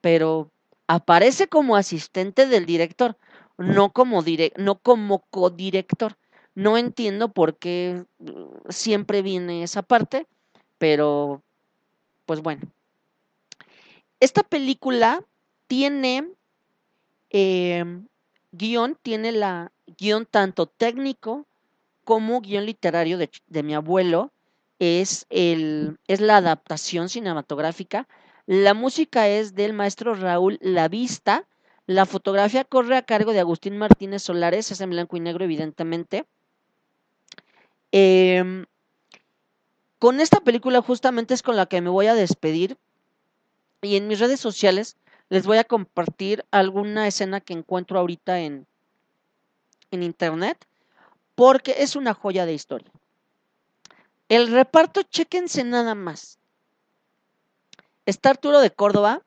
pero 0.00 0.50
aparece 0.86 1.48
como 1.48 1.76
asistente 1.76 2.46
del 2.46 2.66
director, 2.66 3.16
no 3.58 3.90
como, 3.90 4.24
no 4.56 4.74
como 4.76 5.20
codirector. 5.30 6.16
No 6.54 6.76
entiendo 6.76 7.28
por 7.32 7.56
qué 7.56 8.04
uh, 8.18 8.58
siempre 8.68 9.22
viene 9.22 9.62
esa 9.62 9.82
parte, 9.82 10.26
pero 10.78 11.42
pues 12.26 12.40
bueno. 12.40 12.62
Esta 14.18 14.42
película 14.42 15.22
tiene 15.68 16.28
em, 17.30 18.06
guion 18.52 18.96
tiene 19.02 19.32
la 19.32 19.72
guion 19.98 20.26
tanto 20.26 20.66
técnico 20.66 21.46
como 22.04 22.40
guion 22.40 22.66
literario 22.66 23.18
de, 23.18 23.62
mi 23.62 23.74
abuelo. 23.74 24.32
Es, 24.78 25.26
el, 25.28 25.98
es 26.08 26.20
la 26.20 26.38
adaptación 26.38 27.08
cinematográfica. 27.08 28.08
La 28.46 28.74
música 28.74 29.28
es 29.28 29.54
del 29.54 29.74
maestro 29.74 30.14
Raúl 30.14 30.58
Lavista. 30.60 31.46
La 31.86 32.06
fotografía 32.06 32.64
corre 32.64 32.96
a 32.96 33.02
cargo 33.02 33.32
de 33.32 33.40
Agustín 33.40 33.76
Martínez 33.76 34.22
Solares, 34.22 34.70
es 34.70 34.80
en 34.80 34.90
blanco 34.90 35.16
y 35.16 35.20
negro, 35.20 35.44
evidentemente. 35.44 36.24
Em, 37.92 38.66
con 39.98 40.20
esta 40.20 40.40
película 40.40 40.80
justamente 40.80 41.34
es 41.34 41.42
con 41.42 41.56
la 41.56 41.66
que 41.66 41.80
me 41.80 41.90
voy 41.90 42.06
a 42.06 42.14
despedir. 42.14 42.78
Y 43.82 43.96
en 43.96 44.08
mis 44.08 44.20
redes 44.20 44.40
sociales 44.40 44.96
les 45.30 45.46
voy 45.46 45.58
a 45.58 45.64
compartir 45.64 46.44
alguna 46.50 47.06
escena 47.06 47.40
que 47.40 47.54
encuentro 47.54 47.98
ahorita 47.98 48.40
en, 48.40 48.66
en 49.90 50.02
internet 50.02 50.66
porque 51.34 51.76
es 51.78 51.96
una 51.96 52.12
joya 52.12 52.44
de 52.44 52.52
historia. 52.52 52.90
El 54.28 54.52
reparto, 54.52 55.02
chéquense 55.02 55.64
nada 55.64 55.94
más. 55.94 56.38
Está 58.06 58.30
Arturo 58.30 58.60
de 58.60 58.70
Córdoba, 58.70 59.22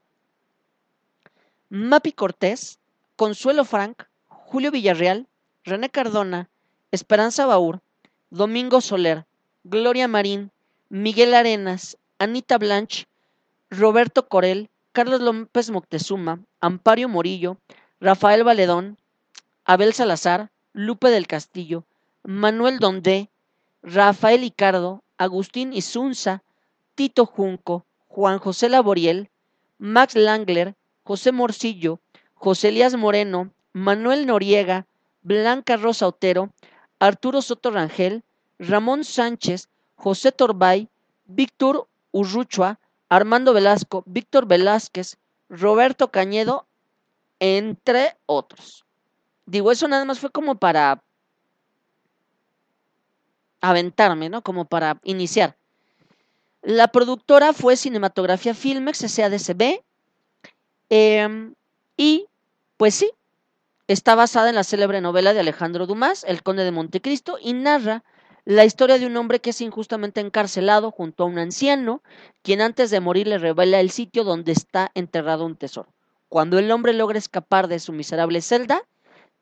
Mapi 1.69 2.11
Cortés, 2.11 2.79
Consuelo 3.15 3.65
Frank, 3.65 4.03
Julio 4.27 4.71
Villarreal, 4.71 5.27
René 5.63 5.89
Cardona, 5.89 6.49
Esperanza 6.91 7.45
Baur, 7.45 7.81
Domingo 8.29 8.81
Soler, 8.81 9.25
Gloria 9.63 10.07
Marín, 10.07 10.51
Miguel 10.89 11.33
Arenas, 11.33 11.97
Anita 12.19 12.57
Blanch, 12.57 13.07
Roberto 13.69 14.27
Corel, 14.27 14.69
Carlos 14.93 15.21
López 15.21 15.71
Moctezuma, 15.71 16.39
Ampario 16.61 17.09
Morillo, 17.09 17.57
Rafael 17.99 18.43
Valedón, 18.43 18.99
Abel 19.65 19.93
Salazar, 19.93 20.51
Lupe 20.71 21.09
del 21.09 21.25
Castillo, 21.25 21.83
Manuel 22.23 22.77
Dondé, 22.77 23.31
Rafael 23.81 24.43
Icardo, 24.43 25.01
Agustín 25.17 25.73
Isunza, 25.73 26.43
Tito 26.93 27.25
Junco, 27.25 27.87
Juan 28.07 28.37
José 28.37 28.69
Laboriel, 28.69 29.31
Max 29.79 30.15
Langler, 30.15 30.75
José 31.03 31.31
Morcillo, 31.31 31.99
José 32.35 32.67
Elías 32.67 32.95
Moreno, 32.95 33.49
Manuel 33.73 34.27
Noriega, 34.27 34.85
Blanca 35.23 35.75
Rosa 35.75 36.05
Otero, 36.07 36.51
Arturo 36.99 37.41
Soto 37.41 37.71
Rangel, 37.71 38.23
Ramón 38.59 39.05
Sánchez, 39.05 39.69
José 39.95 40.31
Torbay, 40.31 40.87
Víctor 41.25 41.87
Urruchua, 42.11 42.79
Armando 43.13 43.53
Velasco, 43.53 44.03
Víctor 44.07 44.47
Velázquez, 44.47 45.17
Roberto 45.47 46.09
Cañedo, 46.09 46.65
entre 47.39 48.17
otros. 48.25 48.85
Digo, 49.45 49.71
eso 49.71 49.87
nada 49.87 50.03
más 50.03 50.17
fue 50.17 50.31
como 50.31 50.55
para 50.55 51.03
aventarme, 53.61 54.29
¿no? 54.29 54.41
Como 54.41 54.65
para 54.65 54.99
iniciar. 55.03 55.55
La 56.63 56.87
productora 56.87 57.53
fue 57.53 57.77
Cinematografía 57.77 58.55
Filmex, 58.55 58.97
SADCB, 58.97 59.83
em, 60.89 61.53
y 61.95 62.25
pues 62.77 62.95
sí, 62.95 63.11
está 63.87 64.15
basada 64.15 64.49
en 64.49 64.55
la 64.55 64.63
célebre 64.63 65.01
novela 65.01 65.33
de 65.33 65.41
Alejandro 65.41 65.85
Dumas, 65.85 66.23
El 66.23 66.41
Conde 66.41 66.63
de 66.63 66.71
Montecristo, 66.71 67.37
y 67.39 67.53
narra 67.53 68.03
la 68.45 68.65
historia 68.65 68.97
de 68.97 69.05
un 69.05 69.15
hombre 69.15 69.39
que 69.39 69.51
es 69.51 69.61
injustamente 69.61 70.19
encarcelado 70.19 70.91
junto 70.91 71.23
a 71.23 71.27
un 71.27 71.37
anciano, 71.37 72.01
quien 72.41 72.61
antes 72.61 72.91
de 72.91 72.99
morir 72.99 73.27
le 73.27 73.37
revela 73.37 73.79
el 73.79 73.89
sitio 73.89 74.23
donde 74.23 74.51
está 74.51 74.91
enterrado 74.95 75.45
un 75.45 75.55
tesoro. 75.55 75.89
Cuando 76.27 76.59
el 76.59 76.71
hombre 76.71 76.93
logra 76.93 77.17
escapar 77.17 77.67
de 77.67 77.79
su 77.79 77.93
miserable 77.93 78.41
celda, 78.41 78.83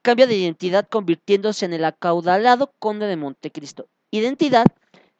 cambia 0.01 0.27
de 0.27 0.35
identidad 0.35 0.87
convirtiéndose 0.87 1.65
en 1.65 1.73
el 1.73 1.85
acaudalado 1.85 2.73
conde 2.79 3.07
de 3.07 3.15
Montecristo, 3.15 3.87
identidad 4.11 4.65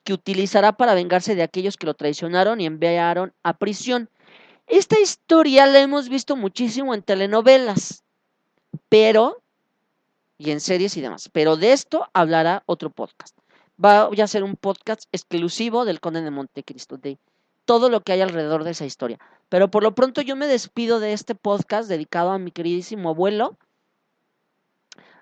que 0.03 0.13
utilizará 0.13 0.73
para 0.73 0.93
vengarse 0.93 1.35
de 1.35 1.43
aquellos 1.43 1.77
que 1.77 1.85
lo 1.85 1.93
traicionaron 1.93 2.59
y 2.61 2.65
enviaron 2.65 3.33
a 3.43 3.57
prisión. 3.57 4.09
Esta 4.67 4.99
historia 4.99 5.65
la 5.65 5.79
hemos 5.79 6.09
visto 6.09 6.35
muchísimo 6.35 6.93
en 6.93 7.01
telenovelas, 7.03 8.03
pero 8.89 9.41
y 10.37 10.49
en 10.49 10.59
series 10.59 10.97
y 10.97 11.01
demás, 11.01 11.29
pero 11.31 11.55
de 11.55 11.71
esto 11.71 12.07
hablará 12.13 12.63
otro 12.65 12.89
podcast. 12.89 13.37
Va 13.83 14.03
a 14.05 14.27
ser 14.27 14.43
un 14.43 14.55
podcast 14.55 15.03
exclusivo 15.11 15.85
del 15.85 15.99
Conde 15.99 16.21
de 16.21 16.29
Montecristo, 16.29 16.97
de 16.97 17.17
todo 17.65 17.89
lo 17.89 18.01
que 18.01 18.11
hay 18.11 18.21
alrededor 18.21 18.63
de 18.63 18.71
esa 18.71 18.85
historia. 18.85 19.19
Pero 19.49 19.71
por 19.71 19.83
lo 19.83 19.95
pronto 19.95 20.21
yo 20.21 20.35
me 20.35 20.47
despido 20.47 20.99
de 20.99 21.13
este 21.13 21.35
podcast 21.35 21.89
dedicado 21.89 22.31
a 22.31 22.37
mi 22.37 22.51
queridísimo 22.51 23.09
abuelo, 23.09 23.57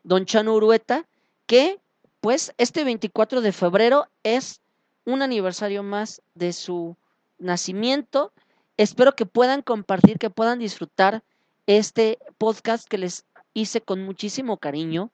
don 0.04 0.26
Chano 0.26 0.54
Urueta, 0.54 1.06
que 1.46 1.80
pues 2.22 2.54
este 2.58 2.84
24 2.84 3.42
de 3.42 3.52
febrero 3.52 4.08
es 4.24 4.62
un 5.06 5.22
aniversario 5.22 5.84
más 5.84 6.22
de 6.36 6.54
su 6.54 6.96
nacimiento. 7.38 8.32
Espero 8.78 9.16
que 9.16 9.26
puedan 9.26 9.62
compartir, 9.62 10.20
que 10.20 10.30
puedan 10.30 10.60
disfrutar 10.60 11.24
este 11.66 12.20
podcast 12.38 12.88
que 12.88 12.98
les 12.98 13.26
hice 13.54 13.82
con 13.82 14.04
muchísimo 14.04 14.58
cariño, 14.58 15.12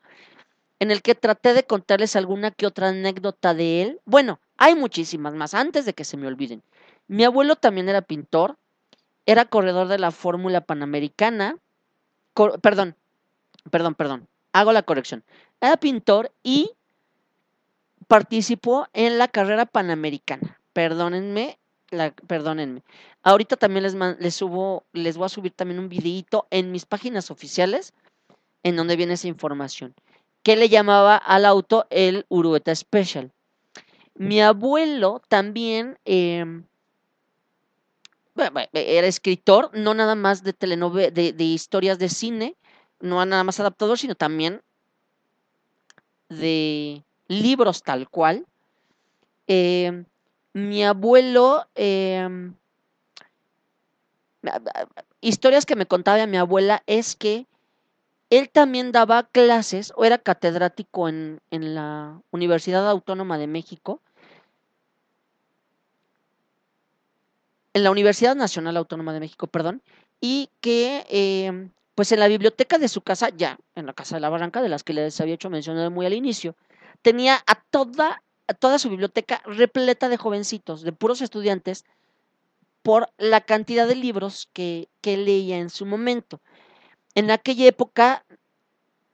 en 0.80 0.91
el 0.91 1.01
que 1.01 1.15
traté 1.15 1.53
de 1.53 1.65
contarles 1.65 2.15
alguna 2.15 2.51
que 2.51 2.67
otra 2.67 2.89
anécdota 2.89 3.53
de 3.53 3.82
él. 3.82 4.01
Bueno, 4.05 4.39
hay 4.57 4.76
muchísimas 4.76 5.34
más, 5.34 5.53
antes 5.53 5.86
de 5.86 5.93
que 5.93 6.05
se 6.05 6.17
me 6.17 6.28
olviden. 6.28 6.63
Mi 7.07 7.23
abuelo 7.23 7.55
también 7.55 7.89
era 7.89 8.01
pintor, 8.01 8.57
era 9.26 9.45
corredor 9.45 9.88
de 9.88 9.99
la 9.99 10.11
Fórmula 10.11 10.61
Panamericana, 10.61 11.57
perdón, 12.61 12.95
perdón, 13.71 13.95
perdón, 13.95 14.28
hago 14.53 14.73
la 14.73 14.84
corrección. 14.84 15.23
Era 15.61 15.78
pintor 15.78 16.32
y 16.43 16.71
participó 18.07 18.88
en 18.93 19.17
la 19.17 19.28
carrera 19.28 19.65
panamericana. 19.65 20.59
Perdónenme, 20.73 21.57
la, 21.89 22.11
perdónenme. 22.11 22.84
Ahorita 23.23 23.55
también 23.55 23.84
les, 23.84 23.95
les, 24.19 24.36
subo, 24.36 24.84
les 24.93 25.17
voy 25.17 25.26
a 25.26 25.30
subir 25.30 25.53
también 25.53 25.80
un 25.80 25.89
videito 25.89 26.47
en 26.51 26.71
mis 26.71 26.86
páginas 26.86 27.32
oficiales 27.32 27.93
en 28.63 28.76
donde 28.76 28.95
viene 28.95 29.13
esa 29.13 29.28
información. 29.28 29.95
Que 30.46 30.56
le 30.56 30.70
llamaba 30.70 31.18
al 31.18 31.43
auto 31.43 31.88
el 31.89 32.28
Urueta 32.30 32.76
Special. 32.76 33.32
Mi 34.14 34.43
abuelo 34.43 35.20
también 35.28 35.98
em, 36.06 36.66
era 38.74 39.08
escritor, 39.08 39.72
no 39.74 39.96
nada 39.96 40.14
más 40.14 40.43
de 40.43 40.54
telenovelas, 40.54 41.16
de, 41.16 41.34
de, 41.34 41.43
historias 41.46 41.98
de 41.98 42.10
cine, 42.10 42.56
no 43.00 43.26
nada 43.26 43.43
más 43.43 43.60
adaptador, 43.60 43.98
sino 43.98 44.14
también 44.14 44.62
de 46.30 47.04
libros 47.28 47.82
tal 47.82 48.08
cual. 48.08 48.46
Em, 49.48 50.06
mi 50.54 50.84
abuelo, 50.84 51.68
em, 51.74 52.54
historias 55.22 55.66
que 55.66 55.76
me 55.76 55.88
contaba 55.88 56.28
mi 56.28 56.38
abuela 56.38 56.84
es 56.86 57.16
que 57.16 57.48
él 58.30 58.49
también 58.49 58.91
daba 58.91 59.23
clases 59.23 59.93
o 59.95 60.05
era 60.05 60.17
catedrático 60.17 61.07
en, 61.09 61.41
en 61.51 61.76
la 61.76 62.21
Universidad 62.32 62.89
Autónoma 62.89 63.38
de 63.38 63.47
México, 63.47 64.01
en 67.73 67.84
la 67.84 67.91
Universidad 67.91 68.36
Nacional 68.36 68.78
Autónoma 68.78 69.13
de 69.13 69.19
México, 69.19 69.47
perdón, 69.47 69.82
y 70.21 70.49
que 70.61 71.05
em, 71.09 71.71
pues 71.93 72.11
en 72.11 72.19
la 72.19 72.28
biblioteca 72.28 72.78
de 72.78 72.88
su 72.88 73.01
casa, 73.01 73.30
ya 73.30 73.57
en 73.76 73.86
la 73.86 73.93
Casa 73.93 74.15
de 74.15 74.21
la 74.21 74.30
Barranca, 74.30 74.61
de 74.61 74.69
las 74.69 74.84
que 74.84 74.93
les 74.93 75.19
había 75.19 75.36
hecho 75.36 75.49
mención 75.49 75.93
muy 75.93 76.05
al 76.05 76.13
inicio, 76.13 76.55
tenía 77.01 77.43
a 77.45 77.55
toda, 77.55 78.23
a 78.47 78.53
toda 78.53 78.80
su 78.80 78.89
biblioteca 78.89 79.41
repleta 79.45 80.09
de 80.09 80.17
jovencitos, 80.17 80.84
de 80.84 80.93
puros 80.93 81.21
estudiantes, 81.21 81.86
por 82.82 83.09
la 83.17 83.41
cantidad 83.41 83.88
de 83.88 83.95
libros 83.95 84.47
que, 84.53 84.88
que 85.01 85.17
leía 85.17 85.57
en 85.57 85.69
su 85.69 85.86
momento. 85.86 86.39
En 87.16 87.32
aquella 87.32 87.66
época, 87.66 88.26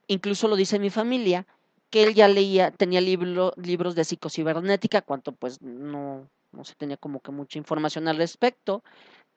incluso 0.08 0.48
lo 0.48 0.56
dice 0.56 0.80
mi 0.80 0.90
familia, 0.90 1.46
que 1.92 2.04
él 2.04 2.16
ya 2.16 2.28
leía, 2.28 2.72
tenía 2.72 3.02
libros 3.02 3.96
de 3.96 4.04
psicocibernética, 4.04 5.02
cuanto 5.02 5.34
pues 5.34 5.62
no, 5.62 6.28
no 6.52 6.64
se 6.64 6.76
tenía 6.76 6.98
como 6.98 7.20
que 7.20 7.32
mucha 7.32 7.60
información 7.60 8.08
al 8.08 8.18
respecto, 8.18 8.84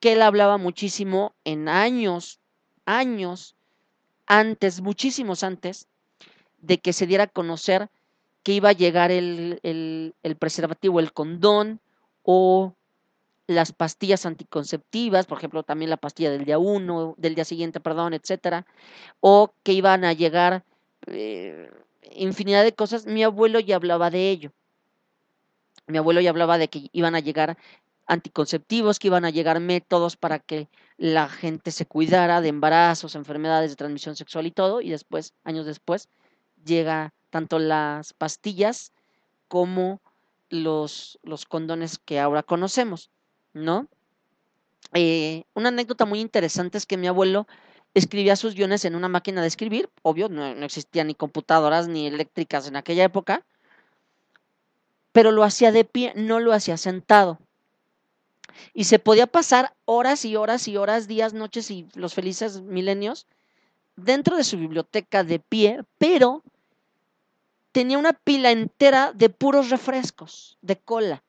que 0.00 0.12
él 0.12 0.22
hablaba 0.22 0.56
muchísimo 0.56 1.34
en 1.44 1.68
años, 1.68 2.40
años 2.86 3.54
antes, 4.26 4.80
muchísimos 4.80 5.42
antes 5.42 5.88
de 6.58 6.78
que 6.78 6.92
se 6.92 7.06
diera 7.06 7.24
a 7.24 7.28
conocer 7.28 7.90
que 8.42 8.52
iba 8.52 8.70
a 8.70 8.74
llegar 8.74 9.10
el, 9.10 9.60
el, 9.62 10.14
el 10.22 10.36
preservativo, 10.36 11.00
el 11.00 11.12
condón 11.12 11.80
o 12.22 12.74
las 13.46 13.72
pastillas 13.72 14.26
anticonceptivas, 14.26 15.26
por 15.26 15.38
ejemplo, 15.38 15.62
también 15.62 15.90
la 15.90 15.96
pastilla 15.96 16.30
del 16.30 16.44
día 16.44 16.58
uno, 16.58 17.14
del 17.18 17.34
día 17.34 17.44
siguiente, 17.44 17.80
perdón, 17.80 18.14
etcétera, 18.14 18.66
o 19.20 19.52
que 19.62 19.72
iban 19.72 20.04
a 20.04 20.12
llegar 20.12 20.64
eh, 21.06 21.70
infinidad 22.12 22.64
de 22.64 22.74
cosas. 22.74 23.06
Mi 23.06 23.22
abuelo 23.22 23.60
ya 23.60 23.76
hablaba 23.76 24.10
de 24.10 24.30
ello. 24.30 24.52
Mi 25.86 25.98
abuelo 25.98 26.20
ya 26.20 26.30
hablaba 26.30 26.56
de 26.56 26.68
que 26.68 26.88
iban 26.92 27.14
a 27.14 27.20
llegar 27.20 27.58
anticonceptivos, 28.06 28.98
que 28.98 29.08
iban 29.08 29.24
a 29.24 29.30
llegar 29.30 29.60
métodos 29.60 30.16
para 30.16 30.38
que 30.38 30.68
la 30.96 31.28
gente 31.28 31.70
se 31.70 31.86
cuidara 31.86 32.40
de 32.40 32.48
embarazos, 32.48 33.14
enfermedades 33.14 33.70
de 33.70 33.76
transmisión 33.76 34.16
sexual 34.16 34.46
y 34.46 34.50
todo, 34.50 34.80
y 34.80 34.90
después, 34.90 35.34
años 35.44 35.66
después, 35.66 36.08
llega 36.64 37.12
tanto 37.30 37.58
las 37.58 38.12
pastillas 38.12 38.92
como 39.48 40.00
los, 40.50 41.18
los 41.22 41.46
condones 41.46 41.98
que 41.98 42.20
ahora 42.20 42.42
conocemos. 42.42 43.10
¿No? 43.54 43.88
Eh, 44.92 45.44
una 45.54 45.70
anécdota 45.70 46.04
muy 46.04 46.20
interesante 46.20 46.78
es 46.78 46.86
que 46.86 46.96
mi 46.96 47.06
abuelo 47.06 47.46
escribía 47.94 48.36
sus 48.36 48.54
guiones 48.54 48.84
en 48.84 48.96
una 48.96 49.08
máquina 49.08 49.40
de 49.40 49.48
escribir, 49.48 49.88
obvio, 50.02 50.28
no, 50.28 50.44
existían 50.64 51.06
ni 51.06 51.14
computadoras 51.14 51.88
ni 51.88 52.06
eléctricas 52.06 52.68
en 52.68 52.76
aquella 52.76 53.04
época, 53.04 53.44
pero 55.12 55.30
lo 55.30 55.44
hacía 55.44 55.72
de 55.72 55.84
pie, 55.84 56.12
no 56.16 56.40
lo 56.40 56.52
hacía 56.52 56.76
sentado. 56.76 57.38
Y 58.72 58.84
se 58.84 58.98
podía 58.98 59.26
pasar 59.26 59.74
horas 59.84 60.24
y 60.24 60.36
horas 60.36 60.68
y 60.68 60.76
horas, 60.76 61.08
días, 61.08 61.34
noches 61.34 61.70
y 61.70 61.88
los 61.94 62.14
felices 62.14 62.60
milenios 62.62 63.26
dentro 63.96 64.36
de 64.36 64.44
su 64.44 64.58
biblioteca 64.58 65.22
de 65.22 65.38
pie, 65.38 65.84
pero 65.98 66.42
tenía 67.72 67.98
una 67.98 68.12
pila 68.12 68.50
entera 68.50 69.12
de 69.12 69.28
puros 69.28 69.70
refrescos, 69.70 70.58
de 70.62 70.76
cola 70.76 71.22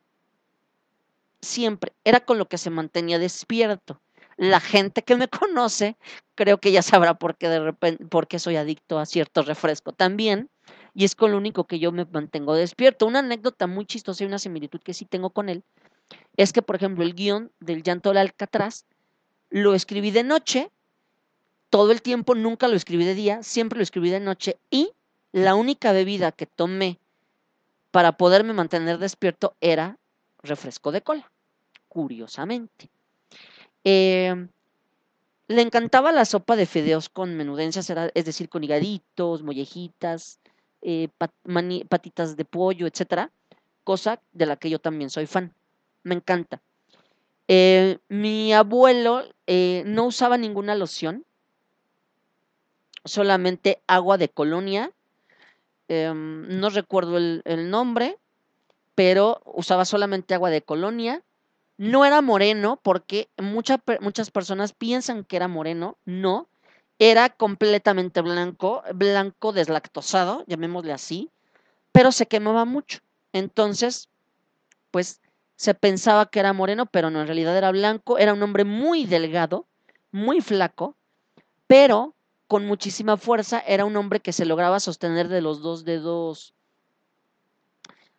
siempre, 1.46 1.94
era 2.04 2.20
con 2.20 2.38
lo 2.38 2.48
que 2.48 2.58
se 2.58 2.70
mantenía 2.70 3.20
despierto. 3.20 4.02
La 4.38 4.60
gente 4.60 5.04
que 5.04 5.16
me 5.16 5.28
conoce 5.30 5.96
creo 6.36 6.60
que 6.60 6.72
ya 6.72 6.82
sabrá 6.82 7.14
por 7.14 7.38
qué 7.38 7.48
de 7.48 7.60
repente, 7.60 8.06
por 8.06 8.28
qué 8.28 8.40
soy 8.40 8.58
adicto 8.58 9.00
a 9.00 9.06
cierto 9.06 9.44
refresco 9.44 9.94
también, 9.94 10.50
y 10.94 11.06
es 11.06 11.16
con 11.16 11.32
lo 11.32 11.38
único 11.38 11.66
que 11.66 11.80
yo 11.80 11.92
me 11.92 12.06
mantengo 12.06 12.56
despierto. 12.56 13.06
Una 13.06 13.20
anécdota 13.20 13.68
muy 13.68 13.86
chistosa 13.86 14.24
y 14.24 14.28
una 14.28 14.40
similitud 14.40 14.82
que 14.82 14.94
sí 14.94 15.06
tengo 15.06 15.30
con 15.30 15.50
él 15.50 15.64
es 16.38 16.54
que, 16.54 16.62
por 16.62 16.76
ejemplo, 16.76 17.04
el 17.04 17.14
guion 17.14 17.52
del 17.60 17.84
llanto 17.84 18.10
del 18.10 18.20
Alcatraz 18.20 18.86
lo 19.50 19.74
escribí 19.74 20.12
de 20.12 20.24
noche, 20.24 20.70
todo 21.70 21.92
el 21.92 22.02
tiempo 22.02 22.36
nunca 22.36 22.68
lo 22.68 22.76
escribí 22.76 23.06
de 23.06 23.16
día, 23.16 23.44
siempre 23.44 23.78
lo 23.78 23.84
escribí 23.84 24.10
de 24.10 24.20
noche 24.20 24.58
y 24.70 24.92
la 25.32 25.56
única 25.56 25.92
bebida 25.92 26.32
que 26.32 26.46
tomé 26.46 27.00
para 27.92 28.14
poderme 28.14 28.54
mantener 28.54 28.98
despierto 28.98 29.56
era 29.62 29.98
refresco 30.42 30.92
de 30.92 31.02
cola 31.02 31.32
curiosamente. 31.96 32.90
Eh, 33.86 34.36
le 35.48 35.62
encantaba 35.62 36.12
la 36.12 36.26
sopa 36.26 36.58
de 36.58 36.66
fideos 36.66 37.08
con 37.08 37.38
menudencias, 37.38 37.90
es 38.14 38.26
decir, 38.26 38.50
con 38.50 38.66
higaditos, 38.66 39.44
mollejitas, 39.44 40.42
eh, 40.82 41.08
patitas 41.88 42.36
de 42.36 42.44
pollo, 42.44 42.86
etcétera, 42.86 43.32
cosa 43.86 44.20
de 44.34 44.46
la 44.46 44.58
que 44.58 44.70
yo 44.70 44.80
también 44.80 45.10
soy 45.10 45.26
fan. 45.26 45.54
Me 46.04 46.16
encanta. 46.16 46.62
Eh, 47.48 48.00
mi 48.10 48.52
abuelo 48.52 49.24
eh, 49.48 49.84
no 49.86 50.04
usaba 50.04 50.38
ninguna 50.38 50.76
loción, 50.76 51.24
solamente 53.06 53.82
agua 53.88 54.18
de 54.18 54.28
colonia. 54.28 54.92
Em, 55.88 56.60
no 56.60 56.70
recuerdo 56.72 57.18
el 57.18 57.70
nombre, 57.70 58.18
pero 58.96 59.42
usaba 59.46 59.86
solamente 59.86 60.34
agua 60.34 60.50
de 60.50 60.62
colonia 60.62 61.24
no 61.78 62.06
era 62.06 62.22
moreno 62.22 62.80
porque 62.82 63.30
muchas 63.38 64.32
personas 64.32 64.74
piensan 64.74 65.24
que 65.24 65.36
era 65.36 65.48
moreno, 65.48 65.98
no, 66.06 66.48
era 67.00 67.30
completamente 67.30 68.22
blanco, 68.22 68.84
blanco 68.94 69.52
deslactosado, 69.52 70.46
llamémosle 70.48 70.94
así, 70.94 71.30
pero 71.92 72.12
se 72.12 72.28
quemaba 72.28 72.66
mucho. 72.66 73.00
Entonces, 73.34 74.10
pues 74.92 75.22
se 75.58 75.74
pensaba 75.74 76.28
que 76.28 76.40
era 76.40 76.54
moreno, 76.54 76.86
pero 76.86 77.10
no, 77.10 77.22
en 77.22 77.28
realidad 77.28 77.58
era 77.58 77.72
blanco, 77.72 78.18
era 78.18 78.34
un 78.34 78.44
hombre 78.44 78.64
muy 78.64 79.06
delgado, 79.06 79.66
muy 80.12 80.40
flaco, 80.40 80.96
pero 81.68 82.16
con 82.48 82.66
muchísima 82.66 83.18
fuerza, 83.18 83.60
era 83.60 83.86
un 83.86 83.98
hombre 83.98 84.20
que 84.20 84.32
se 84.32 84.46
lograba 84.46 84.80
sostener 84.80 85.28
de 85.28 85.42
los 85.42 85.62
dos 85.62 85.84
dedos 85.84 86.54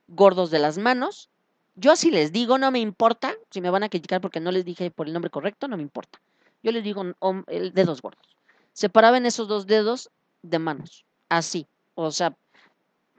gordos 0.09 0.51
de 0.51 0.59
las 0.59 0.79
manos 0.79 1.31
yo 1.77 1.93
así 1.93 2.11
les 2.11 2.33
digo, 2.33 2.59
no 2.59 2.71
me 2.71 2.81
importa, 2.81 3.35
si 3.51 3.61
me 3.61 3.71
van 3.71 3.83
a 3.83 3.89
criticar 3.89 4.21
porque 4.21 4.41
no 4.41 4.51
les 4.51 4.65
dije 4.65 4.91
por 4.91 5.07
el 5.07 5.13
nombre 5.13 5.31
correcto, 5.31 5.69
no 5.69 5.77
me 5.77 5.83
importa. 5.83 6.21
Yo 6.63 6.73
les 6.73 6.83
digo 6.83 7.05
el 7.49 7.73
dedos 7.73 8.03
gordos. 8.03 8.27
Separaban 8.73 9.27
esos 9.27 9.47
dos 9.47 9.67
dedos 9.67 10.11
de 10.43 10.59
manos, 10.59 11.05
así. 11.29 11.67
O 11.95 12.11
sea, 12.11 12.35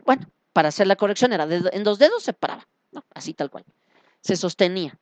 bueno, 0.05 0.27
para 0.53 0.69
hacer 0.69 0.87
la 0.87 0.95
corrección 0.95 1.33
era 1.33 1.47
en 1.49 1.83
dos 1.83 1.99
dedos 1.99 2.23
se 2.23 2.33
paraba, 2.33 2.67
¿no? 2.91 3.05
así 3.13 3.33
tal 3.33 3.49
cual. 3.49 3.63
Se 4.21 4.35
sostenía. 4.35 4.97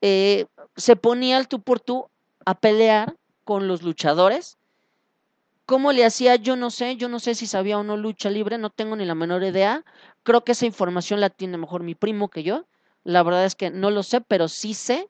Eh, 0.00 0.46
se 0.76 0.96
ponía 0.96 1.36
al 1.36 1.48
tú 1.48 1.60
por 1.60 1.80
tú 1.80 2.08
a 2.44 2.54
pelear 2.54 3.14
con 3.44 3.68
los 3.68 3.82
luchadores. 3.82 4.56
¿Cómo 5.66 5.92
le 5.92 6.04
hacía? 6.04 6.36
Yo 6.36 6.56
no 6.56 6.70
sé, 6.70 6.96
yo 6.96 7.08
no 7.08 7.18
sé 7.18 7.34
si 7.34 7.46
sabía 7.46 7.78
o 7.78 7.82
no 7.82 7.96
lucha 7.96 8.30
libre, 8.30 8.56
no 8.56 8.70
tengo 8.70 8.96
ni 8.96 9.04
la 9.04 9.14
menor 9.14 9.42
idea. 9.42 9.84
Creo 10.22 10.44
que 10.44 10.52
esa 10.52 10.64
información 10.64 11.20
la 11.20 11.28
tiene 11.28 11.58
mejor 11.58 11.82
mi 11.82 11.94
primo 11.94 12.28
que 12.28 12.42
yo. 12.42 12.64
La 13.06 13.22
verdad 13.22 13.44
es 13.44 13.54
que 13.54 13.70
no 13.70 13.92
lo 13.92 14.02
sé, 14.02 14.20
pero 14.20 14.48
sí 14.48 14.74
sé 14.74 15.08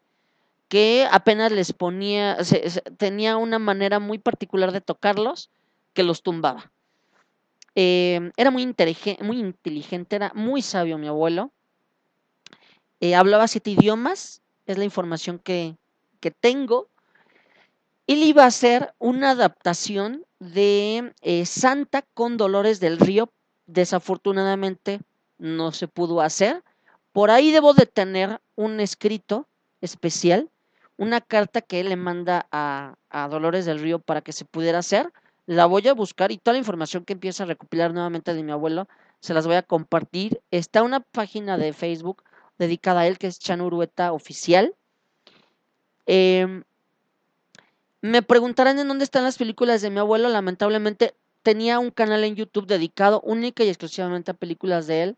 que 0.68 1.08
apenas 1.10 1.50
les 1.50 1.72
ponía, 1.72 2.36
tenía 2.98 3.38
una 3.38 3.58
manera 3.58 4.00
muy 4.00 4.18
particular 4.18 4.70
de 4.70 4.82
tocarlos 4.82 5.48
que 5.94 6.02
los 6.02 6.22
tumbaba. 6.22 6.70
Em, 7.74 8.32
era 8.36 8.50
muy, 8.50 8.66
muy 9.20 9.38
inteligente, 9.38 10.16
era 10.16 10.30
muy 10.34 10.60
sabio 10.60 10.98
mi 10.98 11.06
abuelo. 11.06 11.52
Eh, 13.00 13.14
hablaba 13.14 13.48
siete 13.48 13.70
idiomas, 13.70 14.42
es 14.66 14.76
la 14.76 14.84
información 14.84 15.38
que, 15.38 15.78
que 16.20 16.30
tengo. 16.30 16.90
Él 18.06 18.22
iba 18.24 18.44
a 18.44 18.48
hacer 18.48 18.92
una 18.98 19.30
adaptación 19.30 20.26
de 20.38 21.14
eh, 21.22 21.46
Santa 21.46 22.02
con 22.12 22.36
Dolores 22.36 22.78
del 22.78 22.98
Río. 22.98 23.32
Desafortunadamente 23.66 25.00
no 25.38 25.72
se 25.72 25.88
pudo 25.88 26.20
hacer 26.20 26.62
por 27.16 27.30
ahí 27.30 27.50
debo 27.50 27.72
de 27.72 27.86
tener 27.86 28.42
un 28.56 28.78
escrito 28.78 29.48
especial, 29.80 30.50
una 30.98 31.22
carta 31.22 31.62
que 31.62 31.80
él 31.80 31.88
le 31.88 31.96
manda 31.96 32.46
a, 32.52 32.98
Dolores 33.30 33.64
del 33.64 33.80
Río 33.80 34.00
para 34.00 34.20
que 34.20 34.34
se 34.34 34.44
pudiera 34.44 34.80
hacer. 34.80 35.10
La 35.46 35.64
voy 35.64 35.88
a 35.88 35.94
buscar 35.94 36.30
y 36.30 36.36
toda 36.36 36.52
la 36.52 36.58
información 36.58 37.06
que 37.06 37.14
empieza 37.14 37.44
a 37.44 37.46
recopilar 37.46 37.94
nuevamente 37.94 38.34
de 38.34 38.42
mi 38.42 38.52
abuelo 38.52 38.86
se 39.20 39.32
las 39.32 39.46
voy 39.46 39.56
a 39.56 39.62
compartir. 39.62 40.42
Está 40.50 40.82
una 40.82 41.00
página 41.00 41.56
de 41.56 41.72
Facebook 41.72 42.22
dedicada 42.58 43.00
a 43.00 43.06
él 43.06 43.16
que 43.16 43.28
es 43.28 43.38
Chanurueta 43.38 44.12
Oficial. 44.12 44.74
Em, 46.04 46.64
me 48.02 48.20
preguntarán 48.20 48.78
en 48.78 48.88
dónde 48.88 49.04
están 49.04 49.24
las 49.24 49.38
películas 49.38 49.80
de 49.80 49.88
mi 49.88 50.00
abuelo. 50.00 50.28
Lamentablemente 50.28 51.14
tenía 51.42 51.78
un 51.78 51.90
canal 51.92 52.24
en 52.24 52.36
YouTube 52.36 52.66
dedicado 52.66 53.22
única 53.22 53.64
y 53.64 53.70
exclusivamente 53.70 54.32
a 54.32 54.34
películas 54.34 54.86
de 54.86 55.02
él. 55.02 55.16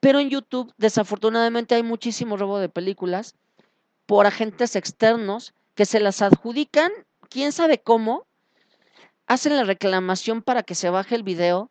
Pero 0.00 0.18
en 0.18 0.30
YouTube, 0.30 0.72
desafortunadamente, 0.76 1.74
hay 1.74 1.82
muchísimo 1.82 2.36
robo 2.36 2.58
de 2.58 2.68
películas 2.68 3.34
por 4.06 4.26
agentes 4.26 4.76
externos 4.76 5.54
que 5.74 5.84
se 5.84 6.00
las 6.00 6.22
adjudican, 6.22 6.92
quién 7.28 7.52
sabe 7.52 7.78
cómo, 7.78 8.26
hacen 9.26 9.56
la 9.56 9.64
reclamación 9.64 10.42
para 10.42 10.62
que 10.62 10.74
se 10.74 10.90
baje 10.90 11.14
el 11.14 11.22
video. 11.22 11.70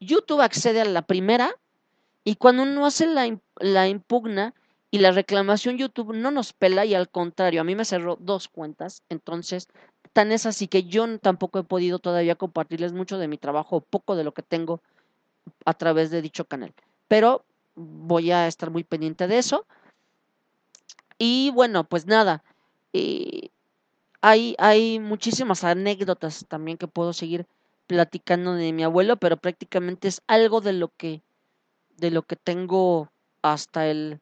YouTube 0.00 0.40
accede 0.40 0.80
a 0.80 0.84
la 0.84 1.02
primera 1.02 1.54
y 2.24 2.36
cuando 2.36 2.62
uno 2.62 2.86
hace 2.86 3.06
la, 3.06 3.36
la 3.58 3.88
impugna 3.88 4.54
y 4.90 4.98
la 4.98 5.10
reclamación, 5.10 5.78
YouTube 5.78 6.14
no 6.14 6.30
nos 6.30 6.52
pela 6.52 6.84
y 6.84 6.94
al 6.94 7.08
contrario, 7.08 7.60
a 7.60 7.64
mí 7.64 7.74
me 7.74 7.84
cerró 7.84 8.16
dos 8.20 8.48
cuentas. 8.48 9.02
Entonces, 9.08 9.68
tan 10.12 10.32
es 10.32 10.46
así 10.46 10.68
que 10.68 10.84
yo 10.84 11.18
tampoco 11.18 11.58
he 11.58 11.64
podido 11.64 11.98
todavía 11.98 12.34
compartirles 12.34 12.92
mucho 12.92 13.18
de 13.18 13.28
mi 13.28 13.38
trabajo 13.38 13.76
o 13.76 13.80
poco 13.80 14.16
de 14.16 14.24
lo 14.24 14.32
que 14.34 14.42
tengo 14.42 14.82
a 15.64 15.74
través 15.74 16.10
de 16.10 16.22
dicho 16.22 16.44
canal. 16.44 16.74
Pero 17.08 17.44
voy 17.74 18.30
a 18.30 18.46
estar 18.46 18.70
muy 18.70 18.84
pendiente 18.84 19.26
de 19.26 19.38
eso. 19.38 19.66
Y 21.18 21.50
bueno, 21.50 21.84
pues 21.84 22.06
nada, 22.06 22.42
eh, 22.92 23.50
hay, 24.20 24.54
hay 24.58 24.98
muchísimas 24.98 25.64
anécdotas 25.64 26.44
también 26.48 26.78
que 26.78 26.88
puedo 26.88 27.12
seguir 27.12 27.46
platicando 27.86 28.54
de 28.54 28.72
mi 28.72 28.84
abuelo, 28.84 29.16
pero 29.16 29.36
prácticamente 29.36 30.08
es 30.08 30.22
algo 30.26 30.60
de 30.60 30.72
lo 30.72 30.88
que, 30.96 31.22
de 31.96 32.10
lo 32.10 32.22
que 32.22 32.36
tengo 32.36 33.10
hasta 33.42 33.88
el, 33.88 34.20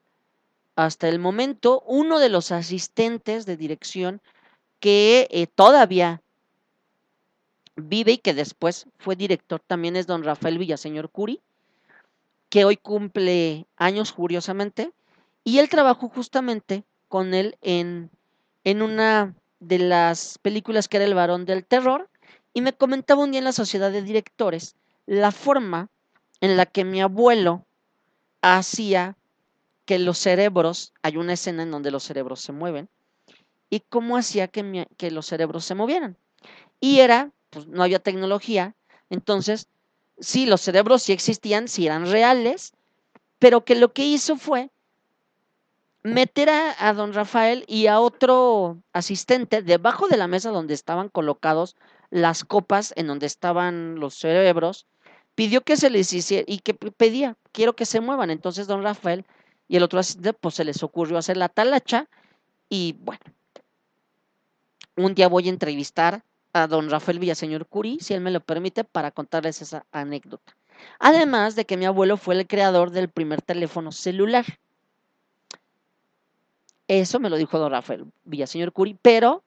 hasta 0.77 1.09
el 1.09 1.19
momento. 1.19 1.83
Uno 1.87 2.19
de 2.19 2.29
los 2.29 2.53
asistentes 2.53 3.47
de 3.47 3.57
dirección 3.57 4.21
que 4.81 5.29
eh, 5.31 5.47
todavía 5.47 6.23
vive 7.77 8.13
y 8.13 8.19
que 8.19 8.35
después 8.35 8.87
fue 8.99 9.17
director 9.17 9.61
también 9.61 9.97
es 9.97 10.07
don 10.07 10.25
Rafael 10.25 10.59
Villaseñor 10.59 11.11
Curi 11.11 11.41
que 12.51 12.65
hoy 12.65 12.77
cumple 12.77 13.67
años 13.77 14.13
curiosamente, 14.13 14.93
y 15.45 15.59
él 15.59 15.69
trabajó 15.69 16.09
justamente 16.09 16.85
con 17.09 17.33
él 17.33 17.57
en, 17.63 18.11
en 18.65 18.83
una 18.83 19.35
de 19.61 19.79
las 19.79 20.39
películas 20.39 20.89
que 20.89 20.99
era 20.99 21.07
El 21.07 21.15
varón 21.15 21.47
del 21.47 21.65
terror, 21.65 22.11
y 22.53 22.61
me 22.61 22.73
comentaba 22.73 23.23
un 23.23 23.31
día 23.31 23.39
en 23.39 23.45
la 23.45 23.53
sociedad 23.53 23.91
de 23.93 24.03
directores 24.03 24.75
la 25.07 25.33
forma 25.33 25.89
en 26.41 26.57
la 26.57 26.67
que 26.67 26.85
mi 26.85 27.01
abuelo 27.01 27.65
hacía 28.43 29.17
que 29.85 29.99
los 29.99 30.19
cerebros, 30.19 30.93
hay 31.03 31.17
una 31.17 31.33
escena 31.33 31.63
en 31.63 31.71
donde 31.71 31.91
los 31.91 32.05
cerebros 32.05 32.41
se 32.41 32.53
mueven, 32.53 32.89
y 33.71 33.81
cómo 33.81 34.17
hacía 34.17 34.49
que, 34.49 34.89
que 34.97 35.11
los 35.11 35.27
cerebros 35.27 35.65
se 35.65 35.77
movieran. 35.77 36.17
Y 36.81 37.01
era, 37.01 37.31
pues 37.51 37.67
no 37.69 37.83
había 37.83 38.01
tecnología, 38.01 38.75
entonces 39.11 39.69
sí, 40.21 40.47
los 40.47 40.61
cerebros 40.61 41.03
sí 41.03 41.13
existían, 41.13 41.69
sí 41.69 41.87
eran 41.87 42.11
reales, 42.11 42.73
pero 43.39 43.65
que 43.65 43.75
lo 43.75 43.93
que 43.93 44.05
hizo 44.05 44.37
fue 44.37 44.71
meter 46.03 46.49
a, 46.51 46.93
don 46.95 47.13
Rafael 47.13 47.65
y 47.67 47.87
a 47.87 48.01
otro 48.01 48.79
asistente 48.93 49.63
debajo 49.63 50.09
de 50.09 50.17
la 50.17 50.29
mesa 50.29 50.51
donde 50.51 50.75
estaban 50.75 51.09
colocados 51.09 51.77
las 52.11 52.45
copas 52.45 52.93
en 52.97 53.07
donde 53.07 53.27
estaban 53.27 53.97
los 54.01 54.15
cerebros, 54.15 54.87
pidió 55.35 55.61
que 55.63 55.77
se 55.77 55.91
les 55.91 56.13
hiciera 56.13 56.45
y 56.47 56.59
que 56.59 56.75
pedía, 56.75 57.37
quiero 57.53 57.75
que 57.77 57.87
se 57.87 58.01
muevan. 58.01 58.31
Entonces 58.31 58.67
don 58.67 58.83
Rafael 58.83 59.25
y 59.69 59.77
el 59.77 59.83
otro 59.83 60.01
asistente, 60.01 60.33
pues 60.33 60.55
se 60.55 60.65
les 60.65 60.83
ocurrió 60.83 61.19
hacer 61.19 61.37
la 61.37 61.49
talacha 61.49 62.09
y 62.69 62.97
bueno, 63.01 63.21
un 64.97 65.15
día 65.15 65.29
voy 65.29 65.47
a 65.47 65.51
entrevistar 65.51 66.25
a 66.53 66.67
don 66.67 66.91
Rafael 66.91 67.19
Villaseñor 67.19 67.67
Curí, 67.67 67.99
si 68.01 68.15
él 68.15 68.21
me 68.21 68.31
lo 68.31 68.41
permite, 68.41 68.85
para 68.85 69.11
contarles 69.11 69.63
esa 69.63 69.87
anécdota. 69.93 70.57
Además 70.99 71.55
de 71.57 71.67
que 71.67 71.77
mi 71.77 71.85
abuelo 71.85 72.17
fue 72.17 72.35
el 72.35 72.47
creador 72.47 72.91
del 72.91 73.09
primer 73.09 73.43
teléfono 73.43 73.93
celular. 73.93 74.45
Eso 76.89 77.21
me 77.21 77.31
lo 77.31 77.37
dijo 77.37 77.59
don 77.59 77.71
Rafael 77.71 78.07
Villaseñor 78.25 78.73
Curí, 78.73 78.99
pero 79.01 79.45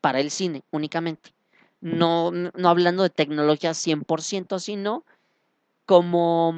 para 0.00 0.20
el 0.20 0.30
cine 0.30 0.62
únicamente. 0.70 1.34
No, 1.80 2.32
no 2.32 2.68
hablando 2.68 3.02
de 3.04 3.10
tecnología 3.10 3.70
100%, 3.70 4.58
sino 4.58 5.04
como 5.86 6.54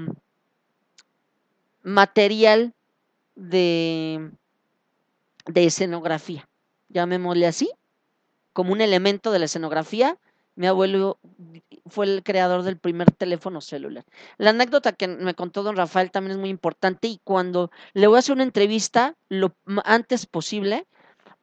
material 1.82 2.74
de, 3.34 4.30
de 5.46 5.64
escenografía, 5.64 6.48
llamémosle 6.88 7.46
así, 7.46 7.70
como 8.52 8.72
un 8.72 8.80
elemento 8.80 9.30
de 9.30 9.38
la 9.38 9.44
escenografía, 9.46 10.18
mi 10.56 10.66
abuelo 10.66 11.18
fue 11.86 12.06
el 12.06 12.22
creador 12.22 12.62
del 12.62 12.76
primer 12.76 13.10
teléfono 13.10 13.60
celular. 13.60 14.04
La 14.36 14.50
anécdota 14.50 14.92
que 14.92 15.08
me 15.08 15.34
contó 15.34 15.62
don 15.62 15.76
Rafael 15.76 16.10
también 16.10 16.32
es 16.32 16.38
muy 16.38 16.50
importante 16.50 17.08
y 17.08 17.20
cuando 17.24 17.70
le 17.94 18.06
voy 18.06 18.16
a 18.16 18.18
hacer 18.18 18.34
una 18.34 18.42
entrevista 18.42 19.16
lo 19.28 19.54
antes 19.84 20.26
posible, 20.26 20.86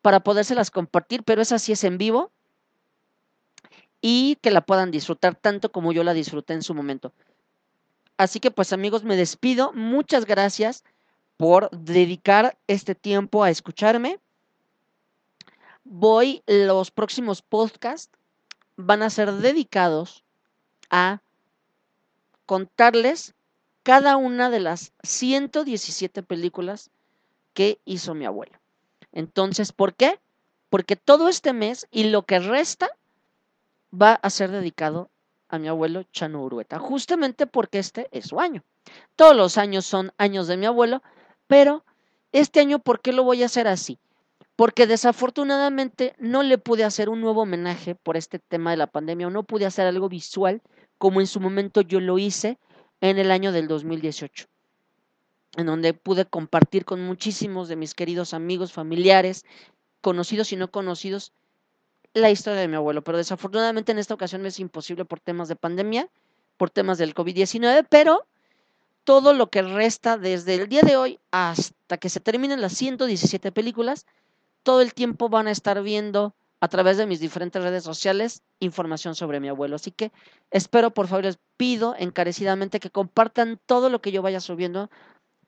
para 0.01 0.22
podérselas 0.22 0.72
compartir, 0.72 1.24
pero 1.24 1.41
esa 1.41 1.60
sí 1.60 1.72
es 1.74 1.84
en 1.84 1.97
vivo 1.97 2.32
y 4.01 4.38
que 4.41 4.51
la 4.51 4.62
puedan 4.62 4.91
disfrutar 4.91 5.36
tanto 5.36 5.72
como 5.72 5.91
yo 5.91 6.03
la 6.03 6.14
disfruté 6.14 6.53
en 6.53 6.64
su 6.64 6.74
momento. 6.74 7.12
Así 8.16 8.39
que 8.39 8.51
pues 8.51 8.72
amigos, 8.74 9.03
me 9.03 9.16
despido. 9.16 9.74
Muchas 9.74 10.26
gracias 10.26 10.84
por 11.36 11.70
dedicar 11.72 12.58
este 12.68 12.95
tiempo 12.95 13.43
a 13.43 13.49
escucharme. 13.49 14.20
Voy, 15.89 16.43
los 16.47 16.91
próximos 16.91 17.41
podcasts 17.41 18.11
van 18.75 19.01
a 19.01 19.09
ser 19.09 19.31
dedicados 19.31 20.25
a 20.89 21.21
contarles 22.45 23.35
cada 23.83 24.17
una 24.17 24.49
de 24.49 24.59
las 24.59 24.91
117 25.03 26.23
películas 26.23 26.91
que 27.53 27.79
hizo 27.85 28.13
mi 28.15 28.25
abuelo. 28.25 28.59
Entonces, 29.13 29.71
¿por 29.71 29.93
qué? 29.93 30.19
Porque 30.69 30.97
todo 30.97 31.29
este 31.29 31.53
mes 31.53 31.88
y 31.89 32.09
lo 32.09 32.23
que 32.23 32.39
resta 32.39 32.89
va 33.93 34.15
a 34.15 34.29
ser 34.29 34.51
dedicado 34.51 35.09
a 35.47 35.57
mi 35.57 35.69
abuelo 35.69 36.03
Chano 36.11 36.43
Urueta, 36.43 36.79
justamente 36.79 37.47
porque 37.47 37.79
este 37.79 38.09
es 38.11 38.25
su 38.25 38.41
año. 38.41 38.61
Todos 39.15 39.38
los 39.38 39.57
años 39.57 39.85
son 39.85 40.11
años 40.17 40.47
de 40.47 40.57
mi 40.57 40.65
abuelo, 40.65 41.01
pero 41.47 41.85
este 42.33 42.59
año, 42.59 42.79
¿por 42.79 42.99
qué 42.99 43.13
lo 43.13 43.23
voy 43.23 43.41
a 43.43 43.45
hacer 43.45 43.69
así? 43.69 43.97
Porque 44.58 44.88
desafortunadamente 44.88 46.16
no 46.18 46.41
le 46.41 46.58
pude 46.58 46.84
hacer 46.84 47.10
un 47.10 47.22
nuevo 47.22 47.43
homenaje 47.43 47.93
por 47.93 48.18
este 48.18 48.39
tema 48.39 48.72
de 48.72 48.78
la 48.78 48.88
pandemia, 48.88 49.28
o 49.28 49.30
no 49.30 49.43
pude 49.43 49.68
hacer 49.68 49.86
algo 49.86 50.10
visual 50.10 50.64
como 50.97 51.22
en 51.22 51.28
su 51.28 51.39
momento 51.39 51.82
yo 51.82 51.99
lo 51.99 52.18
hice 52.18 52.58
en 52.99 53.20
el 53.20 53.30
año 53.30 53.51
del 53.51 53.68
2018, 53.68 54.47
en 55.58 55.68
donde 55.68 55.93
pude 55.93 56.26
compartir 56.26 56.86
con 56.86 57.01
muchísimos 57.05 57.70
de 57.70 57.76
mis 57.76 57.93
queridos 57.93 58.34
amigos, 58.34 58.74
familiares, 58.74 59.45
conocidos 60.01 60.51
y 60.51 60.55
no 60.55 60.72
conocidos, 60.72 61.34
la 62.16 62.32
historia 62.32 62.60
de 62.60 62.68
mi 62.68 62.78
abuelo, 62.78 63.03
pero 63.03 63.20
desafortunadamente 63.20 63.91
en 63.91 63.99
esta 63.99 64.16
ocasión 64.16 64.41
me 64.41 64.47
es 64.47 64.60
imposible 64.60 65.05
por 65.05 65.20
temas 65.20 65.49
de 65.49 65.55
pandemia, 65.55 66.10
por 66.58 66.72
temas 66.72 66.97
del 66.97 67.14
COVID-19, 67.14 67.86
pero 67.88 68.26
todo 69.03 69.34
lo 69.34 69.51
que 69.51 69.62
resta 69.62 70.18
desde 70.18 70.55
el 70.55 70.68
día 70.68 70.82
de 70.82 70.97
hoy 70.97 71.20
hasta 71.30 71.97
que 71.97 72.10
se 72.10 72.20
terminen 72.20 72.60
las 72.60 72.74
117 72.74 73.51
películas, 73.51 74.08
todo 74.68 74.82
el 74.82 74.93
tiempo 74.93 75.30
van 75.30 75.47
a 75.47 75.51
estar 75.51 75.82
viendo 75.82 76.36
a 76.59 76.68
través 76.68 76.97
de 76.97 77.05
mis 77.05 77.22
diferentes 77.22 77.63
redes 77.63 77.86
sociales 77.86 78.43
información 78.59 79.15
sobre 79.15 79.39
mi 79.39 79.47
abuelo. 79.47 79.78
Así 79.78 79.91
que 79.91 80.11
espero, 80.51 80.91
por 80.91 81.07
favor, 81.07 81.24
les 81.24 81.39
pido 81.55 81.95
encarecidamente 81.97 82.82
que 82.82 82.89
compartan 82.89 83.61
todo 83.65 83.89
lo 83.89 84.01
que 84.01 84.11
yo 84.11 84.22
vaya 84.22 84.41
subiendo, 84.41 84.89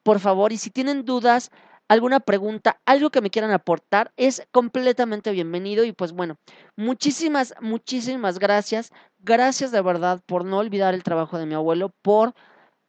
por 0.04 0.22
favor, 0.22 0.54
y 0.54 0.58
si 0.58 0.70
tienen 0.70 1.04
dudas, 1.04 1.52
alguna 1.90 2.22
pregunta, 2.22 2.80
algo 2.86 3.10
que 3.10 3.20
me 3.20 3.30
quieran 3.30 3.52
aportar, 3.52 4.14
es 4.16 4.48
completamente 4.54 5.32
bienvenido. 5.32 5.84
Y 5.84 5.92
pues 5.92 6.14
bueno, 6.14 6.38
muchísimas, 6.78 7.54
muchísimas 7.60 8.40
gracias. 8.40 8.90
Gracias 9.18 9.74
de 9.74 9.82
verdad 9.82 10.22
por 10.28 10.46
no 10.46 10.60
olvidar 10.60 10.94
el 10.94 11.04
trabajo 11.04 11.38
de 11.38 11.46
mi 11.46 11.56
abuelo, 11.56 11.92
por 12.02 12.36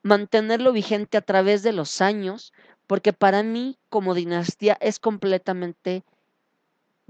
mantenerlo 0.05 0.71
vigente 0.71 1.19
a 1.19 1.23
través 1.23 1.65
de 1.65 1.73
los 1.73 2.01
años, 2.01 2.53
porque 2.87 3.13
para 3.13 3.43
mí 3.43 3.81
como 3.89 4.15
dinastía 4.15 4.79
es 4.81 5.01
completamente 5.01 6.05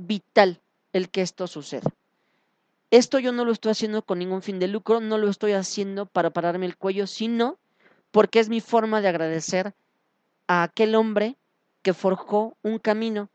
vital 0.07 0.61
el 0.93 1.11
que 1.11 1.23
esto 1.23 1.47
suceda. 1.47 1.91
Esto 2.91 3.19
yo 3.21 3.33
no 3.33 3.45
lo 3.45 3.53
estoy 3.53 3.73
haciendo 3.73 4.03
con 4.03 4.19
ningún 4.19 4.43
fin 4.43 4.59
de 4.59 4.67
lucro, 4.67 5.01
no 5.01 5.17
lo 5.17 5.29
estoy 5.29 5.53
haciendo 5.53 6.07
para 6.07 6.31
pararme 6.31 6.67
el 6.67 6.77
cuello, 6.77 7.07
sino 7.07 7.59
porque 8.11 8.41
es 8.41 8.49
mi 8.49 8.61
forma 8.61 9.01
de 9.01 9.09
agradecer 9.09 9.75
a 10.49 10.65
aquel 10.65 10.97
hombre 10.97 11.37
que 11.83 11.95
forjó 11.95 12.57
un 12.63 12.79
camino 12.79 13.31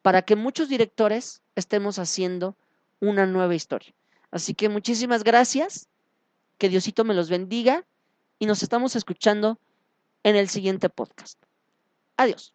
para 0.00 0.22
que 0.22 0.36
muchos 0.36 0.68
directores 0.68 1.42
estemos 1.54 1.98
haciendo 1.98 2.56
una 3.00 3.26
nueva 3.26 3.54
historia. 3.54 3.94
Así 4.30 4.54
que 4.54 4.68
muchísimas 4.68 5.22
gracias, 5.22 5.88
que 6.58 6.68
Diosito 6.68 7.04
me 7.04 7.14
los 7.14 7.28
bendiga 7.28 7.84
y 8.38 8.46
nos 8.46 8.62
estamos 8.62 8.96
escuchando 8.96 9.58
en 10.22 10.36
el 10.36 10.48
siguiente 10.48 10.88
podcast. 10.88 11.38
Adiós. 12.16 12.53